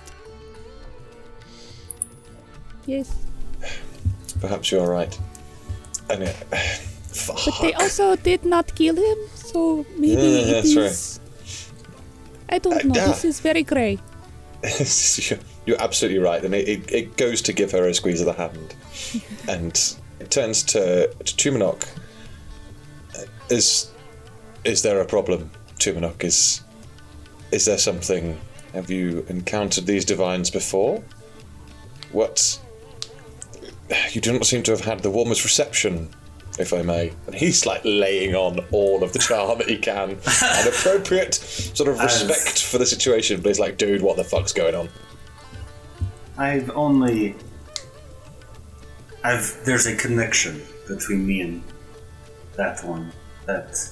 Yes. 2.85 3.13
Perhaps 4.39 4.71
you're 4.71 4.89
right. 4.89 5.17
And 6.09 6.23
it, 6.23 6.35
But 7.27 7.57
they 7.61 7.73
also 7.73 8.15
did 8.15 8.45
not 8.45 8.73
kill 8.73 8.95
him, 8.95 9.17
so 9.35 9.85
maybe 9.97 10.13
Yeah, 10.21 10.39
it 10.39 10.51
that's 10.63 10.75
right. 10.77 11.19
I 12.49 12.57
don't 12.59 12.73
Uh, 12.73 12.87
know. 12.87 12.95
yeah. 12.95 13.07
This 13.07 13.25
is 13.25 13.39
very 13.41 13.63
grey. 13.63 13.99
You're- 14.63 15.41
You're 15.67 15.81
absolutely 15.81 16.17
right, 16.19 16.43
and 16.43 16.55
it, 16.55 16.67
it, 16.67 16.91
it 16.91 17.17
goes 17.17 17.39
to 17.43 17.53
give 17.53 17.71
her 17.71 17.87
a 17.87 17.93
squeeze 17.93 18.19
of 18.19 18.25
the 18.25 18.33
hand, 18.33 18.73
and 19.47 19.77
it 20.19 20.31
turns 20.31 20.63
to, 20.63 21.07
to 21.13 21.33
Tumanok. 21.35 21.83
Uh, 23.15 23.25
Is 23.49 23.91
is 24.63 24.81
there 24.81 25.01
a 25.01 25.05
problem, 25.05 25.51
Tumanok? 25.77 26.23
Is 26.23 26.61
is 27.51 27.65
there 27.65 27.77
something? 27.77 28.39
Have 28.73 28.89
you 28.89 29.25
encountered 29.27 29.85
these 29.85 30.05
divines 30.05 30.49
before? 30.49 31.03
What? 32.11 32.59
You 34.11 34.21
do 34.21 34.31
not 34.31 34.45
seem 34.45 34.63
to 34.63 34.71
have 34.71 34.81
had 34.81 35.01
the 35.01 35.09
warmest 35.09 35.43
reception, 35.43 36.09
if 36.57 36.71
I 36.71 36.81
may. 36.81 37.11
And 37.25 37.35
he's 37.35 37.65
like 37.65 37.81
laying 37.83 38.35
on 38.35 38.59
all 38.71 39.03
of 39.03 39.11
the 39.11 39.19
charm 39.19 39.57
that 39.57 39.67
he 39.67 39.77
can, 39.77 40.11
an 40.43 40.67
appropriate 40.67 41.33
sort 41.35 41.89
of 41.89 41.99
As- 41.99 42.23
respect 42.23 42.63
for 42.63 42.77
the 42.77 42.85
situation. 42.85 43.41
But 43.41 43.49
he's 43.49 43.59
like, 43.59 43.77
dude, 43.77 44.01
what 44.01 44.15
the 44.15 44.23
fuck's 44.23 44.53
going 44.53 44.75
on? 44.75 44.89
I've 46.37 46.69
only. 46.71 47.35
I've. 49.23 49.59
There's 49.65 49.87
a 49.87 49.95
connection 49.95 50.61
between 50.87 51.25
me 51.27 51.41
and 51.41 51.63
that 52.55 52.83
one 52.83 53.11
that 53.45 53.91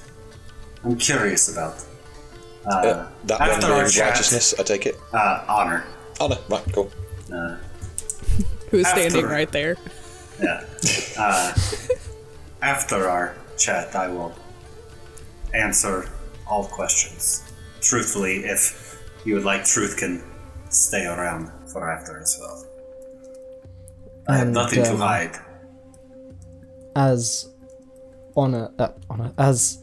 I'm 0.83 0.97
curious 0.97 1.51
about. 1.51 1.75
Uh, 2.65 2.75
Uh, 2.75 3.07
that 3.25 3.39
one 3.39 3.49
after 3.49 3.67
being 3.67 3.79
our 3.79 3.87
chat, 3.89 4.09
righteousness, 4.11 4.53
I 4.59 4.63
take 4.63 4.85
it. 4.85 4.95
uh, 5.13 5.43
honor. 5.47 5.85
No, 6.19 6.27
right, 6.49 6.63
cool. 6.73 6.91
Uh, 7.33 7.55
Who's 8.71 8.87
standing 8.87 9.25
right 9.25 9.51
there? 9.51 9.77
yeah. 10.41 10.63
Uh, 11.17 11.53
after 12.61 13.07
our 13.09 13.35
chat, 13.57 13.95
I 13.95 14.07
will 14.09 14.33
answer 15.53 16.09
all 16.47 16.65
questions 16.65 17.43
truthfully. 17.81 18.43
If 18.45 18.99
you 19.25 19.35
would 19.35 19.45
like, 19.45 19.63
truth 19.65 19.97
can 19.97 20.21
stay 20.69 21.05
around 21.05 21.49
for 21.71 21.89
after 21.89 22.19
as 22.21 22.37
well. 22.39 22.65
I 24.27 24.37
have 24.37 24.47
And, 24.47 24.53
nothing 24.53 24.83
to 24.83 24.91
um, 24.93 24.99
hide. 24.99 25.35
as 26.95 27.49
Honor, 28.35 28.69
uh, 28.77 28.89
Honor, 29.09 29.31
as 29.37 29.79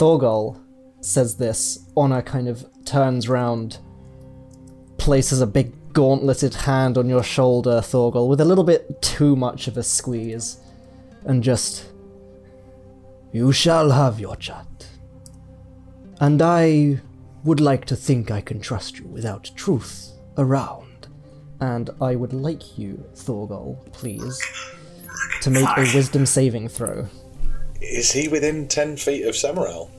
Thorgal 0.00 0.58
says 1.02 1.36
this, 1.36 1.90
Honor 1.94 2.22
kind 2.22 2.48
of 2.48 2.64
turns 2.86 3.28
round, 3.28 3.76
places 4.96 5.42
a 5.42 5.46
big 5.46 5.74
gauntleted 5.92 6.54
hand 6.54 6.96
on 6.96 7.06
your 7.06 7.22
shoulder, 7.22 7.82
Thorgal, 7.82 8.26
with 8.26 8.40
a 8.40 8.44
little 8.46 8.64
bit 8.64 9.02
too 9.02 9.36
much 9.36 9.68
of 9.68 9.76
a 9.76 9.82
squeeze, 9.82 10.58
and 11.26 11.42
just. 11.42 11.92
You 13.30 13.52
shall 13.52 13.90
have 13.90 14.18
your 14.18 14.36
chat. 14.36 14.88
And 16.18 16.40
I 16.40 17.00
would 17.44 17.60
like 17.60 17.84
to 17.86 17.94
think 17.94 18.30
I 18.30 18.40
can 18.40 18.58
trust 18.58 18.98
you 18.98 19.06
without 19.06 19.50
truth 19.54 20.12
around. 20.38 21.08
And 21.60 21.90
I 22.00 22.16
would 22.16 22.32
like 22.32 22.78
you, 22.78 23.04
Thorgal, 23.14 23.76
please, 23.92 24.40
to 25.42 25.50
make 25.50 25.68
a 25.76 25.82
wisdom 25.94 26.24
saving 26.24 26.68
throw. 26.68 27.06
Is 27.80 28.12
he 28.12 28.28
within 28.28 28.68
ten 28.68 28.96
feet 28.96 29.26
of 29.26 29.34
Samael? 29.36 29.90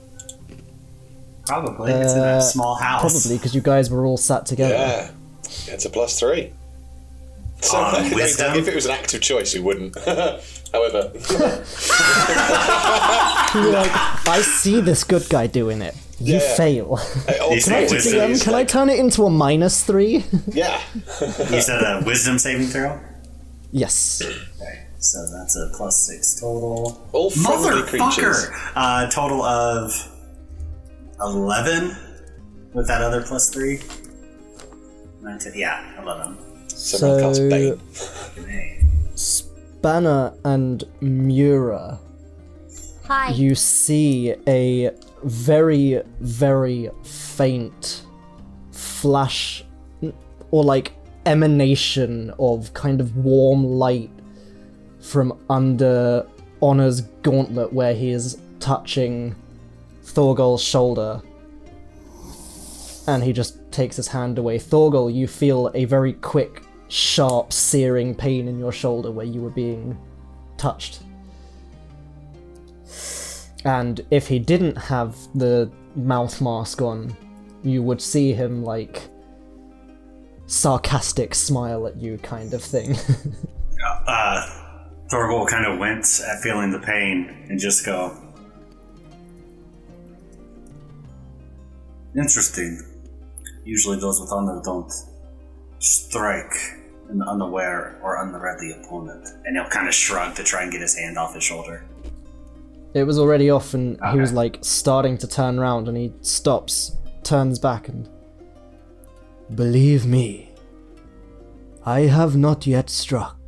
Probably. 1.45 1.91
it's 1.91 2.13
in 2.13 2.19
a 2.19 2.23
Uh, 2.23 2.41
small 2.41 2.75
house. 2.75 3.01
Probably 3.01 3.37
because 3.37 3.53
you 3.55 3.61
guys 3.61 3.89
were 3.89 4.05
all 4.05 4.17
sat 4.17 4.45
together. 4.45 4.73
Yeah, 4.75 5.09
it's 5.67 5.85
a 5.85 5.89
plus 5.89 6.19
three. 6.19 6.53
So 7.61 7.77
On 7.77 7.95
I 8.11 8.13
wisdom? 8.13 8.55
if 8.57 8.67
it 8.67 8.75
was 8.75 8.85
an 8.85 8.91
active 8.91 9.21
choice, 9.21 9.51
he 9.53 9.59
wouldn't. 9.59 9.97
However, 10.73 11.11
You're 13.53 13.73
like, 13.73 13.91
I 14.27 14.41
see 14.45 14.79
this 14.79 15.03
good 15.03 15.27
guy 15.29 15.47
doing 15.47 15.81
it. 15.81 15.93
You 16.19 16.35
Yeah. 16.35 16.55
fail. 16.55 16.99
I 17.27 17.37
also 17.39 17.71
Can 17.71 17.73
I- 17.73 17.87
would 17.89 18.01
say 18.01 18.11
DM, 18.13 18.29
it's 18.31 18.43
can 18.43 18.53
I 18.53 18.63
turn 18.63 18.89
it 18.89 18.97
into 18.99 19.25
a 19.25 19.29
minus 19.29 19.83
three? 19.83 20.23
Yeah, 20.47 20.79
You 21.49 21.61
said 21.61 21.81
a 21.83 22.01
wisdom 22.05 22.37
saving 22.39 22.67
throw? 22.67 22.99
yes. 23.71 24.21
Okay, 24.21 24.79
so 25.01 25.25
that's 25.31 25.55
a 25.57 25.69
plus 25.75 25.97
six 26.07 26.39
total. 26.39 27.05
all 27.11 27.29
friendly 27.29 27.81
creatures. 27.83 28.47
Motherfucker! 28.47 28.71
Uh, 28.75 29.09
total 29.09 29.41
of 29.43 29.91
11 31.19 31.95
with 32.73 32.87
that 32.87 33.01
other 33.01 33.21
plus 33.21 33.49
three. 33.49 33.79
Nine, 35.21 35.37
ten, 35.39 35.53
yeah, 35.55 36.01
11. 36.01 36.37
Samael 36.69 37.19
casts 37.19 37.37
So- 37.37 37.49
Bane. 37.49 37.77
Fucking 37.77 38.49
A. 38.49 38.77
Banner 39.81 40.33
and 40.45 40.83
Mura, 41.01 41.99
Hi. 43.07 43.31
you 43.31 43.55
see 43.55 44.35
a 44.47 44.91
very, 45.23 46.01
very 46.19 46.89
faint 47.03 48.03
flash 48.71 49.63
or 50.51 50.63
like 50.63 50.91
emanation 51.25 52.31
of 52.37 52.71
kind 52.75 53.01
of 53.01 53.17
warm 53.17 53.63
light 53.63 54.11
from 55.01 55.37
under 55.49 56.27
Honor's 56.61 57.01
gauntlet 57.01 57.73
where 57.73 57.93
he 57.93 58.11
is 58.11 58.37
touching 58.59 59.35
Thorgal's 60.03 60.63
shoulder. 60.63 61.21
And 63.07 63.23
he 63.23 63.33
just 63.33 63.71
takes 63.71 63.95
his 63.95 64.07
hand 64.07 64.37
away. 64.37 64.59
Thorgal, 64.59 65.13
you 65.13 65.27
feel 65.27 65.71
a 65.73 65.85
very 65.85 66.13
quick, 66.13 66.63
sharp, 66.87 67.51
searing 67.51 68.13
pain 68.13 68.47
in 68.47 68.59
your 68.59 68.71
shoulder 68.71 69.11
where 69.11 69.25
you 69.25 69.41
were 69.41 69.49
being 69.49 69.97
touched. 70.57 71.01
And 73.65 74.01
if 74.11 74.27
he 74.27 74.39
didn't 74.39 74.75
have 74.75 75.15
the 75.35 75.71
mouth 75.95 76.39
mask 76.41 76.81
on, 76.81 77.15
you 77.63 77.83
would 77.83 78.01
see 78.01 78.33
him 78.33 78.63
like 78.63 79.01
sarcastic 80.47 81.33
smile 81.35 81.87
at 81.87 81.97
you 81.97 82.17
kind 82.19 82.53
of 82.53 82.63
thing. 82.63 82.95
Uh, 84.05 84.70
Thorgal 85.11 85.45
kind 85.45 85.65
of 85.65 85.77
wince 85.77 86.23
at 86.23 86.41
feeling 86.41 86.71
the 86.71 86.79
pain 86.79 87.45
and 87.49 87.59
just 87.59 87.85
go. 87.85 88.15
Interesting. 92.15 92.81
Usually 93.65 93.99
those 93.99 94.21
with 94.21 94.31
honor 94.31 94.61
don't 94.63 94.91
strike 95.79 96.53
an 97.09 97.21
unaware 97.21 97.99
or 98.01 98.23
unready 98.23 98.71
opponent. 98.71 99.27
And 99.43 99.57
he'll 99.57 99.67
kind 99.67 99.89
of 99.89 99.93
shrug 99.93 100.33
to 100.35 100.43
try 100.43 100.63
and 100.63 100.71
get 100.71 100.79
his 100.79 100.97
hand 100.97 101.17
off 101.17 101.35
his 101.35 101.43
shoulder. 101.43 101.83
it 102.93 103.03
was 103.03 103.19
already 103.19 103.49
off 103.49 103.73
and 103.73 103.99
he 104.11 104.19
was 104.19 104.31
like 104.31 104.59
starting 104.61 105.17
to 105.17 105.27
turn 105.27 105.59
around 105.59 105.89
and 105.89 105.97
he 105.97 106.13
stops, 106.21 106.95
turns 107.23 107.59
back 107.59 107.89
and 107.89 108.09
Believe 109.55 110.05
me, 110.05 110.49
I 111.85 112.01
have 112.01 112.37
not 112.37 112.65
yet 112.65 112.89
struck. 112.89 113.40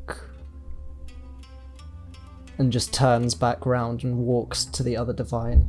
And 2.64 2.72
just 2.72 2.93
turns 2.93 3.36
back 3.36 3.66
round 3.66 4.05
and 4.05 4.20
walks 4.20 4.64
to 4.64 4.84
the 4.84 4.95
other 4.95 5.11
divine 5.11 5.68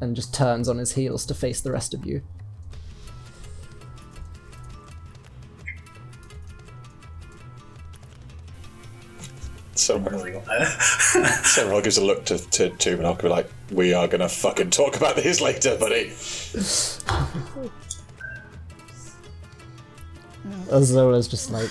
and 0.00 0.16
just 0.16 0.32
turns 0.32 0.70
on 0.70 0.78
his 0.78 0.92
heels 0.92 1.26
to 1.26 1.34
face 1.34 1.60
the 1.60 1.70
rest 1.70 1.92
of 1.92 2.06
you. 2.06 2.22
Samael 9.74 10.42
Samael 11.44 11.82
gives 11.82 11.98
a 11.98 12.02
look 12.02 12.24
to 12.24 12.38
to 12.38 12.70
Tumanok 12.70 13.10
and 13.10 13.18
be 13.18 13.28
like, 13.28 13.50
"We 13.70 13.92
are 13.92 14.08
gonna 14.08 14.30
fucking 14.30 14.70
talk 14.70 14.96
about 14.96 15.16
this 15.16 15.42
later, 15.42 15.76
buddy." 15.76 16.06
Azola's 20.70 21.28
just 21.28 21.50
like, 21.50 21.68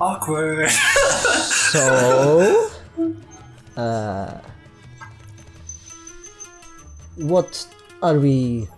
Awkward. 0.00 0.70
So, 0.70 2.70
uh, 3.76 4.38
what 7.16 7.66
are 8.02 8.18
we 8.18 8.68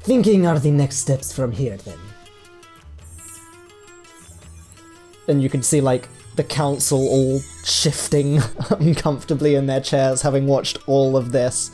thinking 0.00 0.46
are 0.46 0.58
the 0.58 0.70
next 0.70 0.96
steps 0.98 1.32
from 1.32 1.52
here 1.52 1.76
then? 1.78 1.98
And 5.28 5.42
you 5.42 5.48
can 5.48 5.62
see, 5.62 5.80
like, 5.80 6.08
the 6.36 6.44
council 6.44 7.06
all 7.08 7.40
shifting 7.64 8.40
uncomfortably 8.70 9.54
in 9.54 9.66
their 9.66 9.80
chairs, 9.80 10.22
having 10.22 10.46
watched 10.46 10.78
all 10.86 11.16
of 11.16 11.32
this. 11.32 11.72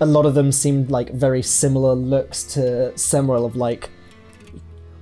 A 0.00 0.06
lot 0.06 0.26
of 0.26 0.34
them 0.34 0.50
seemed 0.50 0.90
like 0.90 1.10
very 1.10 1.42
similar 1.42 1.94
looks 1.94 2.42
to 2.54 2.92
Semirel 2.96 3.44
of 3.44 3.54
like, 3.54 3.90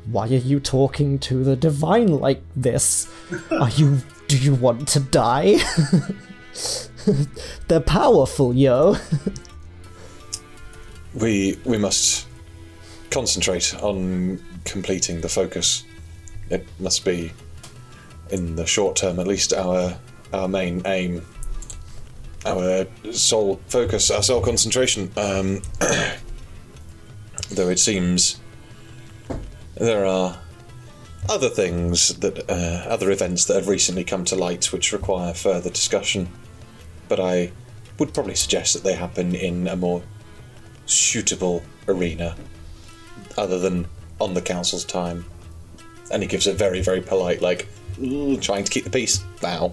why 0.07 0.25
are 0.25 0.35
you 0.35 0.61
talking 0.61 1.19
to 1.21 1.45
the 1.45 1.57
divine 1.57 2.09
like 2.09 2.43
this? 2.57 3.11
Are 3.53 3.71
you 3.71 3.99
do 4.31 4.39
you 4.39 4.55
want 4.55 4.87
to 4.87 5.01
die? 5.01 5.57
They're 7.67 7.81
powerful, 7.81 8.55
yo. 8.55 8.97
We 11.15 11.59
we 11.65 11.77
must 11.77 12.29
concentrate 13.11 13.75
on 13.83 14.41
completing 14.65 15.21
the 15.21 15.29
focus. 15.29 15.85
It 16.49 16.65
must 16.79 17.05
be, 17.05 17.33
in 18.31 18.55
the 18.55 18.67
short 18.67 18.95
term 18.95 19.19
at 19.19 19.27
least, 19.27 19.53
our 19.53 19.99
our 20.33 20.47
main 20.47 20.83
aim, 20.87 21.27
our 22.47 22.87
sole 23.11 23.61
focus, 23.67 24.13
our 24.13 24.23
sole 24.23 24.43
concentration. 24.43 25.11
Um, 25.17 25.63
though 27.51 27.69
it 27.69 27.81
seems 27.81 28.39
there 29.75 30.07
are 30.07 30.39
other 31.29 31.49
things 31.49 32.19
that 32.19 32.51
uh, 32.51 32.89
other 32.89 33.11
events 33.11 33.45
that 33.45 33.55
have 33.55 33.69
recently 33.69 34.05
come 34.05 34.25
to 34.27 34.37
light 34.37 34.73
which 34.73 34.93
require 34.93 35.35
further 35.35 35.71
discussion, 35.71 36.29
but 37.09 37.21
I 37.21 37.53
would 37.99 38.15
probably 38.15 38.35
suggest 38.35 38.75
that 38.75 38.83
they 38.83 38.95
happen 38.95 39.35
in 39.35 39.69
a 39.69 39.77
more 39.77 40.03
suitable 40.87 41.63
arena 41.87 42.35
other 43.37 43.59
than 43.59 43.87
on 44.21 44.35
the 44.35 44.43
council's 44.43 44.85
time. 44.85 45.25
And 46.11 46.23
he 46.23 46.29
gives 46.29 46.47
a 46.47 46.53
very, 46.53 46.81
very 46.83 47.01
polite, 47.01 47.41
like, 47.41 47.69
trying 48.41 48.65
to 48.65 48.71
keep 48.71 48.85
the 48.85 48.91
peace 48.91 49.23
now. 49.43 49.73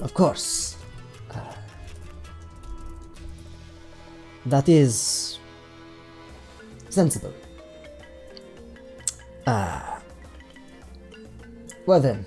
Of 0.00 0.14
course. 0.14 0.76
Uh, 1.34 1.40
that 4.46 4.68
is 4.68 5.38
sensible. 6.90 7.32
Ah. 9.52 10.00
well 11.84 11.98
then. 11.98 12.24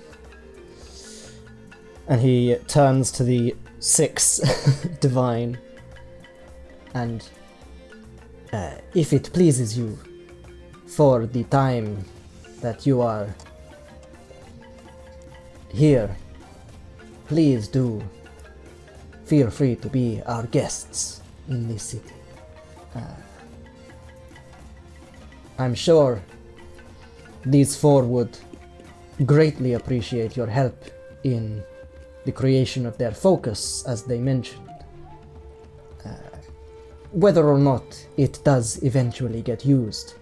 And 2.06 2.20
he 2.20 2.56
turns 2.66 3.10
to 3.12 3.24
the 3.24 3.56
six 3.78 4.40
divine. 5.00 5.56
And 6.92 7.26
uh, 8.52 8.74
if 8.94 9.14
it 9.14 9.32
pleases 9.32 9.78
you, 9.78 9.98
for 10.86 11.24
the 11.24 11.44
time 11.44 12.04
that 12.60 12.84
you 12.84 13.00
are 13.00 13.34
here, 15.72 16.14
please 17.26 17.68
do 17.68 18.02
feel 19.24 19.48
free 19.48 19.76
to 19.76 19.88
be 19.88 20.20
our 20.26 20.46
guests 20.48 21.22
in 21.48 21.68
this 21.68 21.84
city. 21.84 22.14
Uh, 22.94 23.00
I'm 25.58 25.74
sure 25.74 26.22
these 27.46 27.76
four 27.76 28.02
would 28.04 28.36
greatly 29.26 29.74
appreciate 29.74 30.36
your 30.36 30.46
help 30.46 30.76
in 31.22 31.62
the 32.24 32.32
creation 32.32 32.86
of 32.86 32.96
their 32.98 33.12
focus, 33.12 33.84
as 33.86 34.02
they 34.04 34.18
mentioned. 34.18 34.68
Uh, 36.04 36.10
whether 37.12 37.46
or 37.46 37.58
not 37.58 37.84
it 38.16 38.40
does 38.44 38.82
eventually 38.82 39.42
get 39.42 39.64
used, 39.64 40.14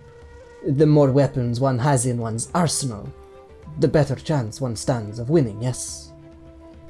the 0.66 0.86
more 0.86 1.10
weapons 1.10 1.60
one 1.60 1.78
has 1.78 2.06
in 2.06 2.18
one's 2.18 2.48
arsenal, 2.54 3.08
the 3.80 3.88
better 3.88 4.14
chance 4.16 4.60
one 4.60 4.76
stands 4.76 5.18
of 5.18 5.30
winning, 5.30 5.60
yes? 5.62 6.12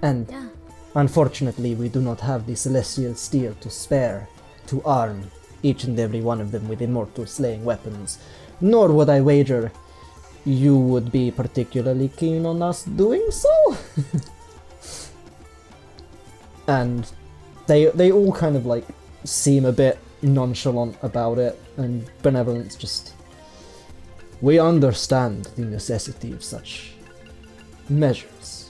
And 0.03 0.29
Yeah. 0.31 0.49
unfortunately, 0.95 1.75
we 1.75 1.89
do 1.89 2.01
not 2.01 2.21
have 2.21 2.47
the 2.47 2.57
celestial 2.57 3.15
steel 3.15 3.55
to 3.61 3.71
spare 3.71 4.29
to 4.67 4.83
arm 4.85 5.31
each 5.63 5.85
and 5.85 5.99
every 5.99 6.21
one 6.21 6.41
of 6.41 6.51
them 6.51 6.69
with 6.69 6.83
immortal 6.83 7.27
slaying 7.27 7.65
weapons. 7.65 8.19
Nor 8.61 8.89
would 8.93 9.09
I 9.09 9.21
wager 9.21 9.71
you 10.45 10.77
would 10.77 11.13
be 11.13 11.31
particularly 11.31 12.09
keen 12.09 12.47
on 12.47 12.63
us 12.63 12.85
doing 12.85 13.27
so. 13.31 13.77
and 16.67 17.11
they 17.67 17.87
they 17.87 18.13
all 18.13 18.33
kind 18.33 18.57
of 18.57 18.67
like 18.67 18.85
seem 19.25 19.65
a 19.65 19.73
bit 19.73 19.99
nonchalant 20.23 20.97
about 21.03 21.39
it, 21.39 21.61
and 21.77 22.11
benevolence 22.23 22.77
just. 22.77 23.15
We 24.41 24.59
understand 24.59 25.45
the 25.55 25.65
necessity 25.65 26.33
of 26.33 26.43
such 26.43 26.95
measures 27.89 28.63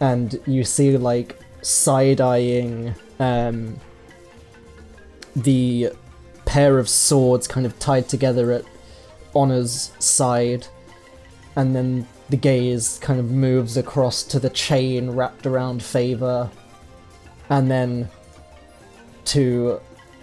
and 0.00 0.40
you 0.46 0.64
see 0.64 0.96
like 0.96 1.38
side 1.62 2.20
eyeing 2.20 2.94
um, 3.18 3.78
the 5.36 5.90
pair 6.46 6.78
of 6.78 6.88
swords 6.88 7.46
kind 7.46 7.66
of 7.66 7.78
tied 7.78 8.08
together 8.08 8.50
at 8.50 8.64
Honor's 9.34 9.92
side, 9.98 10.66
and 11.56 11.74
then 11.74 12.06
the 12.28 12.36
gaze 12.36 12.98
kind 13.02 13.18
of 13.20 13.30
moves 13.30 13.76
across 13.76 14.22
to 14.24 14.38
the 14.38 14.50
chain 14.50 15.10
wrapped 15.10 15.46
around 15.46 15.82
Favor, 15.82 16.50
and 17.48 17.70
then 17.70 18.08
to 19.26 19.80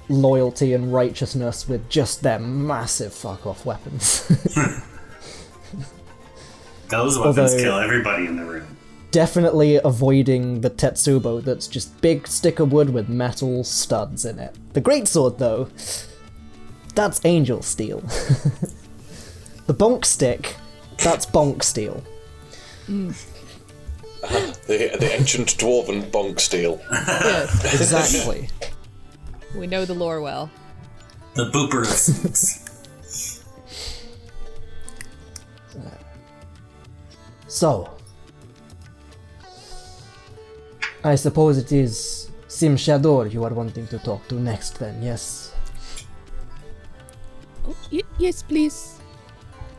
loyalty 0.09 0.73
and 0.73 0.93
righteousness 0.93 1.67
with 1.67 1.89
just 1.89 2.23
their 2.23 2.39
massive 2.39 3.13
fuck 3.13 3.45
off 3.45 3.65
weapons. 3.65 4.25
Those 6.89 7.17
weapons 7.17 7.37
Although- 7.37 7.57
kill 7.57 7.77
everybody 7.77 8.25
in 8.25 8.37
the 8.37 8.45
room. 8.45 8.77
definitely 9.11 9.75
avoiding 9.83 10.61
the 10.61 10.69
Tetsubo 10.69 11.43
that's 11.43 11.67
just 11.67 11.99
big 12.01 12.27
stick 12.27 12.59
of 12.59 12.71
wood 12.71 12.89
with 12.91 13.09
metal 13.09 13.63
studs 13.63 14.23
in 14.25 14.39
it. 14.39 14.55
The 14.73 14.81
greatsword, 14.81 15.37
though, 15.37 15.67
that's 16.95 17.19
angel 17.25 17.61
steel. 17.61 18.01
the 19.67 19.73
bonk 19.73 20.05
stick, 20.05 20.55
that's 21.03 21.25
bonk 21.25 21.63
steel. 21.63 22.03
The, 22.87 23.13
the 24.99 25.09
ancient 25.13 25.57
dwarven 25.57 26.09
bonk 26.11 26.39
steel. 26.39 26.79
Yes, 26.91 27.73
Exactly. 27.81 28.49
we 29.55 29.67
know 29.67 29.85
the 29.85 29.93
lore 29.93 30.21
well. 30.21 30.49
The 31.35 31.45
booper 31.51 31.81
of 31.83 31.87
so, 37.47 37.89
I 41.03 41.15
suppose 41.15 41.57
it 41.57 41.71
is 41.71 42.29
Sim 42.47 42.75
Shador 42.77 43.27
you 43.27 43.43
are 43.43 43.53
wanting 43.53 43.87
to 43.87 43.99
talk 43.99 44.27
to 44.29 44.35
next, 44.35 44.79
then, 44.79 45.01
yes? 45.03 45.53
Oh, 47.67 47.75
y- 47.91 48.01
yes, 48.17 48.41
please. 48.41 48.96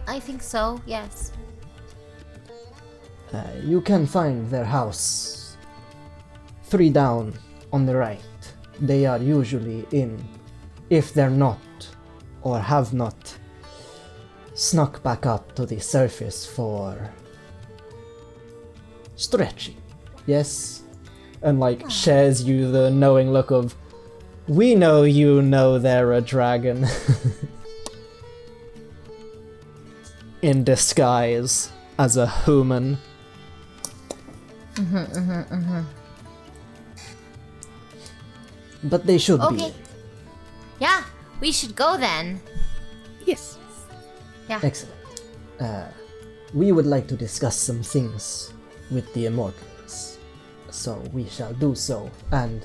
I 0.09 0.19
think 0.19 0.43
so, 0.43 0.81
yes. 0.87 1.33
Uh, 3.31 3.45
you 3.63 3.83
can 3.83 4.07
find 4.07 4.51
their 4.51 4.65
house 4.65 5.59
three 6.63 6.89
down 6.89 7.35
on 7.75 7.85
the 7.85 7.95
right. 7.95 8.23
They 8.81 9.05
are 9.05 9.19
usually 9.19 9.87
in, 9.93 10.19
if 10.89 11.13
they're 11.13 11.29
not, 11.29 11.61
or 12.41 12.59
have 12.59 12.95
not, 12.95 13.37
snuck 14.55 15.03
back 15.03 15.27
up 15.27 15.55
to 15.57 15.67
the 15.67 15.79
surface 15.79 16.47
for 16.47 17.13
stretching. 19.15 19.77
Yes? 20.27 20.85
And 21.43 21.61
like 21.61 21.89
shares 21.91 22.43
you 22.43 22.73
the 22.73 22.91
knowing 22.91 23.31
look 23.31 23.51
of, 23.51 23.77
we 24.47 24.75
know 24.75 25.03
you 25.03 25.43
know 25.43 25.79
they're 25.79 26.15
a 26.15 26.23
dragon. 26.23 26.87
in 30.43 30.65
disguise 30.65 31.71
as 31.99 32.17
a 32.17 32.27
human. 32.27 32.99
But 38.85 39.07
they 39.07 39.19
should 39.19 39.41
Okay. 39.41 39.57
be. 39.71 39.75
Yeah, 40.81 41.03
we 41.41 41.51
should 41.53 41.75
go 41.75 41.97
then. 41.99 42.41
Yes. 43.27 43.59
Yeah. 44.49 44.61
Excellent. 44.63 44.95
Uh, 45.61 45.87
we 46.55 46.71
would 46.73 46.87
like 46.87 47.09
to 47.09 47.17
discuss 47.17 47.57
some 47.57 47.83
things 47.83 48.53
with 48.91 49.13
the 49.15 49.27
immortals. 49.27 50.19
So 50.71 51.03
we 51.13 51.27
shall 51.27 51.53
do 51.55 51.75
so, 51.75 52.11
and 52.31 52.63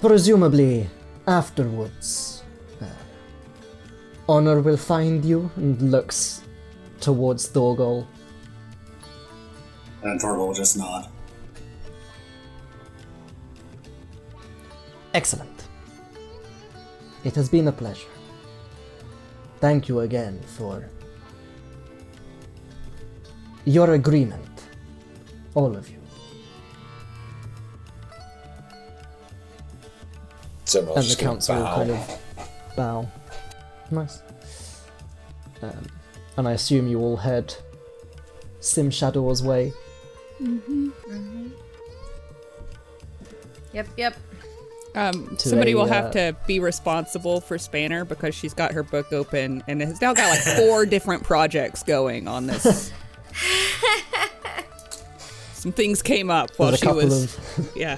presumably 0.00 0.88
afterwards, 1.26 2.42
uh, 2.80 2.86
Honor 4.28 4.60
will 4.60 4.76
find 4.76 5.24
you 5.24 5.50
and 5.56 5.90
looks 5.90 6.41
towards 7.02 7.48
Thorgol. 7.50 8.06
and 10.02 10.20
Torgal 10.20 10.46
will 10.46 10.54
just 10.54 10.76
nod. 10.76 11.08
Excellent. 15.14 15.68
It 17.24 17.34
has 17.34 17.48
been 17.48 17.68
a 17.68 17.72
pleasure. 17.72 18.08
Thank 19.60 19.88
you 19.88 20.00
again 20.00 20.40
for 20.56 20.88
your 23.64 23.92
agreement, 23.94 24.66
all 25.54 25.76
of 25.76 25.88
you. 25.88 25.98
Semirel's 30.64 30.96
and 30.96 31.06
the 31.06 31.22
council 31.22 31.56
will 31.56 31.64
kind 31.64 31.90
of 31.90 32.18
bow. 32.76 33.08
Nice. 33.90 34.22
Um, 35.60 35.86
and 36.36 36.48
I 36.48 36.52
assume 36.52 36.88
you 36.88 37.00
all 37.00 37.16
head 37.16 37.54
Sim 38.60 38.90
Shadow's 38.90 39.42
way. 39.42 39.72
Yep, 43.72 43.88
yep. 43.96 44.16
Um, 44.94 45.38
somebody 45.38 45.72
a, 45.72 45.76
will 45.76 45.84
uh, 45.84 45.88
have 45.88 46.10
to 46.12 46.36
be 46.46 46.60
responsible 46.60 47.40
for 47.40 47.56
Spanner 47.56 48.04
because 48.04 48.34
she's 48.34 48.52
got 48.52 48.72
her 48.72 48.82
book 48.82 49.12
open 49.12 49.62
and 49.66 49.80
has 49.80 50.00
now 50.02 50.12
got 50.12 50.28
like 50.28 50.56
four 50.56 50.84
different 50.92 51.24
projects 51.24 51.82
going 51.82 52.28
on 52.28 52.46
this. 52.46 52.92
Some 55.54 55.72
things 55.72 56.02
came 56.02 56.30
up 56.30 56.50
while 56.56 56.68
There's 56.68 56.82
a 56.82 56.84
she 56.84 56.86
couple 56.86 57.04
was, 57.04 57.36
of 57.58 57.72
yeah. 57.76 57.96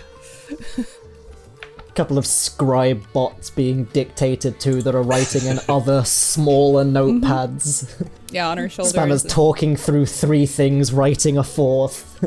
Couple 1.94 2.18
of 2.18 2.26
scribe 2.26 3.04
bots 3.12 3.50
being 3.50 3.84
dictated 3.84 4.58
to 4.60 4.82
that 4.82 4.96
are 4.96 5.02
writing 5.02 5.46
in 5.46 5.60
other 5.68 6.04
smaller 6.04 6.84
mm-hmm. 6.84 7.24
notepads. 7.24 8.08
Yeah, 8.32 8.48
on 8.48 8.58
her 8.58 8.68
shoulders. 8.68 8.92
Spanner's 8.92 9.22
talking 9.22 9.76
through 9.76 10.06
three 10.06 10.44
things, 10.44 10.92
writing 10.92 11.38
a 11.38 11.44
fourth. 11.44 12.18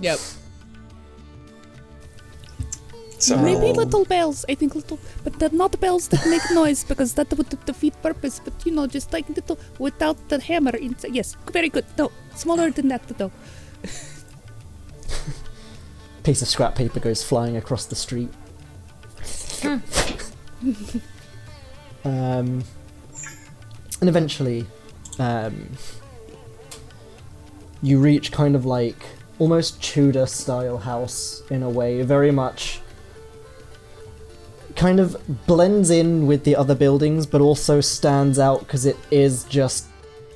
Yep. 0.00 0.18
Semirel, 3.24 3.42
Maybe 3.42 3.72
little 3.72 4.04
bells. 4.04 4.44
I 4.46 4.54
think 4.54 4.74
little, 4.74 4.98
but 5.22 5.38
they're 5.38 5.48
not 5.48 5.80
bells 5.80 6.08
that 6.08 6.26
make 6.26 6.42
noise 6.52 6.84
because 6.84 7.14
that 7.14 7.32
would 7.32 7.48
defeat 7.64 7.94
purpose. 8.02 8.40
But 8.44 8.52
you 8.66 8.72
know, 8.72 8.86
just 8.86 9.12
like 9.14 9.26
little 9.30 9.58
without 9.78 10.28
the 10.28 10.38
hammer 10.40 10.76
inside. 10.76 11.14
Yes, 11.14 11.34
very 11.50 11.70
good. 11.70 11.86
No, 11.96 12.12
smaller 12.34 12.70
than 12.70 12.88
that 12.88 13.08
though. 13.16 13.32
Piece 16.24 16.42
of 16.42 16.48
scrap 16.48 16.74
paper 16.74 17.00
goes 17.00 17.22
flying 17.22 17.56
across 17.56 17.86
the 17.86 17.96
street. 17.96 18.28
um, 22.04 22.64
and 24.00 24.08
eventually, 24.08 24.66
um, 25.18 25.70
you 27.82 27.98
reach 27.98 28.32
kind 28.32 28.56
of 28.56 28.64
like 28.64 29.04
almost 29.38 29.82
Tudor 29.82 30.26
style 30.26 30.78
house 30.78 31.42
in 31.50 31.62
a 31.62 31.70
way, 31.70 32.02
very 32.02 32.30
much 32.30 32.80
kind 34.76 34.98
of 35.00 35.16
blends 35.46 35.90
in 35.90 36.26
with 36.26 36.44
the 36.44 36.56
other 36.56 36.74
buildings, 36.74 37.26
but 37.26 37.40
also 37.40 37.80
stands 37.80 38.38
out 38.38 38.60
because 38.60 38.86
it 38.86 38.96
is 39.10 39.44
just 39.44 39.86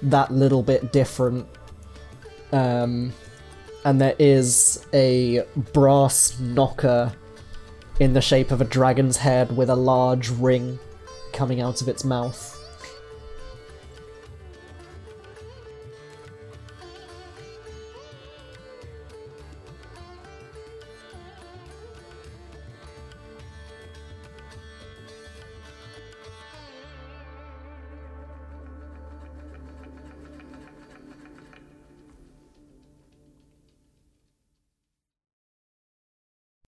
that 0.02 0.32
little 0.32 0.62
bit 0.62 0.92
different. 0.92 1.46
Um, 2.52 3.12
and 3.84 4.00
there 4.00 4.14
is 4.18 4.86
a 4.92 5.44
brass 5.72 6.38
knocker 6.38 7.12
in 8.00 8.12
the 8.12 8.20
shape 8.20 8.50
of 8.50 8.60
a 8.60 8.64
dragon's 8.64 9.16
head 9.16 9.56
with 9.56 9.70
a 9.70 9.76
large 9.76 10.30
ring 10.30 10.78
coming 11.32 11.60
out 11.60 11.82
of 11.82 11.88
its 11.88 12.04
mouth. 12.04 12.57